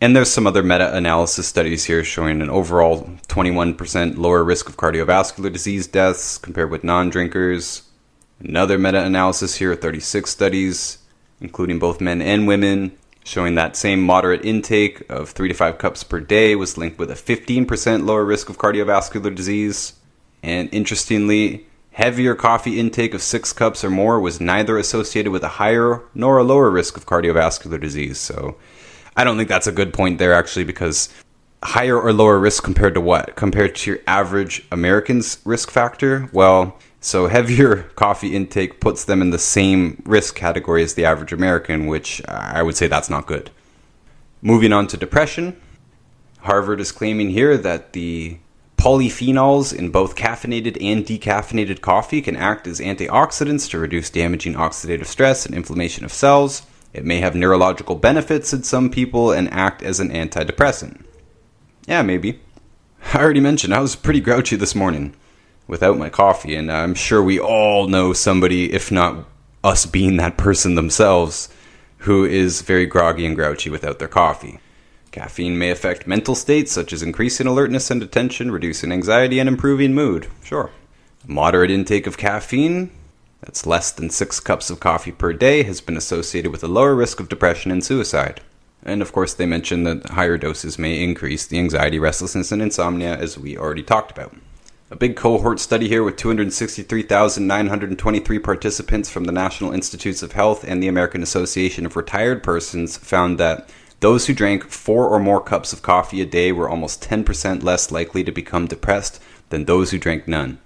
And 0.00 0.16
there's 0.16 0.32
some 0.32 0.48
other 0.48 0.64
meta 0.64 0.96
analysis 0.96 1.46
studies 1.46 1.84
here 1.84 2.02
showing 2.02 2.42
an 2.42 2.50
overall 2.50 3.02
21% 3.28 4.16
lower 4.16 4.42
risk 4.42 4.68
of 4.68 4.76
cardiovascular 4.76 5.52
disease 5.52 5.86
deaths 5.86 6.38
compared 6.38 6.70
with 6.70 6.82
non 6.82 7.08
drinkers. 7.08 7.82
Another 8.44 8.78
meta 8.78 9.02
analysis 9.04 9.56
here 9.56 9.74
36 9.74 10.28
studies, 10.28 10.98
including 11.40 11.78
both 11.78 12.00
men 12.00 12.20
and 12.20 12.46
women, 12.46 12.96
showing 13.24 13.54
that 13.54 13.76
same 13.76 14.02
moderate 14.02 14.44
intake 14.44 15.08
of 15.08 15.30
3 15.30 15.48
to 15.48 15.54
5 15.54 15.78
cups 15.78 16.02
per 16.02 16.18
day 16.18 16.56
was 16.56 16.76
linked 16.76 16.98
with 16.98 17.10
a 17.10 17.14
15% 17.14 18.04
lower 18.04 18.24
risk 18.24 18.48
of 18.48 18.58
cardiovascular 18.58 19.32
disease. 19.32 19.94
And 20.42 20.68
interestingly, 20.72 21.66
heavier 21.92 22.34
coffee 22.34 22.80
intake 22.80 23.14
of 23.14 23.22
6 23.22 23.52
cups 23.52 23.84
or 23.84 23.90
more 23.90 24.18
was 24.18 24.40
neither 24.40 24.76
associated 24.76 25.30
with 25.30 25.44
a 25.44 25.48
higher 25.48 26.02
nor 26.14 26.38
a 26.38 26.44
lower 26.44 26.70
risk 26.70 26.96
of 26.96 27.06
cardiovascular 27.06 27.80
disease. 27.80 28.18
So 28.18 28.56
I 29.16 29.22
don't 29.22 29.36
think 29.36 29.48
that's 29.48 29.68
a 29.68 29.72
good 29.72 29.92
point 29.92 30.18
there 30.18 30.34
actually 30.34 30.64
because 30.64 31.08
higher 31.62 32.00
or 32.00 32.12
lower 32.12 32.40
risk 32.40 32.64
compared 32.64 32.94
to 32.94 33.00
what? 33.00 33.36
Compared 33.36 33.76
to 33.76 33.90
your 33.92 34.00
average 34.08 34.66
American's 34.72 35.38
risk 35.44 35.70
factor? 35.70 36.28
Well, 36.32 36.76
so 37.02 37.26
heavier 37.26 37.82
coffee 37.96 38.34
intake 38.34 38.80
puts 38.80 39.04
them 39.04 39.20
in 39.20 39.30
the 39.30 39.38
same 39.38 40.02
risk 40.06 40.34
category 40.36 40.82
as 40.82 40.94
the 40.94 41.04
average 41.04 41.32
American, 41.32 41.86
which 41.86 42.22
I 42.28 42.62
would 42.62 42.76
say 42.76 42.86
that's 42.86 43.10
not 43.10 43.26
good. 43.26 43.50
Moving 44.40 44.72
on 44.72 44.86
to 44.86 44.96
depression, 44.96 45.60
Harvard 46.40 46.80
is 46.80 46.92
claiming 46.92 47.30
here 47.30 47.58
that 47.58 47.92
the 47.92 48.38
polyphenols 48.76 49.76
in 49.76 49.90
both 49.90 50.16
caffeinated 50.16 50.76
and 50.80 51.04
decaffeinated 51.04 51.80
coffee 51.80 52.22
can 52.22 52.36
act 52.36 52.66
as 52.66 52.80
antioxidants 52.80 53.68
to 53.70 53.78
reduce 53.78 54.10
damaging 54.10 54.54
oxidative 54.54 55.06
stress 55.06 55.44
and 55.44 55.54
inflammation 55.54 56.04
of 56.04 56.12
cells. 56.12 56.62
It 56.92 57.04
may 57.04 57.18
have 57.18 57.34
neurological 57.34 57.96
benefits 57.96 58.52
in 58.52 58.62
some 58.62 58.90
people 58.90 59.32
and 59.32 59.52
act 59.52 59.82
as 59.82 60.00
an 60.00 60.10
antidepressant. 60.10 61.04
Yeah, 61.86 62.02
maybe. 62.02 62.40
I 63.12 63.18
already 63.18 63.40
mentioned 63.40 63.74
I 63.74 63.80
was 63.80 63.96
pretty 63.96 64.20
grouchy 64.20 64.56
this 64.56 64.74
morning 64.74 65.14
without 65.72 65.96
my 65.96 66.10
coffee, 66.10 66.54
and 66.54 66.70
I'm 66.70 66.94
sure 66.94 67.22
we 67.22 67.40
all 67.40 67.88
know 67.88 68.12
somebody, 68.12 68.70
if 68.74 68.92
not 68.92 69.24
us 69.64 69.86
being 69.86 70.18
that 70.18 70.36
person 70.36 70.74
themselves, 70.74 71.48
who 72.04 72.26
is 72.26 72.60
very 72.60 72.84
groggy 72.84 73.24
and 73.24 73.34
grouchy 73.34 73.70
without 73.70 73.98
their 73.98 74.06
coffee. 74.06 74.60
Caffeine 75.12 75.56
may 75.56 75.70
affect 75.70 76.06
mental 76.06 76.34
states 76.34 76.72
such 76.72 76.92
as 76.92 77.02
increasing 77.02 77.46
alertness 77.46 77.90
and 77.90 78.02
attention, 78.02 78.50
reducing 78.50 78.92
anxiety, 78.92 79.38
and 79.38 79.48
improving 79.48 79.94
mood. 79.94 80.26
Sure. 80.44 80.70
Moderate 81.26 81.70
intake 81.70 82.06
of 82.06 82.18
caffeine 82.18 82.90
that's 83.40 83.64
less 83.64 83.90
than 83.90 84.10
six 84.10 84.40
cups 84.40 84.68
of 84.68 84.78
coffee 84.78 85.10
per 85.10 85.32
day, 85.32 85.62
has 85.62 85.80
been 85.80 85.96
associated 85.96 86.52
with 86.52 86.62
a 86.62 86.68
lower 86.68 86.94
risk 86.94 87.18
of 87.18 87.30
depression 87.30 87.70
and 87.70 87.82
suicide. 87.82 88.42
And 88.84 89.00
of 89.00 89.12
course, 89.12 89.32
they 89.32 89.46
mention 89.46 89.84
that 89.84 90.10
higher 90.10 90.36
doses 90.36 90.78
may 90.78 91.02
increase 91.02 91.46
the 91.46 91.58
anxiety, 91.58 91.98
restlessness, 91.98 92.52
and 92.52 92.60
insomnia, 92.60 93.16
as 93.16 93.38
we 93.38 93.56
already 93.56 93.82
talked 93.82 94.10
about. 94.10 94.36
A 94.92 94.96
big 94.96 95.16
cohort 95.16 95.58
study 95.58 95.88
here 95.88 96.04
with 96.04 96.16
263,923 96.16 98.38
participants 98.38 99.08
from 99.08 99.24
the 99.24 99.32
National 99.32 99.72
Institutes 99.72 100.22
of 100.22 100.32
Health 100.32 100.64
and 100.64 100.82
the 100.82 100.88
American 100.88 101.22
Association 101.22 101.86
of 101.86 101.96
Retired 101.96 102.42
Persons 102.42 102.98
found 102.98 103.38
that 103.38 103.70
those 104.00 104.26
who 104.26 104.34
drank 104.34 104.64
four 104.64 105.08
or 105.08 105.18
more 105.18 105.40
cups 105.40 105.72
of 105.72 105.80
coffee 105.80 106.20
a 106.20 106.26
day 106.26 106.52
were 106.52 106.68
almost 106.68 107.02
10% 107.02 107.62
less 107.62 107.90
likely 107.90 108.22
to 108.22 108.30
become 108.30 108.66
depressed 108.66 109.18
than 109.48 109.64
those 109.64 109.92
who 109.92 109.98
drank 109.98 110.28
none. 110.28 110.58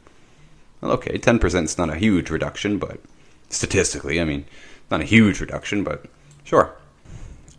Well, 0.81 0.91
okay, 0.95 1.19
10% 1.19 1.63
is 1.63 1.79
not 1.79 1.91
a 1.91 1.95
huge 1.95 2.29
reduction, 2.29 2.79
but 2.79 2.99
statistically, 3.49 4.21
I 4.21 4.25
mean, 4.25 4.45
not 4.91 5.03
a 5.03 5.05
huge 5.05 5.41
reduction, 5.41 5.85
but 5.85 6.05
sure. 6.43 6.75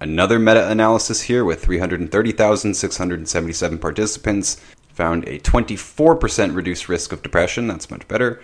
Another 0.02 0.38
meta 0.38 0.70
analysis 0.70 1.22
here 1.22 1.46
with 1.46 1.64
330,677 1.64 3.80
participants 3.80 4.60
found 4.98 5.28
a 5.28 5.38
24% 5.40 6.56
reduced 6.56 6.90
risk 6.90 7.12
of 7.14 7.22
depression. 7.22 7.68
That's 7.68 7.92
much 7.92 8.08
better. 8.08 8.42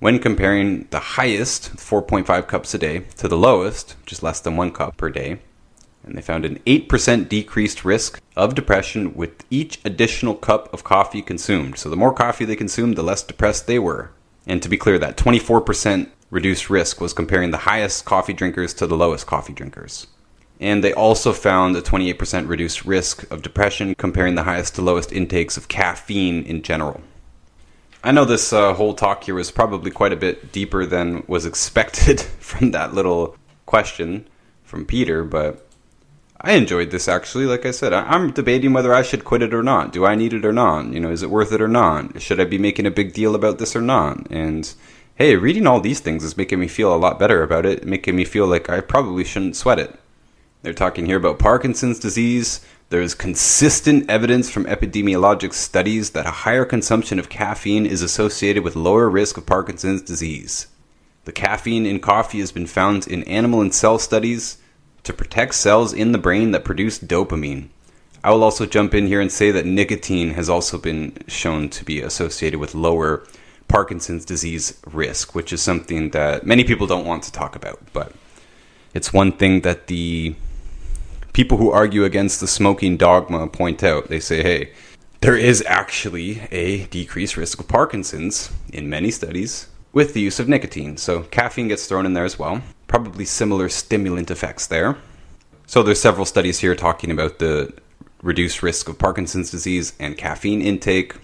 When 0.00 0.18
comparing 0.18 0.88
the 0.90 0.98
highest, 0.98 1.76
4.5 1.76 2.48
cups 2.48 2.74
a 2.74 2.78
day, 2.78 3.04
to 3.18 3.28
the 3.28 3.36
lowest, 3.36 3.94
just 4.04 4.24
less 4.24 4.40
than 4.40 4.56
one 4.56 4.72
cup 4.72 4.96
per 4.96 5.08
day, 5.08 5.38
and 6.02 6.18
they 6.18 6.20
found 6.20 6.44
an 6.44 6.58
8% 6.66 7.28
decreased 7.28 7.84
risk 7.84 8.20
of 8.34 8.56
depression 8.56 9.14
with 9.14 9.44
each 9.50 9.78
additional 9.84 10.34
cup 10.34 10.74
of 10.74 10.82
coffee 10.82 11.22
consumed. 11.22 11.78
So 11.78 11.88
the 11.88 11.96
more 11.96 12.12
coffee 12.12 12.44
they 12.44 12.56
consumed, 12.56 12.96
the 12.96 13.04
less 13.04 13.22
depressed 13.22 13.68
they 13.68 13.78
were. 13.78 14.10
And 14.44 14.60
to 14.64 14.68
be 14.68 14.76
clear, 14.76 14.98
that 14.98 15.16
24% 15.16 16.10
reduced 16.30 16.70
risk 16.70 17.00
was 17.00 17.12
comparing 17.12 17.52
the 17.52 17.58
highest 17.58 18.04
coffee 18.04 18.32
drinkers 18.32 18.74
to 18.74 18.88
the 18.88 18.96
lowest 18.96 19.28
coffee 19.28 19.52
drinkers. 19.52 20.08
And 20.62 20.84
they 20.84 20.92
also 20.92 21.32
found 21.32 21.74
a 21.74 21.82
28% 21.82 22.48
reduced 22.48 22.84
risk 22.84 23.28
of 23.32 23.42
depression 23.42 23.96
comparing 23.96 24.36
the 24.36 24.44
highest 24.44 24.76
to 24.76 24.82
lowest 24.82 25.10
intakes 25.12 25.56
of 25.56 25.66
caffeine 25.66 26.44
in 26.44 26.62
general. 26.62 27.00
I 28.04 28.12
know 28.12 28.24
this 28.24 28.52
uh, 28.52 28.72
whole 28.74 28.94
talk 28.94 29.24
here 29.24 29.34
was 29.34 29.50
probably 29.50 29.90
quite 29.90 30.12
a 30.12 30.16
bit 30.16 30.52
deeper 30.52 30.86
than 30.86 31.24
was 31.26 31.46
expected 31.46 32.20
from 32.38 32.70
that 32.70 32.94
little 32.94 33.36
question 33.66 34.28
from 34.62 34.86
Peter, 34.86 35.24
but 35.24 35.68
I 36.40 36.52
enjoyed 36.52 36.92
this 36.92 37.08
actually. 37.08 37.46
Like 37.46 37.66
I 37.66 37.72
said, 37.72 37.92
I, 37.92 38.14
am 38.14 38.30
debating 38.30 38.72
whether 38.72 38.94
I 38.94 39.02
should 39.02 39.24
quit 39.24 39.42
it 39.42 39.52
or 39.52 39.64
not. 39.64 39.92
Do 39.92 40.06
I 40.06 40.14
need 40.14 40.32
it 40.32 40.44
or 40.44 40.52
not? 40.52 40.92
You 40.92 41.00
know, 41.00 41.10
is 41.10 41.24
it 41.24 41.30
worth 41.30 41.50
it 41.50 41.60
or 41.60 41.66
not? 41.66 42.22
Should 42.22 42.38
I 42.38 42.44
be 42.44 42.58
making 42.58 42.86
a 42.86 42.92
big 42.92 43.14
deal 43.14 43.34
about 43.34 43.58
this 43.58 43.74
or 43.74 43.82
not? 43.82 44.30
And 44.30 44.72
hey, 45.16 45.34
reading 45.34 45.66
all 45.66 45.80
these 45.80 45.98
things 45.98 46.22
is 46.22 46.36
making 46.36 46.60
me 46.60 46.68
feel 46.68 46.94
a 46.94 46.96
lot 46.96 47.18
better 47.18 47.42
about 47.42 47.66
it, 47.66 47.84
making 47.84 48.14
me 48.14 48.24
feel 48.24 48.46
like 48.46 48.70
I 48.70 48.80
probably 48.80 49.24
shouldn't 49.24 49.56
sweat 49.56 49.80
it. 49.80 49.98
They're 50.62 50.72
talking 50.72 51.06
here 51.06 51.16
about 51.16 51.40
Parkinson's 51.40 51.98
disease. 51.98 52.60
There's 52.88 53.14
consistent 53.14 54.08
evidence 54.08 54.48
from 54.48 54.64
epidemiologic 54.66 55.54
studies 55.54 56.10
that 56.10 56.26
a 56.26 56.30
higher 56.30 56.64
consumption 56.64 57.18
of 57.18 57.28
caffeine 57.28 57.84
is 57.84 58.00
associated 58.00 58.62
with 58.62 58.76
lower 58.76 59.10
risk 59.10 59.36
of 59.36 59.44
Parkinson's 59.44 60.02
disease. 60.02 60.68
The 61.24 61.32
caffeine 61.32 61.84
in 61.84 61.98
coffee 61.98 62.38
has 62.38 62.52
been 62.52 62.68
found 62.68 63.08
in 63.08 63.24
animal 63.24 63.60
and 63.60 63.74
cell 63.74 63.98
studies 63.98 64.58
to 65.02 65.12
protect 65.12 65.56
cells 65.56 65.92
in 65.92 66.12
the 66.12 66.18
brain 66.18 66.52
that 66.52 66.64
produce 66.64 66.98
dopamine. 67.00 67.68
I 68.22 68.30
will 68.30 68.44
also 68.44 68.64
jump 68.64 68.94
in 68.94 69.08
here 69.08 69.20
and 69.20 69.32
say 69.32 69.50
that 69.50 69.66
nicotine 69.66 70.34
has 70.34 70.48
also 70.48 70.78
been 70.78 71.24
shown 71.26 71.70
to 71.70 71.84
be 71.84 72.00
associated 72.00 72.60
with 72.60 72.76
lower 72.76 73.26
Parkinson's 73.66 74.24
disease 74.24 74.80
risk, 74.86 75.34
which 75.34 75.52
is 75.52 75.60
something 75.60 76.10
that 76.10 76.46
many 76.46 76.62
people 76.62 76.86
don't 76.86 77.06
want 77.06 77.24
to 77.24 77.32
talk 77.32 77.56
about. 77.56 77.80
But 77.92 78.12
it's 78.94 79.12
one 79.12 79.32
thing 79.32 79.62
that 79.62 79.88
the 79.88 80.36
people 81.32 81.58
who 81.58 81.70
argue 81.70 82.04
against 82.04 82.40
the 82.40 82.46
smoking 82.46 82.96
dogma 82.96 83.46
point 83.46 83.82
out. 83.82 84.08
They 84.08 84.20
say, 84.20 84.42
hey, 84.42 84.72
there 85.20 85.36
is 85.36 85.62
actually 85.66 86.42
a 86.50 86.84
decreased 86.86 87.36
risk 87.36 87.60
of 87.60 87.68
Parkinson's 87.68 88.50
in 88.72 88.90
many 88.90 89.10
studies 89.10 89.68
with 89.92 90.14
the 90.14 90.20
use 90.20 90.40
of 90.40 90.48
nicotine. 90.48 90.96
So 90.96 91.22
caffeine 91.24 91.68
gets 91.68 91.86
thrown 91.86 92.06
in 92.06 92.14
there 92.14 92.24
as 92.24 92.38
well 92.38 92.62
probably 92.92 93.24
similar 93.24 93.70
stimulant 93.70 94.30
effects 94.30 94.66
there. 94.66 94.98
So 95.66 95.82
there's 95.82 95.98
several 95.98 96.26
studies 96.26 96.58
here 96.58 96.76
talking 96.76 97.10
about 97.10 97.38
the 97.38 97.72
reduced 98.22 98.62
risk 98.62 98.86
of 98.86 98.98
Parkinson's 98.98 99.50
disease 99.50 99.94
and 99.98 100.18
caffeine 100.18 100.60
intake. 100.60 101.14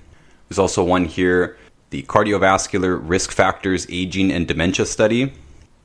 There's 0.49 0.59
also 0.59 0.83
one 0.83 1.05
here 1.05 1.59
the 1.91 2.05
Cardiovascular 2.05 2.99
Risk 3.03 3.33
Factors 3.33 3.87
Aging 3.91 4.33
and 4.33 4.49
Dementia 4.49 4.87
Study, 4.87 5.35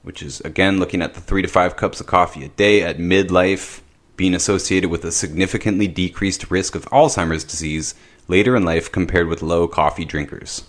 which 0.03 0.23
is 0.23 0.39
again 0.41 0.79
looking 0.79 1.01
at 1.01 1.15
the 1.15 1.21
three 1.21 1.41
to 1.41 1.49
five 1.49 1.75
cups 1.75 1.99
of 1.99 2.07
coffee 2.07 2.45
a 2.45 2.49
day 2.49 2.81
at 2.81 2.97
midlife 2.97 3.81
being 4.15 4.33
associated 4.33 4.89
with 4.89 5.03
a 5.03 5.11
significantly 5.11 5.87
decreased 5.87 6.51
risk 6.51 6.75
of 6.75 6.85
Alzheimer's 6.85 7.43
disease 7.43 7.95
later 8.27 8.55
in 8.55 8.63
life 8.63 8.91
compared 8.91 9.27
with 9.27 9.41
low 9.41 9.67
coffee 9.67 10.05
drinkers. 10.05 10.63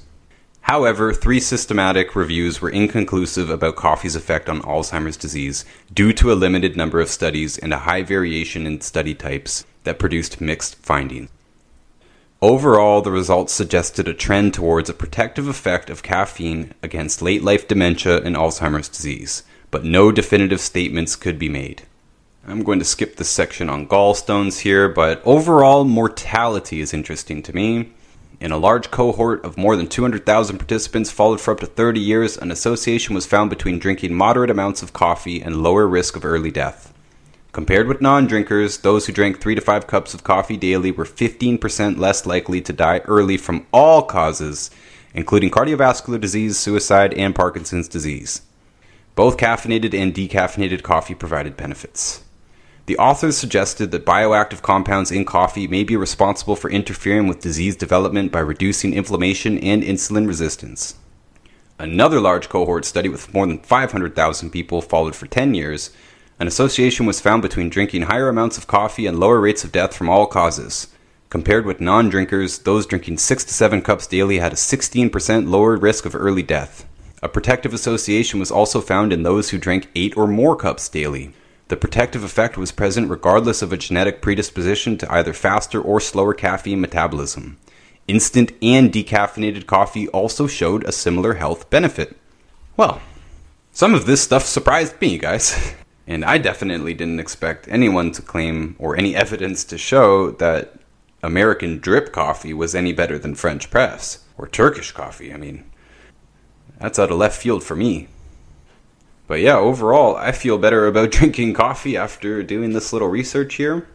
However, 0.62 1.12
three 1.12 1.40
systematic 1.40 2.16
reviews 2.16 2.62
were 2.62 2.70
inconclusive 2.70 3.51
about 3.51 3.76
coffee's 3.76 4.16
effect 4.16 4.49
on 4.49 4.62
Alzheimer's 4.62 5.18
disease 5.18 5.66
due 5.92 6.14
to 6.14 6.32
a 6.32 6.34
limited 6.34 6.74
number 6.74 7.01
of 7.01 7.11
studies 7.11 7.59
and 7.59 7.72
a 7.74 7.80
high 7.80 8.03
variation 8.03 8.66
in 8.66 8.80
study 8.80 9.14
types 9.14 9.66
that 9.82 9.99
produced 9.99 10.40
mixed 10.40 10.76
findings. 10.76 11.28
Overall, 12.40 13.03
the 13.03 13.11
results 13.11 13.53
suggested 13.53 14.09
a 14.09 14.14
trend 14.14 14.55
towards 14.55 14.90
a 14.90 14.95
protective 14.95 15.49
effect 15.49 15.90
of 15.90 16.03
caffeine 16.03 16.72
against 16.82 17.22
late 17.22 17.42
life 17.42 17.68
dementia 17.68 18.22
and 18.22 18.34
Alzheimer's 18.34 18.88
disease, 18.88 19.42
but 19.70 19.84
no 19.84 20.12
definitive 20.12 20.61
statements 20.61 21.14
could 21.14 21.38
be 21.38 21.49
made. 21.49 21.82
I'm 22.47 22.62
going 22.62 22.78
to 22.78 22.84
skip 22.84 23.16
this 23.16 23.30
section 23.30 23.70
on 23.70 23.88
gallstones 23.88 24.61
here, 24.61 24.86
but 24.86 25.22
overall 25.24 25.84
mortality 25.84 26.82
is 26.82 26.92
interesting 26.92 27.42
to 27.42 27.55
me. 27.55 27.92
In 28.38 28.53
a 28.53 28.59
large 28.59 28.90
cohort 28.90 29.42
of 29.47 29.57
more 29.57 29.76
than 29.76 29.86
200,000 29.86 30.59
participants 30.59 31.11
followed 31.11 31.40
for 31.40 31.53
up 31.53 31.61
to 31.61 31.66
30 31.66 32.01
years, 32.01 32.36
an 32.36 32.51
association 32.51 33.14
was 33.14 33.24
found 33.24 33.49
between 33.49 33.78
drinking 33.78 34.12
moderate 34.12 34.51
amounts 34.51 34.82
of 34.82 34.92
coffee 34.92 35.40
and 35.40 35.62
lower 35.62 35.86
risk 35.88 36.16
of 36.16 36.24
early 36.24 36.51
death. 36.51 36.92
Compared 37.53 37.88
with 37.88 38.03
non 38.03 38.26
drinkers, 38.26 38.78
those 38.78 39.07
who 39.07 39.12
drank 39.14 39.40
3 39.40 39.55
to 39.55 39.62
5 39.62 39.86
cups 39.86 40.12
of 40.12 40.22
coffee 40.22 40.59
daily 40.59 40.90
were 40.90 41.07
15% 41.07 41.99
less 41.99 42.26
likely 42.26 42.61
to 42.61 42.74
die 42.74 42.99
early 43.07 43.38
from 43.38 43.66
all 43.72 44.03
causes, 44.03 44.70
including 45.14 45.51
cardiovascular 45.51 46.20
disease, 46.20 46.59
suicide, 46.59 47.14
and 47.14 47.34
Parkinson's 47.34 47.88
disease. 47.88 48.42
Both 49.14 49.38
caffeinated 49.38 49.95
and 49.95 50.12
decaffeinated 50.12 50.82
coffee 50.82 51.14
provided 51.14 51.57
benefits. 51.57 52.20
The 52.87 52.99
authors 52.99 53.39
suggested 53.39 53.93
that 53.93 54.05
bioactive 54.05 54.61
compounds 54.61 55.11
in 55.11 55.24
coffee 55.24 55.66
may 55.66 55.85
be 55.85 55.97
responsible 55.97 56.55
for 56.55 56.70
interfering 56.70 57.26
with 57.26 57.41
disease 57.41 57.76
development 57.76 58.30
by 58.30 58.41
reducing 58.41 58.93
inflammation 58.93 59.57
and 59.59 59.82
insulin 59.82 60.26
resistance. 60.26 60.97
Another 61.78 62.20
large 62.20 62.51
cohort 62.51 62.85
study 62.85 63.09
with 63.09 63.32
more 63.32 63.47
than 63.47 63.61
500,000 63.61 64.51
people 64.51 64.82
followed 64.82 65.16
for 65.16 65.26
10 65.26 65.55
years. 65.55 65.91
An 66.39 66.47
association 66.47 67.07
was 67.07 67.20
found 67.20 67.41
between 67.41 67.70
drinking 67.70 68.03
higher 68.03 68.28
amounts 68.28 68.59
of 68.59 68.66
coffee 68.66 69.07
and 69.07 69.18
lower 69.18 69.41
rates 69.41 69.64
of 69.64 69.72
death 69.72 69.97
from 69.97 70.11
all 70.11 70.26
causes. 70.26 70.89
Compared 71.30 71.64
with 71.64 71.80
non 71.80 72.11
drinkers, 72.11 72.59
those 72.59 72.85
drinking 72.85 73.16
6 73.16 73.45
to 73.45 73.55
7 73.55 73.80
cups 73.80 74.07
daily 74.07 74.39
had 74.39 74.53
a 74.53 74.57
16% 74.57 75.49
lower 75.49 75.76
risk 75.76 76.05
of 76.05 76.14
early 76.14 76.43
death. 76.43 76.87
A 77.22 77.30
protective 77.30 77.72
association 77.72 78.39
was 78.39 78.51
also 78.51 78.82
found 78.82 79.11
in 79.11 79.22
those 79.22 79.51
who 79.51 79.59
drank 79.59 79.89
8 79.95 80.18
or 80.18 80.26
more 80.26 80.55
cups 80.55 80.87
daily. 80.91 81.32
The 81.69 81.77
protective 81.77 82.23
effect 82.23 82.59
was 82.59 82.73
present 82.73 83.11
regardless 83.11 83.62
of 83.62 83.73
a 83.73 83.77
genetic 83.77 84.21
predisposition 84.21 84.99
to 84.99 85.12
either 85.12 85.33
faster 85.33 85.81
or 85.81 86.01
slower 86.01 86.35
caffeine 86.35 86.81
metabolism. 86.81 87.59
Instant 88.07 88.53
and 88.61 88.93
decaffeinated 88.93 89.67
coffee 89.67 90.09
also 90.09 90.47
showed 90.47 90.85
a 90.85 90.93
similar 90.93 91.35
health 91.35 91.71
benefit. 91.71 92.17
Well, 92.77 93.01
some 93.73 93.95
of 93.95 94.05
this 94.05 94.23
stuff 94.23 94.45
surprised 94.45 95.01
me, 95.01 95.19
guys. 95.19 95.75
And 96.07 96.23
I 96.23 96.37
definitely 96.37 96.93
didn't 96.93 97.19
expect 97.19 97.67
anyone 97.67 98.12
to 98.12 98.21
claim 98.21 98.77
or 98.79 98.95
any 98.95 99.17
evidence 99.17 99.65
to 99.65 99.79
show 99.79 100.33
that 100.33 100.75
American 101.23 101.79
drip 101.79 102.12
coffee 102.12 102.53
was 102.53 102.75
any 102.75 102.93
better 102.93 103.19
than 103.19 103.35
French 103.35 103.71
press 103.71 104.23
or 104.37 104.47
Turkish 104.47 104.93
coffee. 104.93 105.33
I 105.33 105.39
mean, 105.39 105.65
that's 106.79 106.99
out 106.99 107.11
of 107.11 107.17
left 107.17 107.41
field 107.41 107.65
for 107.65 107.75
me. 107.75 108.09
But 109.27 109.41
yeah, 109.41 109.57
overall, 109.57 110.16
I 110.16 110.33
feel 110.33 110.59
better 110.59 110.87
about 110.87 111.11
drinking 111.12 111.55
coffee 111.55 111.97
after 111.97 112.43
doing 112.43 112.72
this 112.72 112.93
little 112.93 113.09
research 113.09 113.55
here. 113.55 113.89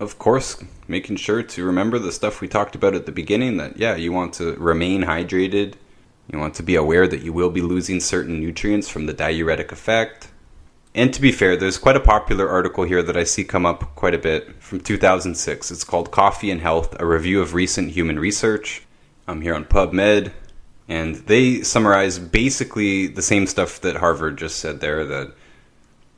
Of 0.00 0.18
course, 0.18 0.62
making 0.86 1.16
sure 1.16 1.42
to 1.42 1.64
remember 1.64 1.98
the 1.98 2.12
stuff 2.12 2.40
we 2.40 2.48
talked 2.48 2.76
about 2.76 2.94
at 2.94 3.06
the 3.06 3.12
beginning 3.12 3.56
that, 3.56 3.78
yeah, 3.78 3.96
you 3.96 4.12
want 4.12 4.34
to 4.34 4.54
remain 4.54 5.02
hydrated. 5.02 5.74
You 6.30 6.38
want 6.38 6.54
to 6.54 6.62
be 6.62 6.76
aware 6.76 7.08
that 7.08 7.22
you 7.22 7.32
will 7.32 7.50
be 7.50 7.62
losing 7.62 8.00
certain 8.00 8.38
nutrients 8.38 8.88
from 8.88 9.06
the 9.06 9.14
diuretic 9.14 9.72
effect. 9.72 10.28
And 10.94 11.12
to 11.14 11.20
be 11.20 11.32
fair, 11.32 11.56
there's 11.56 11.78
quite 11.78 11.96
a 11.96 12.00
popular 12.00 12.48
article 12.48 12.84
here 12.84 13.02
that 13.02 13.16
I 13.16 13.24
see 13.24 13.44
come 13.44 13.66
up 13.66 13.94
quite 13.94 14.14
a 14.14 14.18
bit 14.18 14.62
from 14.62 14.80
2006. 14.80 15.70
It's 15.70 15.84
called 15.84 16.10
Coffee 16.10 16.50
and 16.50 16.60
Health 16.60 16.94
A 17.00 17.06
Review 17.06 17.40
of 17.40 17.54
Recent 17.54 17.90
Human 17.92 18.18
Research. 18.18 18.82
I'm 19.26 19.40
here 19.40 19.54
on 19.54 19.64
PubMed. 19.64 20.32
And 20.88 21.16
they 21.16 21.62
summarize 21.62 22.18
basically 22.18 23.06
the 23.06 23.22
same 23.22 23.46
stuff 23.46 23.80
that 23.82 23.96
Harvard 23.96 24.38
just 24.38 24.56
said 24.58 24.80
there 24.80 25.04
that 25.04 25.32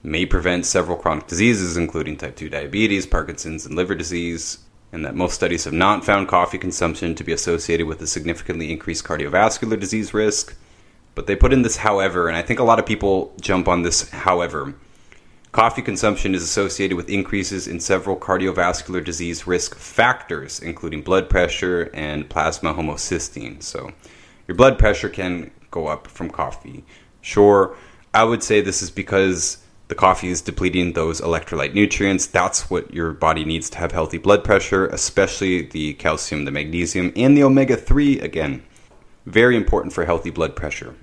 may 0.03 0.25
prevent 0.25 0.65
several 0.65 0.97
chronic 0.97 1.27
diseases, 1.27 1.77
including 1.77 2.17
type 2.17 2.37
2 2.37 2.49
diabetes, 2.49 3.07
Parkinson's, 3.07 3.67
and 3.67 3.75
liver 3.75 3.95
disease, 3.95 4.59
and 4.93 5.05
that 5.05 5.15
most 5.15 5.35
studies 5.35 5.65
have 5.65 5.73
not 5.73 6.05
found 6.05 6.29
coffee 6.29 6.59
consumption 6.59 7.15
to 7.15 7.25
be 7.25 7.33
associated 7.33 7.87
with 7.87 8.01
a 8.01 8.07
significantly 8.07 8.73
increased 8.73 9.05
cardiovascular 9.05 9.79
disease 9.79 10.15
risk. 10.15 10.55
But 11.15 11.27
they 11.27 11.37
put 11.37 11.53
in 11.53 11.63
this 11.63 11.79
however, 11.79 12.29
and 12.29 12.37
I 12.37 12.43
think 12.43 12.61
a 12.61 12.65
lot 12.65 12.79
of 12.79 12.87
people 12.87 13.35
jump 13.41 13.69
on 13.69 13.83
this 13.83 14.09
however. 14.11 14.75
Coffee 15.53 15.83
consumption 15.83 16.33
is 16.33 16.45
associated 16.45 16.97
with 16.97 17.11
increases 17.11 17.67
in 17.67 17.81
several 17.81 18.17
cardiovascular 18.17 19.05
disease 19.05 19.49
risk 19.49 19.75
factors, 19.75 20.61
including 20.61 21.03
blood 21.03 21.29
pressure 21.29 21.91
and 21.93 22.31
plasma 22.31 22.73
homocysteine. 22.73 23.61
So, 23.61 23.91
your 24.51 24.57
blood 24.57 24.81
pressure 24.81 25.09
can 25.09 25.53
go 25.71 25.87
up 25.87 26.09
from 26.09 26.29
coffee. 26.29 26.83
Sure, 27.21 27.77
I 28.13 28.25
would 28.25 28.43
say 28.43 28.61
this 28.61 28.83
is 28.83 28.91
because 28.91 29.59
the 29.87 29.95
coffee 29.95 30.31
is 30.31 30.43
depleting 30.43 30.93
those 30.93 31.21
electrolyte 31.21 31.73
nutrients. 31.73 32.27
That's 32.27 32.69
what 32.69 32.93
your 32.93 33.13
body 33.13 33.45
needs 33.45 33.71
to 33.71 33.79
have 33.79 33.93
healthy 33.93 34.19
blood 34.19 34.43
pressure, 34.43 34.89
especially 34.89 35.63
the 35.63 35.95
calcium, 35.95 36.47
the 36.47 36.51
magnesium, 36.51 37.13
and 37.15 37.37
the 37.37 37.45
omega 37.45 37.77
3 37.77 38.19
again. 38.19 38.65
Very 39.25 39.57
important 39.57 39.93
for 39.93 40.05
healthy 40.05 40.31
blood 40.31 40.57
pressure. 40.57 40.97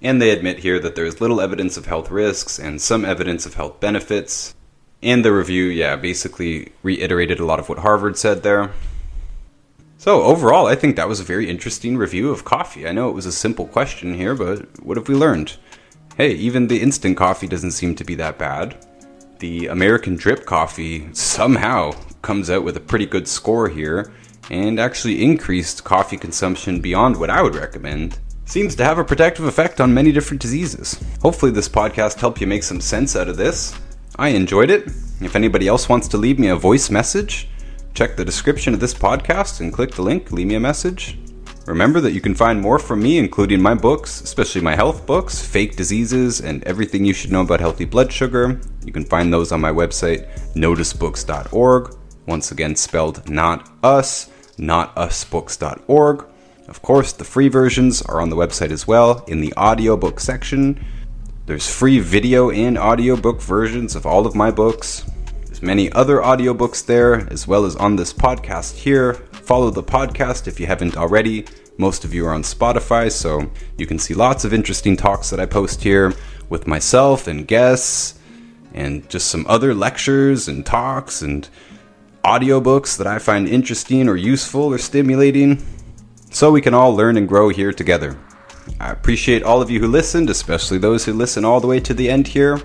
And 0.00 0.22
they 0.22 0.30
admit 0.30 0.60
here 0.60 0.78
that 0.80 0.94
there 0.94 1.04
is 1.04 1.20
little 1.20 1.42
evidence 1.42 1.76
of 1.76 1.84
health 1.84 2.10
risks 2.10 2.58
and 2.58 2.80
some 2.80 3.04
evidence 3.04 3.44
of 3.44 3.56
health 3.56 3.78
benefits. 3.78 4.54
And 5.02 5.22
the 5.22 5.34
review, 5.34 5.64
yeah, 5.64 5.96
basically 5.96 6.72
reiterated 6.82 7.40
a 7.40 7.44
lot 7.44 7.60
of 7.60 7.68
what 7.68 7.80
Harvard 7.80 8.16
said 8.16 8.42
there. 8.42 8.72
So, 9.98 10.22
overall, 10.22 10.66
I 10.66 10.74
think 10.74 10.94
that 10.96 11.08
was 11.08 11.20
a 11.20 11.24
very 11.24 11.48
interesting 11.48 11.96
review 11.96 12.30
of 12.30 12.44
coffee. 12.44 12.86
I 12.86 12.92
know 12.92 13.08
it 13.08 13.14
was 13.14 13.26
a 13.26 13.32
simple 13.32 13.66
question 13.66 14.14
here, 14.14 14.34
but 14.34 14.82
what 14.82 14.96
have 14.98 15.08
we 15.08 15.14
learned? 15.14 15.56
Hey, 16.16 16.32
even 16.32 16.68
the 16.68 16.82
instant 16.82 17.16
coffee 17.16 17.48
doesn't 17.48 17.72
seem 17.72 17.94
to 17.96 18.04
be 18.04 18.14
that 18.16 18.38
bad. 18.38 18.76
The 19.38 19.66
American 19.66 20.16
drip 20.16 20.44
coffee 20.44 21.08
somehow 21.12 21.92
comes 22.22 22.50
out 22.50 22.64
with 22.64 22.76
a 22.76 22.80
pretty 22.80 23.06
good 23.06 23.26
score 23.26 23.68
here 23.68 24.12
and 24.50 24.78
actually 24.78 25.24
increased 25.24 25.84
coffee 25.84 26.16
consumption 26.16 26.80
beyond 26.80 27.16
what 27.16 27.30
I 27.30 27.42
would 27.42 27.54
recommend. 27.54 28.18
Seems 28.44 28.76
to 28.76 28.84
have 28.84 28.98
a 28.98 29.04
protective 29.04 29.44
effect 29.44 29.80
on 29.80 29.92
many 29.92 30.12
different 30.12 30.40
diseases. 30.40 31.02
Hopefully, 31.20 31.50
this 31.50 31.68
podcast 31.68 32.20
helped 32.20 32.40
you 32.40 32.46
make 32.46 32.62
some 32.62 32.80
sense 32.80 33.16
out 33.16 33.28
of 33.28 33.36
this. 33.36 33.74
I 34.16 34.28
enjoyed 34.28 34.70
it. 34.70 34.86
If 35.20 35.34
anybody 35.34 35.66
else 35.66 35.88
wants 35.88 36.06
to 36.08 36.16
leave 36.16 36.38
me 36.38 36.48
a 36.48 36.56
voice 36.56 36.90
message, 36.90 37.48
Check 37.96 38.14
the 38.14 38.26
description 38.26 38.74
of 38.74 38.80
this 38.80 38.92
podcast 38.92 39.60
and 39.60 39.72
click 39.72 39.92
the 39.92 40.02
link, 40.02 40.30
leave 40.30 40.48
me 40.48 40.54
a 40.56 40.60
message. 40.60 41.16
Remember 41.64 41.98
that 42.02 42.12
you 42.12 42.20
can 42.20 42.34
find 42.34 42.60
more 42.60 42.78
from 42.78 43.02
me, 43.02 43.16
including 43.16 43.62
my 43.62 43.72
books, 43.72 44.20
especially 44.20 44.60
my 44.60 44.76
health 44.76 45.06
books, 45.06 45.40
fake 45.40 45.76
diseases, 45.76 46.42
and 46.42 46.62
everything 46.64 47.06
you 47.06 47.14
should 47.14 47.32
know 47.32 47.40
about 47.40 47.60
healthy 47.60 47.86
blood 47.86 48.12
sugar. 48.12 48.60
You 48.84 48.92
can 48.92 49.06
find 49.06 49.32
those 49.32 49.50
on 49.50 49.62
my 49.62 49.70
website, 49.72 50.28
notusbooks.org. 50.52 51.96
Once 52.26 52.52
again, 52.52 52.76
spelled 52.76 53.30
not 53.30 53.72
us, 53.82 54.28
notusbooks.org. 54.58 56.26
Of 56.68 56.82
course, 56.82 57.14
the 57.14 57.24
free 57.24 57.48
versions 57.48 58.02
are 58.02 58.20
on 58.20 58.28
the 58.28 58.36
website 58.36 58.72
as 58.72 58.86
well 58.86 59.24
in 59.26 59.40
the 59.40 59.54
audiobook 59.56 60.20
section. 60.20 60.84
There's 61.46 61.74
free 61.74 62.00
video 62.00 62.50
and 62.50 62.76
audiobook 62.76 63.40
versions 63.40 63.96
of 63.96 64.04
all 64.04 64.26
of 64.26 64.34
my 64.34 64.50
books. 64.50 65.06
There's 65.56 65.66
many 65.66 65.90
other 65.92 66.18
audiobooks 66.18 66.84
there, 66.84 67.26
as 67.32 67.48
well 67.48 67.64
as 67.64 67.76
on 67.76 67.96
this 67.96 68.12
podcast 68.12 68.76
here. 68.76 69.14
Follow 69.14 69.70
the 69.70 69.82
podcast 69.82 70.46
if 70.46 70.60
you 70.60 70.66
haven't 70.66 70.98
already. 70.98 71.46
Most 71.78 72.04
of 72.04 72.12
you 72.12 72.26
are 72.26 72.34
on 72.34 72.42
Spotify, 72.42 73.10
so 73.10 73.50
you 73.78 73.86
can 73.86 73.98
see 73.98 74.12
lots 74.12 74.44
of 74.44 74.52
interesting 74.52 74.98
talks 74.98 75.30
that 75.30 75.40
I 75.40 75.46
post 75.46 75.82
here 75.82 76.12
with 76.50 76.66
myself 76.66 77.26
and 77.26 77.48
guests, 77.48 78.18
and 78.74 79.08
just 79.08 79.28
some 79.28 79.46
other 79.48 79.72
lectures 79.72 80.46
and 80.46 80.66
talks 80.66 81.22
and 81.22 81.48
audiobooks 82.22 82.98
that 82.98 83.06
I 83.06 83.18
find 83.18 83.48
interesting 83.48 84.10
or 84.10 84.16
useful 84.16 84.64
or 84.64 84.76
stimulating, 84.76 85.64
so 86.30 86.52
we 86.52 86.60
can 86.60 86.74
all 86.74 86.94
learn 86.94 87.16
and 87.16 87.26
grow 87.26 87.48
here 87.48 87.72
together. 87.72 88.18
I 88.78 88.90
appreciate 88.90 89.42
all 89.42 89.62
of 89.62 89.70
you 89.70 89.80
who 89.80 89.88
listened, 89.88 90.28
especially 90.28 90.76
those 90.76 91.06
who 91.06 91.14
listen 91.14 91.46
all 91.46 91.60
the 91.60 91.66
way 91.66 91.80
to 91.80 91.94
the 91.94 92.10
end 92.10 92.28
here. 92.28 92.60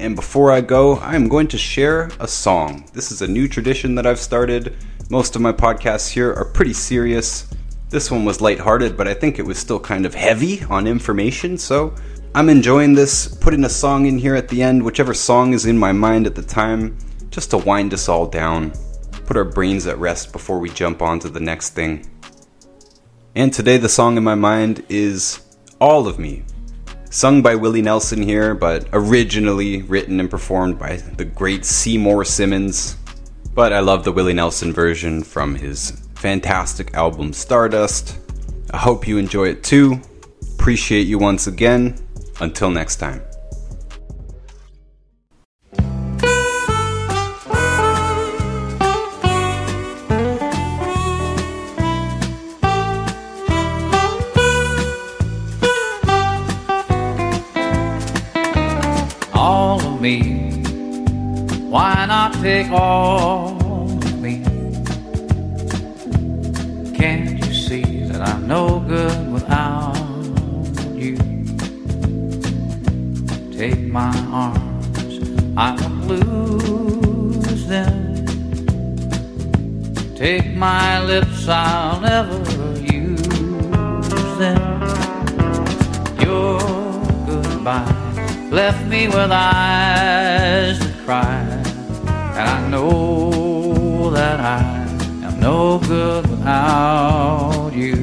And 0.00 0.16
before 0.16 0.50
I 0.50 0.62
go, 0.62 0.96
I'm 1.00 1.28
going 1.28 1.46
to 1.48 1.58
share 1.58 2.10
a 2.20 2.26
song. 2.26 2.88
This 2.94 3.12
is 3.12 3.20
a 3.20 3.28
new 3.28 3.46
tradition 3.46 3.94
that 3.96 4.06
I've 4.06 4.18
started. 4.18 4.74
Most 5.10 5.36
of 5.36 5.42
my 5.42 5.52
podcasts 5.52 6.08
here 6.08 6.32
are 6.32 6.46
pretty 6.46 6.72
serious, 6.72 7.46
This 7.90 8.08
one 8.08 8.24
was 8.24 8.40
lighthearted, 8.40 8.96
but 8.96 9.08
I 9.08 9.14
think 9.14 9.40
it 9.40 9.44
was 9.44 9.58
still 9.58 9.80
kind 9.80 10.06
of 10.06 10.14
heavy 10.14 10.62
on 10.70 10.86
information, 10.86 11.58
so 11.58 11.92
I'm 12.36 12.48
enjoying 12.48 12.94
this, 12.94 13.26
putting 13.26 13.64
a 13.64 13.68
song 13.68 14.06
in 14.06 14.16
here 14.16 14.36
at 14.36 14.46
the 14.46 14.62
end, 14.62 14.80
whichever 14.80 15.12
song 15.12 15.54
is 15.54 15.66
in 15.66 15.76
my 15.76 15.90
mind 15.90 16.28
at 16.28 16.36
the 16.36 16.42
time, 16.42 16.96
just 17.30 17.50
to 17.50 17.58
wind 17.58 17.92
us 17.92 18.08
all 18.08 18.28
down, 18.28 18.72
put 19.26 19.36
our 19.36 19.44
brains 19.44 19.88
at 19.88 19.98
rest 19.98 20.30
before 20.30 20.60
we 20.60 20.70
jump 20.70 21.02
on 21.02 21.18
to 21.18 21.28
the 21.28 21.40
next 21.40 21.70
thing. 21.70 22.08
And 23.34 23.52
today, 23.52 23.76
the 23.76 23.88
song 23.88 24.16
in 24.16 24.22
my 24.22 24.36
mind 24.36 24.84
is 24.88 25.40
All 25.80 26.06
of 26.06 26.20
Me, 26.20 26.44
sung 27.10 27.42
by 27.42 27.56
Willie 27.56 27.82
Nelson 27.82 28.22
here, 28.22 28.54
but 28.54 28.88
originally 28.92 29.82
written 29.82 30.20
and 30.20 30.30
performed 30.30 30.78
by 30.78 30.96
the 30.96 31.24
great 31.24 31.64
Seymour 31.64 32.24
Simons. 32.24 32.96
But 33.54 33.72
I 33.72 33.80
love 33.80 34.04
the 34.04 34.12
Willie 34.12 34.32
Nelson 34.32 34.72
version 34.72 35.22
from 35.22 35.56
his 35.56 35.90
fantastic 36.14 36.94
album 36.94 37.32
Stardust. 37.32 38.16
I 38.70 38.78
hope 38.78 39.06
you 39.06 39.18
enjoy 39.18 39.48
it 39.48 39.64
too. 39.64 40.00
Appreciate 40.54 41.06
you 41.06 41.18
once 41.18 41.46
again. 41.46 41.98
Until 42.40 42.70
next 42.70 42.96
time. 42.96 43.22
Take 62.42 62.70
all 62.70 63.58
of 63.60 64.20
me? 64.20 64.42
Can't 66.96 67.38
you 67.38 67.52
see 67.52 68.04
that 68.04 68.22
I'm 68.22 68.46
no 68.48 68.80
good 68.80 69.30
without 69.30 69.94
you? 70.94 71.16
Take 73.52 73.82
my 73.92 74.14
arms, 74.32 75.20
I 75.56 75.76
won't 75.80 76.06
lose 76.06 77.66
them. 77.66 78.24
Take 80.16 80.54
my 80.56 81.02
lips, 81.04 81.46
I'll 81.46 82.00
never 82.00 82.38
use 82.80 83.20
them. 84.38 84.80
Your 86.20 86.58
goodbye 87.26 88.00
left 88.50 88.86
me 88.86 89.08
with 89.08 89.30
eyes 89.30 90.78
that 90.78 91.04
cry, 91.04 91.49
and 92.38 92.48
I 92.56 92.68
know 92.68 94.10
that 94.10 94.40
I 94.40 94.60
am 95.26 95.40
no 95.40 95.78
good 95.78 96.28
without 96.30 97.72
you. 97.74 97.96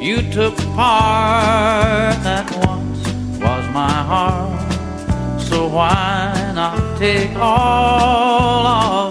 You 0.00 0.16
took 0.30 0.56
part 0.74 2.16
that 2.28 2.46
once 2.66 3.02
was 3.40 3.64
my 3.80 3.96
heart, 4.10 4.72
so 5.40 5.68
why 5.68 6.52
not 6.54 6.98
take 6.98 7.34
all 7.36 8.66
of 8.66 9.03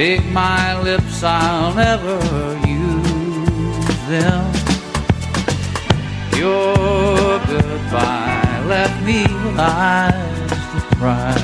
Take 0.00 0.24
my 0.30 0.80
lips, 0.80 1.22
I'll 1.22 1.74
never 1.74 2.16
use 2.66 3.98
them. 4.08 4.50
Your 6.38 7.38
goodbye 7.44 8.64
left 8.66 9.04
me 9.04 9.24
with 9.24 9.58
eyes 9.58 10.50
that 10.72 10.86
cry, 10.96 11.36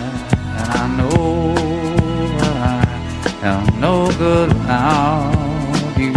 and 0.57 0.68
I 0.72 0.86
know 0.96 1.54
that 2.38 2.57
I 3.42 3.46
am 3.46 3.78
no 3.78 4.11
good 4.12 4.48
without 4.48 5.98
you. 5.98 6.14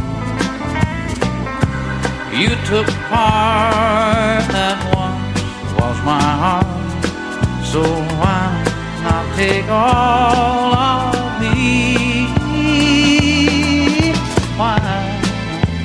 You 2.40 2.56
took 2.72 2.88
part 3.12 4.48
that 4.56 4.80
once 4.96 5.42
was 5.78 5.98
my 6.06 6.30
heart, 6.44 7.66
so 7.66 7.82
why 8.22 8.64
not 9.04 9.36
take 9.36 9.68
all 9.68 10.74
of 10.74 11.19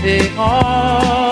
they 0.04 0.28
are. 0.36 1.23